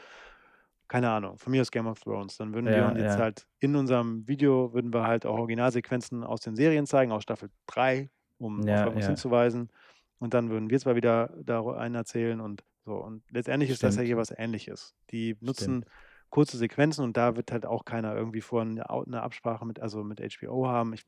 keine 0.89 1.11
Ahnung, 1.11 1.39
von 1.39 1.51
mir 1.53 1.63
aus 1.63 1.71
Game 1.71 1.87
of 1.87 2.01
Thrones. 2.01 2.37
Dann 2.37 2.55
würden 2.55 2.73
wir 2.73 2.77
Ja, 2.77 2.89
uns 2.89 2.99
jetzt 2.99 3.19
halt 3.19 3.47
in 3.61 3.77
unserem 3.77 4.29
Video, 4.29 4.73
würden 4.75 4.93
wir 4.93 5.07
halt 5.07 5.27
auch 5.27 5.39
Originalsequenzen 5.39 6.25
aus 6.25 6.41
den 6.43 6.57
Serien 6.57 6.87
zeigen, 6.87 7.13
aus 7.13 7.23
Staffel 7.23 7.51
3, 7.67 8.11
um 8.39 8.69
auf 8.69 8.69
ja, 8.69 8.85
irgendwas 8.85 9.05
ja, 9.05 9.09
hinzuweisen. 9.09 9.71
und 10.19 10.35
dann 10.35 10.51
würden 10.51 10.71
wir 10.71 10.79
zwar 10.81 10.97
wieder 10.97 11.35
da 11.43 11.63
einen 11.77 11.95
erzählen 11.97 12.41
und 12.41 12.65
so. 12.85 12.95
Und 12.97 13.25
letztendlich 13.31 13.71
ist 13.71 13.83
das 13.83 13.97
ja 13.97 14.03
hier 14.03 14.17
was 14.17 14.31
Ähnliches. 14.37 14.95
Die 15.11 15.37
nutzen. 15.41 15.85
Kurze 16.35 16.57
Sequenzen 16.59 17.05
und 17.05 17.17
da 17.17 17.37
wird 17.37 17.53
halt 17.53 17.65
auch 17.65 17.85
keiner 17.85 18.17
irgendwie 18.17 18.41
vorher 18.41 18.69
eine 18.69 19.23
Absprache 19.23 19.65
mit, 19.65 19.79
also 19.79 20.03
mit 20.03 20.21
HBO 20.21 20.67
haben. 20.67 20.93
Ich, 20.93 21.05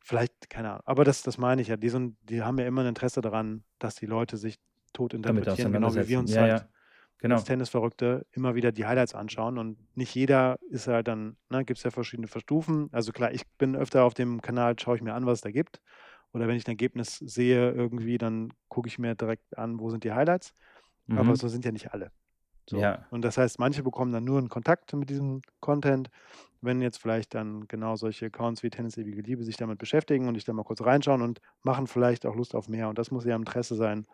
vielleicht, 0.00 0.48
keine 0.48 0.70
Ahnung. 0.70 0.82
Aber 0.84 1.02
das, 1.02 1.22
das 1.22 1.38
meine 1.38 1.60
ich 1.60 1.66
ja. 1.66 1.76
Die, 1.76 1.88
sind, 1.88 2.16
die 2.22 2.42
haben 2.42 2.56
ja 2.56 2.64
immer 2.64 2.82
ein 2.82 2.86
Interesse 2.86 3.20
daran, 3.20 3.64
dass 3.80 3.96
die 3.96 4.06
Leute 4.06 4.36
sich 4.36 4.60
tot 4.92 5.12
interpretieren, 5.12 5.72
genau 5.72 5.92
wie 5.92 6.08
wir 6.08 6.20
uns 6.20 6.36
Ja, 6.36 6.42
halt 6.42 6.50
ja. 6.52 6.68
Genau. 7.18 7.34
als 7.34 7.44
Tennisverrückte 7.46 8.26
immer 8.30 8.54
wieder 8.54 8.70
die 8.70 8.86
Highlights 8.86 9.12
anschauen 9.16 9.58
und 9.58 9.76
nicht 9.96 10.14
jeder 10.14 10.56
ist 10.70 10.86
halt 10.86 11.08
dann, 11.08 11.36
ne, 11.50 11.64
gibt 11.64 11.78
es 11.78 11.82
ja 11.82 11.90
verschiedene 11.90 12.28
Stufen. 12.28 12.90
Also 12.92 13.10
klar, 13.10 13.32
ich 13.32 13.44
bin 13.58 13.74
öfter 13.74 14.04
auf 14.04 14.14
dem 14.14 14.40
Kanal, 14.40 14.78
schaue 14.78 14.94
ich 14.94 15.02
mir 15.02 15.14
an, 15.14 15.26
was 15.26 15.38
es 15.38 15.40
da 15.40 15.50
gibt. 15.50 15.80
Oder 16.32 16.46
wenn 16.46 16.54
ich 16.54 16.64
ein 16.68 16.70
Ergebnis 16.70 17.16
sehe 17.16 17.72
irgendwie, 17.72 18.18
dann 18.18 18.52
gucke 18.68 18.86
ich 18.86 19.00
mir 19.00 19.16
direkt 19.16 19.58
an, 19.58 19.80
wo 19.80 19.90
sind 19.90 20.04
die 20.04 20.12
Highlights. 20.12 20.54
Aber 21.08 21.32
Mhm. 21.32 21.34
so 21.34 21.48
sind 21.48 21.64
ja 21.64 21.72
nicht 21.72 21.92
alle. 21.92 22.12
So. 22.68 22.78
Ja. 22.78 23.06
Und 23.10 23.22
das 23.22 23.38
heißt, 23.38 23.58
manche 23.58 23.82
bekommen 23.82 24.12
dann 24.12 24.24
nur 24.24 24.38
einen 24.38 24.48
Kontakt 24.48 24.92
mit 24.92 25.08
diesem 25.08 25.42
Content. 25.60 26.10
Wenn 26.60 26.82
jetzt 26.82 26.98
vielleicht 26.98 27.34
dann 27.34 27.68
genau 27.68 27.96
solche 27.96 28.26
Accounts 28.26 28.62
wie 28.62 28.70
Tennis 28.70 28.96
Ewige 28.96 29.22
Liebe 29.22 29.44
sich 29.44 29.56
damit 29.56 29.78
beschäftigen 29.78 30.28
und 30.28 30.34
ich 30.34 30.44
da 30.44 30.52
mal 30.52 30.64
kurz 30.64 30.82
reinschauen 30.82 31.22
und 31.22 31.40
machen 31.62 31.86
vielleicht 31.86 32.26
auch 32.26 32.34
Lust 32.34 32.54
auf 32.54 32.68
mehr. 32.68 32.88
Und 32.88 32.98
das 32.98 33.10
muss 33.10 33.24
ja 33.24 33.36
im 33.36 33.42
Interesse 33.42 33.76
sein 33.76 34.06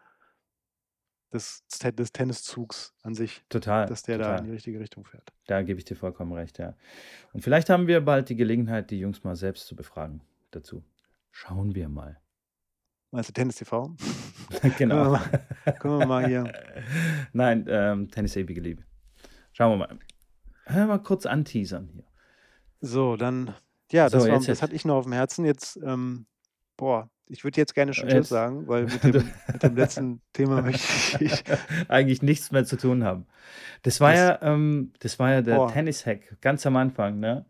des, 1.32 1.64
des 1.66 2.12
Tenniszugs 2.12 2.94
an 3.02 3.14
sich, 3.14 3.42
Total. 3.48 3.86
dass 3.86 4.02
der 4.02 4.18
da 4.18 4.24
in 4.24 4.30
total. 4.30 4.46
die 4.46 4.52
richtige 4.52 4.78
Richtung 4.78 5.04
fährt. 5.04 5.32
Da 5.46 5.62
gebe 5.62 5.78
ich 5.78 5.84
dir 5.84 5.96
vollkommen 5.96 6.32
recht, 6.32 6.58
ja. 6.58 6.76
Und 7.32 7.42
vielleicht 7.42 7.70
haben 7.70 7.86
wir 7.88 8.00
bald 8.00 8.28
die 8.28 8.36
Gelegenheit, 8.36 8.90
die 8.90 9.00
Jungs 9.00 9.24
mal 9.24 9.34
selbst 9.34 9.66
zu 9.66 9.74
befragen 9.74 10.20
dazu. 10.52 10.84
Schauen 11.32 11.74
wir 11.74 11.88
mal. 11.88 12.20
Meinst 13.14 13.28
du 13.28 13.32
Tennis 13.32 13.54
TV? 13.54 13.94
genau. 14.76 14.96
Können 14.96 15.04
wir 15.04 15.10
mal, 15.10 15.72
können 15.78 15.98
wir 16.00 16.06
mal 16.06 16.26
hier. 16.26 16.52
Nein, 17.32 17.64
ähm, 17.68 18.10
Tennis 18.10 18.34
ewige 18.34 18.60
Liebe. 18.60 18.82
Schauen 19.52 19.70
wir 19.78 19.86
mal. 19.86 19.98
Hören 20.66 20.88
wir 20.88 20.96
mal 20.96 20.98
kurz 20.98 21.24
anteasern 21.24 21.88
hier. 21.92 22.02
So, 22.80 23.16
dann, 23.16 23.54
ja, 23.92 24.10
So, 24.10 24.18
das, 24.18 24.26
war, 24.26 24.34
jetzt- 24.34 24.48
das 24.48 24.62
hatte 24.62 24.74
ich 24.74 24.84
noch 24.84 24.96
auf 24.96 25.04
dem 25.04 25.12
Herzen. 25.12 25.44
Jetzt, 25.44 25.78
ähm, 25.84 26.26
boah, 26.76 27.08
ich 27.28 27.44
würde 27.44 27.60
jetzt 27.60 27.72
gerne 27.76 27.94
schon 27.94 28.08
Tschüss 28.08 28.28
sagen, 28.30 28.66
weil 28.66 28.84
mit 29.04 29.04
dem, 29.04 29.30
mit 29.52 29.62
dem 29.62 29.76
letzten 29.76 30.20
Thema 30.32 30.60
möchte 30.62 31.22
ich. 31.24 31.44
Eigentlich 31.86 32.20
nichts 32.20 32.50
mehr 32.50 32.64
zu 32.64 32.76
tun 32.76 33.04
haben. 33.04 33.28
Das 33.82 34.00
war 34.00 34.10
Das- 34.10 34.18
ja, 34.18 34.38
ähm, 34.42 34.92
das 34.98 35.20
war 35.20 35.30
ja 35.30 35.40
der. 35.42 35.68
Tennis-Hack, 35.68 36.40
ganz 36.40 36.66
am 36.66 36.74
Anfang, 36.74 37.20
ne? 37.20 37.46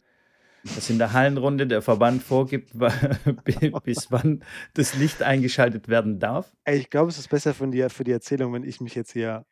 Dass 0.74 0.88
in 0.88 0.98
der 0.98 1.12
Hallenrunde 1.12 1.66
der 1.66 1.83
Verband 1.83 2.22
vorgibt, 2.22 2.72
bis 3.85 4.11
wann 4.11 4.42
das 4.72 4.94
Licht 4.94 5.22
eingeschaltet 5.22 5.88
werden 5.88 6.18
darf. 6.18 6.53
Ich 6.66 6.88
glaube, 6.88 7.11
es 7.11 7.18
ist 7.18 7.29
besser 7.29 7.53
für 7.53 7.68
die, 7.68 7.87
für 7.90 8.05
die 8.05 8.12
Erzählung, 8.12 8.53
wenn 8.55 8.64
ich 8.64 8.81
mich 8.81 8.94
jetzt 8.94 9.12
hier 9.12 9.44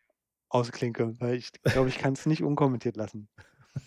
ausklinke, 0.49 1.15
weil 1.21 1.37
ich 1.37 1.51
glaube, 1.63 1.89
ich 1.89 1.99
kann 1.99 2.15
es 2.15 2.27
nicht 2.27 2.43
unkommentiert 2.43 2.97
lassen. 2.97 3.29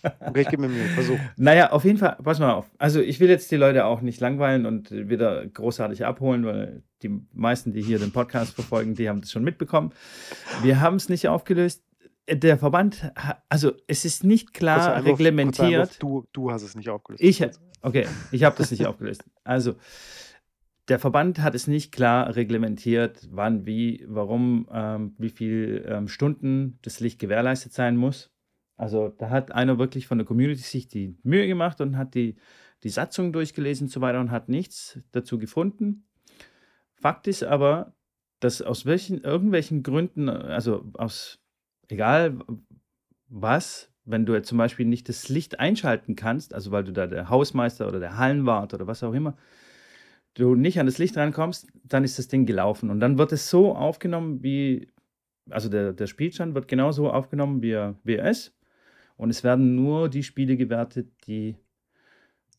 Okay, 0.01 0.41
ich 0.41 0.49
gebe 0.49 0.63
mir 0.63 0.69
Mühe, 0.69 0.85
Versuch. 0.89 1.19
Naja, 1.37 1.71
auf 1.71 1.83
jeden 1.83 1.97
Fall, 1.97 2.17
pass 2.23 2.39
mal 2.39 2.53
auf. 2.53 2.65
Also 2.77 3.01
ich 3.01 3.19
will 3.19 3.29
jetzt 3.29 3.51
die 3.51 3.55
Leute 3.55 3.85
auch 3.85 4.01
nicht 4.01 4.19
langweilen 4.19 4.65
und 4.65 4.89
wieder 4.91 5.45
großartig 5.45 6.05
abholen, 6.05 6.45
weil 6.45 6.83
die 7.03 7.21
meisten, 7.33 7.71
die 7.71 7.81
hier 7.81 7.99
den 7.99 8.11
Podcast 8.11 8.55
verfolgen, 8.55 8.95
die 8.95 9.07
haben 9.09 9.21
das 9.21 9.31
schon 9.31 9.43
mitbekommen. 9.43 9.91
Wir 10.63 10.81
haben 10.81 10.95
es 10.95 11.09
nicht 11.09 11.27
aufgelöst. 11.27 11.83
Der 12.29 12.57
Verband, 12.57 13.11
also 13.49 13.73
es 13.87 14.03
ist 14.03 14.23
nicht 14.23 14.53
klar 14.53 14.95
Einwurf- 14.95 15.05
reglementiert. 15.05 15.73
Einwurf, 15.73 15.97
Du, 15.99 16.25
du 16.33 16.51
hast 16.51 16.63
es 16.63 16.75
nicht 16.75 16.89
aufgelöst. 16.89 17.21
Ich, 17.23 17.45
okay, 17.81 18.07
ich 18.31 18.43
habe 18.43 18.55
das 18.57 18.71
nicht 18.71 18.85
aufgelöst. 18.87 19.23
Also, 19.43 19.75
der 20.87 20.97
Verband 20.99 21.39
hat 21.39 21.53
es 21.55 21.67
nicht 21.67 21.91
klar 21.91 22.35
reglementiert, 22.35 23.27
wann, 23.31 23.65
wie, 23.65 24.05
warum, 24.07 24.67
ähm, 24.71 25.15
wie 25.17 25.29
viel 25.29 25.85
ähm, 25.87 26.07
Stunden 26.07 26.79
das 26.81 26.99
Licht 26.99 27.19
gewährleistet 27.19 27.73
sein 27.73 27.95
muss. 27.95 28.31
Also, 28.75 29.09
da 29.09 29.29
hat 29.29 29.51
einer 29.51 29.77
wirklich 29.77 30.07
von 30.07 30.17
der 30.17 30.25
Community 30.25 30.61
sich 30.61 30.87
die 30.87 31.17
Mühe 31.23 31.47
gemacht 31.47 31.79
und 31.79 31.95
hat 31.97 32.15
die, 32.15 32.37
die 32.83 32.89
Satzung 32.89 33.33
durchgelesen 33.33 33.85
und 33.85 33.91
so 33.91 34.01
weiter 34.01 34.19
und 34.19 34.31
hat 34.31 34.49
nichts 34.49 34.99
dazu 35.11 35.37
gefunden. 35.37 36.07
Fakt 36.95 37.27
ist 37.27 37.43
aber, 37.43 37.93
dass 38.39 38.61
aus 38.61 38.85
welchen, 38.85 39.21
irgendwelchen 39.21 39.81
Gründen, 39.83 40.27
also 40.27 40.89
aus, 40.93 41.39
egal 41.89 42.39
was, 43.27 43.91
wenn 44.05 44.25
du 44.25 44.33
jetzt 44.33 44.47
zum 44.47 44.57
Beispiel 44.57 44.85
nicht 44.85 45.09
das 45.09 45.29
Licht 45.29 45.59
einschalten 45.59 46.15
kannst, 46.15 46.53
also 46.53 46.71
weil 46.71 46.83
du 46.83 46.93
da 46.93 47.07
der 47.07 47.29
Hausmeister 47.29 47.87
oder 47.87 47.99
der 47.99 48.17
Hallenwart 48.17 48.73
oder 48.73 48.87
was 48.87 49.03
auch 49.03 49.13
immer, 49.13 49.35
du 50.35 50.55
nicht 50.55 50.79
an 50.79 50.85
das 50.85 50.97
Licht 50.97 51.17
rankommst, 51.17 51.67
dann 51.83 52.03
ist 52.03 52.19
das 52.19 52.27
Ding 52.27 52.45
gelaufen. 52.45 52.89
Und 52.89 52.99
dann 52.99 53.17
wird 53.17 53.31
es 53.31 53.49
so 53.49 53.75
aufgenommen, 53.75 54.43
wie, 54.43 54.89
also 55.49 55.69
der, 55.69 55.93
der 55.93 56.07
Spielstand 56.07 56.53
wird 56.53 56.67
genauso 56.67 57.09
aufgenommen, 57.09 57.61
wie 57.61 58.13
ist. 58.13 58.53
Und 59.17 59.29
es 59.29 59.43
werden 59.43 59.75
nur 59.75 60.09
die 60.09 60.23
Spiele 60.23 60.57
gewertet, 60.57 61.07
die 61.25 61.55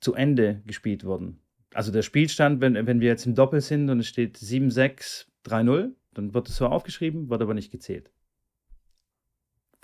zu 0.00 0.14
Ende 0.14 0.62
gespielt 0.66 1.04
wurden. 1.04 1.38
Also 1.74 1.92
der 1.92 2.02
Spielstand, 2.02 2.60
wenn, 2.60 2.74
wenn 2.86 3.00
wir 3.00 3.08
jetzt 3.08 3.26
im 3.26 3.34
Doppel 3.34 3.60
sind 3.60 3.90
und 3.90 4.00
es 4.00 4.06
steht 4.06 4.38
7-6, 4.38 5.26
3-0, 5.44 5.90
dann 6.14 6.32
wird 6.32 6.48
es 6.48 6.56
so 6.56 6.66
aufgeschrieben, 6.66 7.28
wird 7.28 7.42
aber 7.42 7.54
nicht 7.54 7.70
gezählt. 7.70 8.10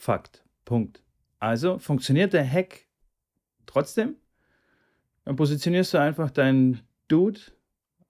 Fakt. 0.02 0.44
Punkt. 0.64 1.00
Also 1.38 1.78
funktioniert 1.78 2.32
der 2.32 2.44
Hack 2.50 2.88
trotzdem. 3.66 4.16
Dann 5.24 5.36
positionierst 5.36 5.94
du 5.94 5.98
einfach 6.00 6.32
deinen 6.32 6.80
Dude 7.06 7.38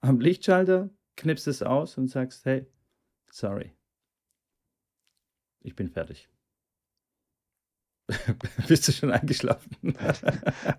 am 0.01 0.19
Lichtschalter, 0.19 0.89
knippst 1.17 1.47
es 1.47 1.61
aus 1.61 1.99
und 1.99 2.07
sagst, 2.07 2.45
hey, 2.45 2.65
sorry. 3.29 3.73
Ich 5.61 5.75
bin 5.75 5.87
fertig. 5.87 6.27
Bist 8.67 8.87
du 8.87 8.91
schon 8.91 9.11
eingeschlafen? 9.11 9.69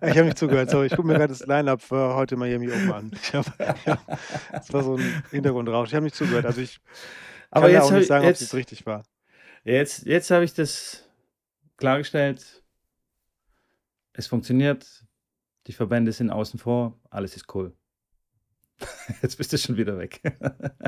Ich 0.03 0.17
habe 0.19 0.25
nicht 0.25 0.39
zugehört, 0.39 0.69
sorry. 0.71 0.87
Ich 0.89 0.97
gucke 0.97 1.07
mir 1.07 1.15
gerade 1.15 1.29
das 1.29 1.47
Line-Up 1.47 1.81
für 1.81 2.17
heute 2.17 2.37
Miami 2.37 2.69
Open 2.73 2.93
an. 2.93 3.11
Ich 3.15 3.33
hab, 3.35 3.47
ja, 3.87 3.99
das 4.51 4.73
war 4.73 4.83
so 4.83 4.97
ein 4.97 5.23
Hintergrundrausch. 5.31 5.91
Ich 5.91 5.95
habe 5.95 6.05
nicht 6.07 6.17
zugehört. 6.17 6.45
Also 6.45 6.61
ich 6.61 6.81
Aber 7.53 7.67
kann 7.67 7.71
ja 7.71 7.77
jetzt, 7.79 7.85
auch 7.85 7.91
hab 7.91 7.95
nicht 7.95 8.03
ich- 8.03 8.09
sagen, 8.09 8.25
ob 8.27 8.33
es 8.33 8.55
richtig 8.55 8.85
war. 8.85 9.05
jetzt, 9.63 10.07
jetzt 10.07 10.31
habe 10.33 10.45
ich 10.45 10.53
das 10.55 11.04
klargestellt. 11.85 12.63
Es 14.15 14.27
funktioniert. 14.27 15.05
Die 15.67 15.75
Verbände 15.75 16.13
sind 16.13 16.31
außen 16.31 16.59
vor. 16.59 16.99
Alles 17.11 17.37
ist 17.37 17.55
cool. 17.55 17.77
Jetzt 19.23 19.37
bist 19.37 19.53
du 19.53 19.59
schon 19.59 19.77
wieder 19.77 19.99
weg. 19.99 20.21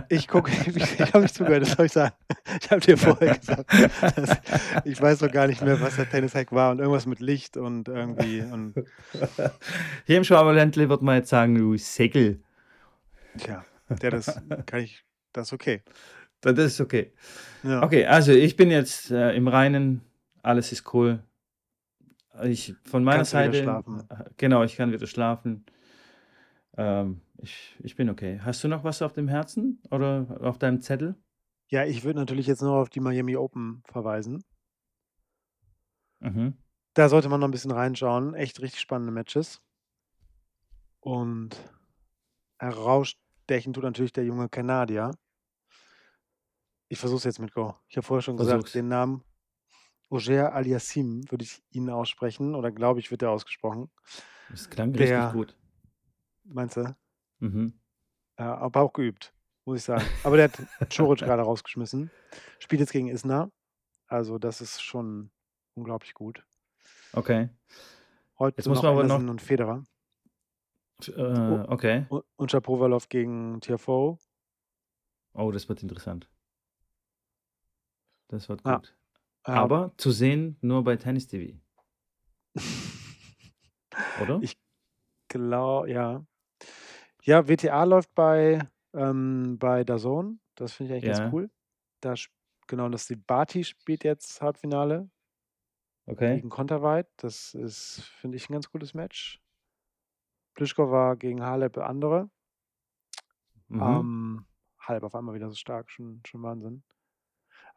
Ich 0.09 0.29
gucke, 0.29 0.53
ich, 0.53 1.01
habe 1.01 1.21
nicht 1.21 1.35
zugehört, 1.35 1.63
das 1.63 1.73
soll 1.73 1.87
ich 1.87 1.93
sagen. 1.93 2.15
Ich 2.63 2.71
habe 2.71 2.81
dir 2.81 2.97
vorher 2.97 3.37
gesagt, 3.37 3.71
dass, 4.17 4.39
ich 4.85 5.03
weiß 5.03 5.19
doch 5.19 5.31
gar 5.31 5.49
nicht 5.49 5.61
mehr, 5.63 5.81
was 5.81 5.97
der 5.97 6.09
Tennis-Hack 6.09 6.53
war 6.53 6.71
und 6.71 6.79
irgendwas 6.79 7.07
mit 7.07 7.21
Licht 7.21 7.57
und 7.57 7.89
irgendwie 7.89 8.41
und 8.41 8.75
Hier 10.07 10.17
im 10.17 10.25
Schwaberländle 10.25 10.89
wird 10.89 11.03
man 11.03 11.17
jetzt 11.17 11.29
sagen, 11.29 11.57
du 11.57 11.77
Segel. 11.77 12.41
tja, 13.37 13.65
der 14.01 14.13
das 14.13 14.41
kann 14.65 14.81
ich, 14.81 15.05
das 15.33 15.49
ist 15.49 15.53
okay. 15.53 15.83
Das 16.41 16.57
ist 16.57 16.81
okay. 16.81 17.13
Ja. 17.65 17.83
Okay, 17.83 18.07
also 18.07 18.33
ich 18.33 18.57
bin 18.57 18.71
jetzt 18.71 19.11
äh, 19.11 19.33
im 19.33 19.49
Reinen. 19.49 20.03
Alles 20.47 20.71
ist 20.71 20.95
cool. 20.95 21.25
Ich, 22.45 22.73
von 22.85 23.03
meiner 23.03 23.17
Kannst 23.19 23.33
Seite. 23.33 23.63
schlafen. 23.65 24.05
äh, 24.09 24.31
Genau, 24.37 24.63
ich 24.63 24.77
kann 24.77 24.93
wieder 24.93 25.09
schlafen. 25.09 25.67
Ähm, 26.77 27.21
ich, 27.39 27.75
ich 27.81 27.97
bin 27.97 28.09
okay. 28.09 28.39
Hast 28.41 28.63
du 28.63 28.69
noch 28.69 28.85
was 28.85 29.03
auf 29.03 29.13
dem 29.13 29.27
Herzen 29.27 29.83
oder 29.91 30.39
auf 30.43 30.59
deinem 30.59 30.81
Zettel? 30.83 31.17
Ja, 31.69 31.85
ich 31.85 32.05
würde 32.05 32.21
natürlich 32.21 32.47
jetzt 32.47 32.63
noch 32.63 32.77
auf 32.77 32.91
die 32.91 33.01
Miami 33.01 33.35
Open 33.37 33.83
verweisen. 33.87 34.45
Mhm. 36.21 36.57
Da 36.95 37.09
sollte 37.09 37.29
man 37.29 37.41
noch 37.41 37.49
ein 37.49 37.51
bisschen 37.53 37.73
reinschauen. 37.73 38.35
Echt 38.35 38.61
richtig 38.61 38.81
spannende 38.81 39.11
Matches. 39.13 39.61
Und 41.01 41.57
herausstechen 42.61 43.73
tut 43.73 43.83
natürlich 43.83 44.13
der 44.13 44.25
junge 44.25 44.49
Kanadier. 44.49 45.11
Ich 46.89 47.01
versuche 47.01 47.19
es 47.19 47.25
jetzt 47.25 47.41
mit 47.41 47.53
Go. 47.53 47.75
Ich 47.89 47.97
habe 47.97 48.07
vorher 48.07 48.23
schon 48.23 48.37
gesagt, 48.37 48.53
Versuch's. 48.59 48.73
den 48.75 48.87
Namen 48.87 49.25
Oger 50.09 50.55
Aliassim 50.55 51.31
würde 51.31 51.45
ich 51.45 51.63
ihn 51.71 51.91
aussprechen 51.91 52.55
oder 52.55 52.71
glaube 52.71 53.01
ich, 53.01 53.11
wird 53.11 53.23
er 53.23 53.31
ausgesprochen. 53.31 53.91
Das 54.51 54.71
klang 54.71 54.93
Der- 54.93 55.01
richtig 55.25 55.33
gut. 55.33 55.57
Meinst 56.45 56.77
du? 56.77 56.97
Mhm. 57.41 57.73
Äh, 58.37 58.43
aber 58.45 58.83
auch 58.83 58.93
geübt, 58.93 59.35
muss 59.65 59.79
ich 59.79 59.85
sagen. 59.85 60.05
Aber 60.23 60.37
der 60.37 60.45
hat 60.53 60.95
Choric 60.95 61.19
gerade 61.21 61.43
rausgeschmissen. 61.43 62.11
Spielt 62.61 62.81
jetzt 62.81 62.93
gegen 62.93 63.09
Isner. 63.09 63.51
Also 64.07 64.39
das 64.39 64.61
ist 64.61 64.81
schon 64.83 65.31
unglaublich 65.75 66.15
gut. 66.15 66.47
Okay. 67.13 67.49
Heute 68.39 68.59
Jetzt 68.59 68.69
muss 68.69 68.77
noch 68.79 68.85
man 68.85 68.93
aber 68.93 69.05
noch- 69.25 69.31
und 69.31 69.43
Federer. 69.43 69.83
Äh, 71.09 71.65
okay. 71.69 72.07
Und, 72.37 72.51
Shapovalov 72.51 73.09
gegen 73.09 73.61
Tiafoe. 73.61 74.19
Oh, 75.35 75.51
das 75.51 75.69
wird 75.69 75.83
interessant. 75.83 76.31
Das 78.29 78.49
wird 78.49 78.65
Ja. 79.47 79.67
gut. 79.67 79.81
Aber 79.81 79.93
zu 79.97 80.13
sehen 80.13 80.57
nur 80.61 80.85
bei 80.85 80.97
Tennis 80.97 81.27
TV, 81.27 81.59
oder? 84.15 84.43
Ich 84.43 84.59
glaube, 85.29 85.91
ja. 85.91 86.27
Ja, 87.23 87.49
WTA 87.49 87.85
läuft 87.85 88.15
bei, 88.15 88.61
ähm, 88.95 89.59
bei 89.59 89.85
DAZN 89.85 90.41
Das 90.55 90.73
finde 90.75 90.93
ich 90.93 90.95
eigentlich 90.95 91.07
ganz 91.07 91.23
Ja. 91.23 91.33
cool. 91.33 91.51
Da 92.01 92.15
genau, 92.69 92.89
das 92.89 93.07
die 93.07 93.17
Barty 93.17 93.65
spielt 93.65 94.05
jetzt 94.05 94.41
Halbfinale 94.43 95.11
Okay. 96.09 96.41
gegen 96.41 96.51
Konterweit. 96.51 97.09
Das 97.17 97.55
ist, 97.55 98.03
finde 98.21 98.37
ich, 98.37 98.49
'n 98.49 98.53
ganz 98.55 98.71
cooles 98.71 98.95
Match. 98.95 99.41
Pliskova 100.55 101.15
gegen 101.15 101.45
Halep 101.45 101.79
andere. 101.79 102.29
Mhm. 103.71 104.01
Ähm, 104.01 104.47
Halep 104.81 105.03
auf 105.05 105.15
einmal 105.15 105.35
wieder 105.35 105.49
so 105.49 105.55
stark, 105.57 105.91
schon 105.91 106.21
schon 106.27 106.43
Wahnsinn. 106.43 106.85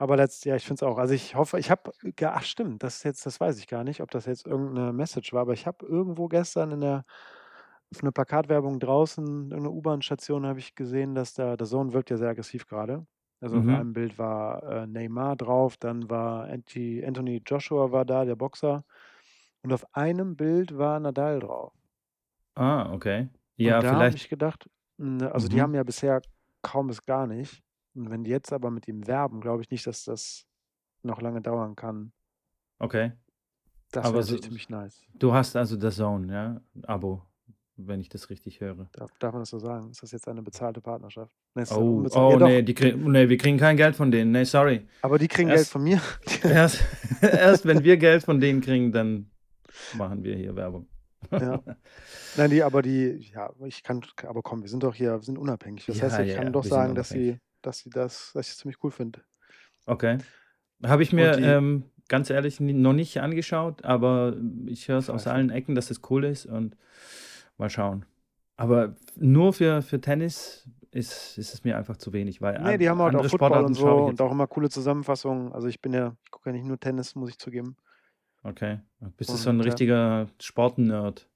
Aber 0.02 0.16
letzt 0.16 0.46
ja, 0.46 0.56
ich 0.56 0.64
finde 0.66 0.76
es 0.76 0.84
auch. 0.90 0.98
Also, 0.98 1.14
ich 1.14 1.36
hoffe 1.36 1.60
ich 1.60 1.70
habe 1.70 1.92
ach 2.24 2.44
stimmt, 2.44 2.84
das 2.84 3.04
jetzt 3.04 3.26
das 3.26 3.38
weiß 3.42 3.60
ich 3.60 3.68
gar 3.68 3.84
nicht, 3.84 4.00
ob 4.02 4.10
das 4.12 4.26
jetzt 4.28 4.48
irgend 4.48 4.74
'ne 4.74 4.94
Message 4.94 5.34
war, 5.34 5.42
aber 5.42 5.52
ich 5.54 5.68
habe 5.68 5.86
irgendwo 5.86 6.30
gestern 6.30 6.72
in 6.72 6.80
der 6.80 7.04
auf 7.94 8.02
'ner 8.04 8.12
Plakatwerbung 8.14 8.80
draußen, 8.80 9.26
irgend 9.52 9.64
'ne 9.64 9.70
U-Bahn-Station 9.72 10.46
habe 10.48 10.60
ich 10.60 10.76
gesehen, 10.76 11.16
dass 11.16 11.34
da 11.34 11.58
DAZN 11.58 11.92
wirkt 11.94 12.10
ja 12.12 12.18
sehr 12.18 12.30
aggressiv 12.30 12.66
grade. 12.68 13.06
Also, 13.42 13.60
auf 13.60 13.68
Mhm. 13.68 13.90
einem 13.90 13.92
Bild 13.94 14.18
war, 14.20 14.64
äh, 14.64 14.88
Neymar 14.88 15.36
drauf, 15.36 15.76
dann 15.78 16.10
war 16.10 16.46
Anti 16.46 17.04
Anthony 17.06 17.42
Joshua 17.46 17.92
war 17.92 18.06
da, 18.06 18.24
der 18.26 18.36
Boxer. 18.38 18.86
Und 19.64 19.74
auf 19.74 19.86
einem 19.96 20.38
Bild 20.38 20.78
war 20.78 21.00
Nadal 21.02 21.40
drauf. 21.42 21.74
Ah, 22.58 22.92
okay. 22.94 23.30
Und 23.64 23.84
Ja, 23.84 23.84
da 23.84 23.98
habe 23.98 24.16
vielleicht 24.16 24.16
ich 24.16 24.30
gedacht, 24.30 24.70
ne, 24.98 25.32
also, 25.34 25.50
die 25.50 25.62
Mhm. 25.62 25.62
haben 25.62 25.76
ja 25.76 25.84
bisher 25.84 26.22
kaum 26.62 26.88
bis 26.88 27.02
gar 27.06 27.28
nicht. 27.28 27.62
Und 28.00 28.10
wenn 28.12 28.24
die 28.24 28.32
jetzt 28.32 28.54
aber 28.54 28.72
mit 28.72 28.88
ihm 28.88 29.08
werben, 29.08 29.42
glaube 29.42 29.62
ich 29.62 29.70
nicht, 29.72 29.86
dass 29.86 30.06
das 30.06 30.46
noch 31.04 31.22
lange 31.22 31.42
dauern 31.42 31.76
kann. 31.76 32.14
Okay. 32.80 33.12
Das 33.92 34.06
Aber 34.06 34.16
wäre 34.16 34.24
so 34.24 34.38
ziemlich 34.38 34.70
nice. 34.70 35.02
du 35.16 35.34
hast 35.34 35.56
also 35.56 35.76
DAZN, 35.76 36.30
ja, 36.30 36.62
Abo, 36.84 37.24
wenn 37.76 38.00
ich 38.00 38.08
das 38.08 38.30
richtig 38.30 38.62
höre. 38.62 38.88
Darf 38.94 39.12
darf 39.20 39.34
man 39.34 39.42
das 39.42 39.50
so 39.50 39.60
sagen? 39.60 39.90
Ist 39.90 40.04
das 40.04 40.12
jetzt 40.12 40.28
eine 40.28 40.44
bezahlte 40.44 40.80
Partnerschaft? 40.80 41.34
Ne, 41.56 41.64
ja 41.64 41.76
Oh. 41.76 42.04
Ja 42.04 42.22
oh 42.22 42.38
doch. 42.38 42.48
ne, 42.48 42.64
die 42.64 42.74
krieg 42.74 42.96
ne, 42.96 43.28
wir 43.28 43.38
kriegen 43.38 43.58
kein 43.58 43.78
Geld 43.78 43.96
von 43.96 44.12
denen. 44.12 44.32
Ne, 44.32 44.46
sorry. 44.46 44.88
Aber 45.02 45.18
die 45.18 45.28
kriegen 45.28 45.48
Geld 45.50 45.60
Erst 45.60 45.72
von 45.72 45.84
mir. 45.84 46.00
erst 46.44 46.84
erst 47.22 47.66
wenn 47.66 47.84
wir 47.84 47.98
Geld 47.98 48.24
von 48.24 48.40
denen 48.40 48.62
kriegen, 48.62 48.92
dann 48.92 49.30
machen 49.98 50.24
wir 50.24 50.36
hier 50.36 50.56
Werbung. 50.56 50.88
Ja. 51.32 51.62
Nein, 52.38 52.50
die 52.50 52.64
aber 52.64 52.82
die 52.82 53.30
ja, 53.34 53.52
ich 53.66 53.84
kann 53.84 54.06
aber 54.24 54.42
komm, 54.42 54.62
wir 54.62 54.70
sind 54.70 54.84
doch 54.84 54.94
hier 54.96 55.14
wir 55.14 55.24
sind 55.24 55.38
unabhängig. 55.38 55.86
Das 55.88 56.02
heißt, 56.02 56.20
Ja, 56.20 56.24
ich 56.24 56.30
ja, 56.32 56.36
kann 56.38 56.46
ja, 56.48 56.52
doch 56.52 56.64
sagen, 56.64 56.96
dass 56.96 57.10
sie 57.10 57.40
dass 57.62 57.80
sie 57.80 57.90
das 57.90 58.32
dass 58.34 58.48
ich 58.48 58.54
das 58.54 58.58
ziemlich 58.60 58.84
cool 58.84 58.92
finde. 58.92 59.24
Okay. 59.88 60.20
Habe 60.86 61.04
ich 61.04 61.14
mir, 61.14 61.34
Und 61.34 61.38
die 61.38 61.58
ähm, 61.58 61.86
ganz 62.10 62.30
ehrlich 62.30 62.60
noch 62.60 62.94
nicht 62.94 63.20
angeschaut, 63.22 63.86
aber 63.86 64.38
ich 64.68 64.88
höre 64.88 64.98
es 65.00 65.10
aus 65.10 65.28
allen 65.28 65.50
Ecken, 65.52 65.76
dass 65.76 65.92
es 65.92 66.02
cool 66.10 66.26
ist 66.26 66.46
und 66.46 66.78
mal 67.58 67.70
schauen. 67.70 68.06
Aber 68.58 68.96
nur 69.18 69.54
für 69.54 69.82
für 69.84 70.02
Tennis 70.02 70.70
ist 70.92 71.38
ist 71.38 71.54
es 71.56 71.64
mir 71.66 71.78
einfach 71.78 71.98
zu 71.98 72.14
wenig, 72.14 72.42
weil 72.42 72.58
Ne, 72.58 72.78
an 72.78 72.78
die 72.78 72.90
haben 72.90 73.02
halt 73.02 73.16
auch 73.16 73.26
Football 73.26 73.64
und 73.64 73.74
Sportarten 73.74 73.76
schaue 73.76 74.04
so 74.04 74.08
und 74.08 74.22
auch 74.22 74.32
immer 74.32 74.48
coole 74.48 74.70
Zusammenfassungen. 74.70 75.54
Also, 75.54 75.68
ich 75.68 75.82
bin 75.82 75.94
ja 75.94 76.16
ich 76.26 76.32
gucke 76.32 76.50
ja 76.50 76.54
nicht 76.54 76.66
nur 76.66 76.80
Tennis, 76.80 77.16
muss 77.16 77.30
ich 77.30 77.38
zugeben. 77.40 77.78
Okay. 78.44 78.80
Bist 79.18 79.34
du 79.34 79.38
so 79.38 79.50
'n 79.50 79.60
Und, 79.60 79.66
äh 79.66 79.80
richtiger 79.80 80.28
Sportnerd? 80.40 81.30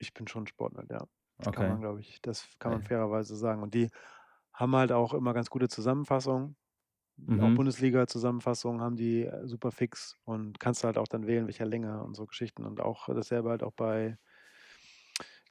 Ich 0.00 0.12
bin 0.14 0.28
schon 0.28 0.46
Sportnerd, 0.46 0.90
ja. 0.90 1.06
Kann 1.50 1.66
Okay. 1.66 1.66
man, 1.66 1.80
glaube 1.80 2.00
ich 2.00 2.20
das 2.22 2.48
kann 2.58 2.72
man 2.72 2.80
Okay. 2.80 2.82
fairerweise 2.82 3.36
sagen. 3.36 3.62
Und 3.62 3.74
die 3.74 3.90
haben 4.56 4.76
halt 4.76 4.92
auch 4.92 5.14
immer 5.14 5.34
ganz 5.34 5.50
gute 5.50 5.68
Zusammenfassungen. 5.68 6.56
Auch 7.38 7.52
Mhm. 7.52 7.54
Bundesliga-Zusammenfassungen 7.54 8.80
haben 8.82 8.96
die, 8.96 9.24
äh, 9.26 9.46
super 9.46 9.72
fix 9.72 10.16
und 10.24 10.60
kannst 10.60 10.84
halt 10.84 10.98
auch 10.98 11.08
dann 11.08 11.26
wählen, 11.26 11.46
welcher 11.46 11.66
Länge 11.66 12.02
und 12.04 12.14
so 12.16 12.26
Geschichten. 12.26 12.64
Und 12.64 12.80
auch 12.80 13.08
dasselbe 13.08 13.50
halt 13.50 13.62
auch 13.62 13.72
bei 13.72 14.18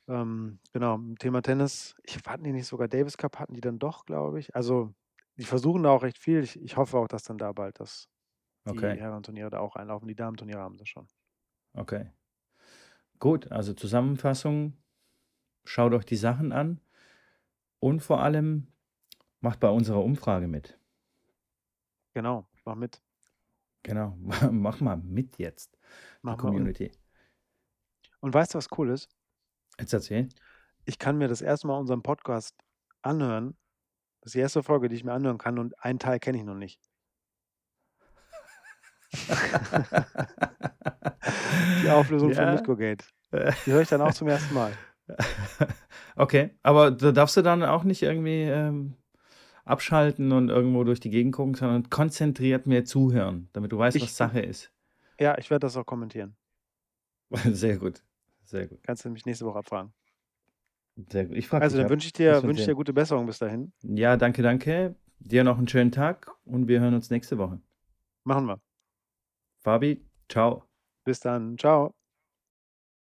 ähm, 0.08 0.60
genau, 0.74 1.00
Thema 1.20 1.42
Tennis. 1.42 1.96
Ich 2.04 2.18
hatten 2.26 2.44
die 2.44 2.52
nicht 2.54 2.68
sogar 2.68 2.88
Davis 2.88 3.18
Cup 3.18 3.40
hatten 3.40 3.54
die 3.54 3.62
dann 3.62 3.80
doch, 3.80 4.06
glaube 4.06 4.40
ich. 4.40 4.56
Also, 4.56 4.94
die 5.38 5.44
versuchen 5.46 5.84
da 5.84 5.90
auch 5.92 6.04
recht 6.04 6.18
viel. 6.18 6.42
Ich 6.44 6.60
ich 6.62 6.78
hoffe 6.78 6.98
auch, 6.98 7.08
dass 7.08 7.24
dann 7.24 7.38
da 7.38 7.52
bald 7.54 7.80
das 7.80 8.10
die 8.70 8.96
Okay. 8.96 9.00
Herrenturniere 9.00 9.50
da 9.52 9.60
auch 9.60 9.76
einlaufen. 9.78 10.08
Die 10.08 10.16
Damenturniere 10.16 10.62
haben 10.62 10.78
sie 10.78 10.86
schon. 10.88 11.08
Okay. 11.78 12.12
Gut, 13.20 13.52
also 13.52 13.74
Zusammenfassung, 13.74 14.78
schaut 15.66 15.94
euch 15.94 16.06
die 16.06 16.16
Sachen 16.18 16.52
an 16.54 16.82
und 17.80 18.02
vor 18.02 18.22
allem 18.22 18.68
macht 19.46 19.60
bei 19.60 19.70
unserer 19.70 20.04
Umfrage 20.04 20.48
mit. 20.48 20.80
Genau, 22.16 22.48
mach 22.66 22.74
mit. 22.76 23.00
Genau, 23.84 24.18
mach 24.52 24.80
mal 24.82 24.98
mit 24.98 25.38
jetzt, 25.38 25.76
die 25.76 25.80
Mach 26.24 26.32
mal 26.32 26.32
und 26.32 26.40
Community. 26.56 26.92
und 28.22 28.34
weißt 28.34 28.56
du, 28.56 28.58
was 28.58 28.68
cool 28.78 28.90
ist? 28.90 29.08
Jetzt 29.80 29.94
erzähl. 29.94 30.30
Ich 30.86 30.98
kann 30.98 31.18
mir 31.20 31.28
das 31.28 31.42
erste 31.44 31.68
Mal 31.68 31.78
unseren 31.78 32.02
Podcast 32.02 32.56
anhören. 33.04 33.56
Das 34.22 34.30
ist 34.30 34.34
die 34.36 34.40
erste 34.40 34.64
Folge, 34.64 34.90
die 34.90 34.96
ich 34.96 35.04
mir 35.04 35.14
anhören 35.14 35.38
kann 35.38 35.60
und 35.60 35.80
einen 35.84 36.00
Teil 36.00 36.20
kenne 36.20 36.40
ich 36.40 36.44
noch 36.44 36.56
nicht. 36.56 36.82
Die 41.84 41.90
Auflösung 41.90 42.34
von 42.34 42.44
Ja. 42.44 42.52
Mythgogate. 42.52 43.06
Die 43.32 43.72
höre 43.72 43.82
ich 43.82 43.90
dann 43.90 44.02
auch 44.02 44.14
zum 44.14 44.28
ersten 44.28 44.54
Mal. 44.56 44.74
Okay, 46.18 46.58
aber 46.64 46.92
da 46.92 47.12
darfst 47.12 47.36
du 47.36 47.42
dann 47.42 47.62
auch 47.62 47.84
nicht 47.84 48.02
irgendwie, 48.02 48.44
ähm, 48.44 48.96
abschalten 49.66 50.32
und 50.32 50.50
irgendwo 50.50 50.84
durch 50.84 51.00
die 51.00 51.10
Gegend 51.10 51.36
gucken, 51.36 51.56
sondern 51.56 51.90
konzentriert 51.90 52.68
mehr 52.68 52.86
zuhören, 52.86 53.50
damit 53.54 53.72
du 53.72 53.78
weißt, 53.78 53.98
was 54.02 54.10
Ich 54.10 54.16
Sache 54.16 54.40
ist. 54.42 54.72
Ja, 55.20 55.38
ich 55.38 55.50
werde 55.50 55.66
das 55.66 55.78
auch 55.78 55.86
kommentieren. 55.86 56.36
Sehr 57.54 57.78
gut, 57.78 58.04
sehr 58.46 58.68
gut. 58.68 58.80
Kannst 58.84 59.06
du 59.06 59.10
mich 59.10 59.26
nächste 59.26 59.46
Woche 59.46 59.60
abfragen. 59.60 59.94
Sehr 61.12 61.26
gut. 61.26 61.38
Ich 61.38 61.48
frage 61.48 61.66
Also, 61.66 61.78
dann 61.78 61.90
wünsche 61.90 62.08
ich 62.08 62.14
dir 62.14 62.32
wird 62.32 62.44
wünsche 62.44 62.62
ich 62.62 62.66
dir 62.68 62.76
gute 62.76 62.94
Besserung 62.94 63.26
bis 63.26 63.40
dahin. 63.40 63.74
Ja, 63.84 64.18
danke, 64.18 64.42
danke. 64.42 64.96
Dir 65.20 65.44
noch 65.44 65.58
'n 65.58 65.68
schönen 65.68 65.92
Tag 65.92 66.32
und 66.46 66.68
wir 66.68 66.80
hören 66.82 66.94
uns 66.94 67.10
nächste 67.10 67.38
Woche. 67.38 67.60
Machen 68.26 68.48
wir. 68.48 68.60
Fabi, 69.64 69.92
tschau. 70.30 70.64
Bis 71.06 71.20
dann. 71.20 71.58
Tschau. 71.58 72.05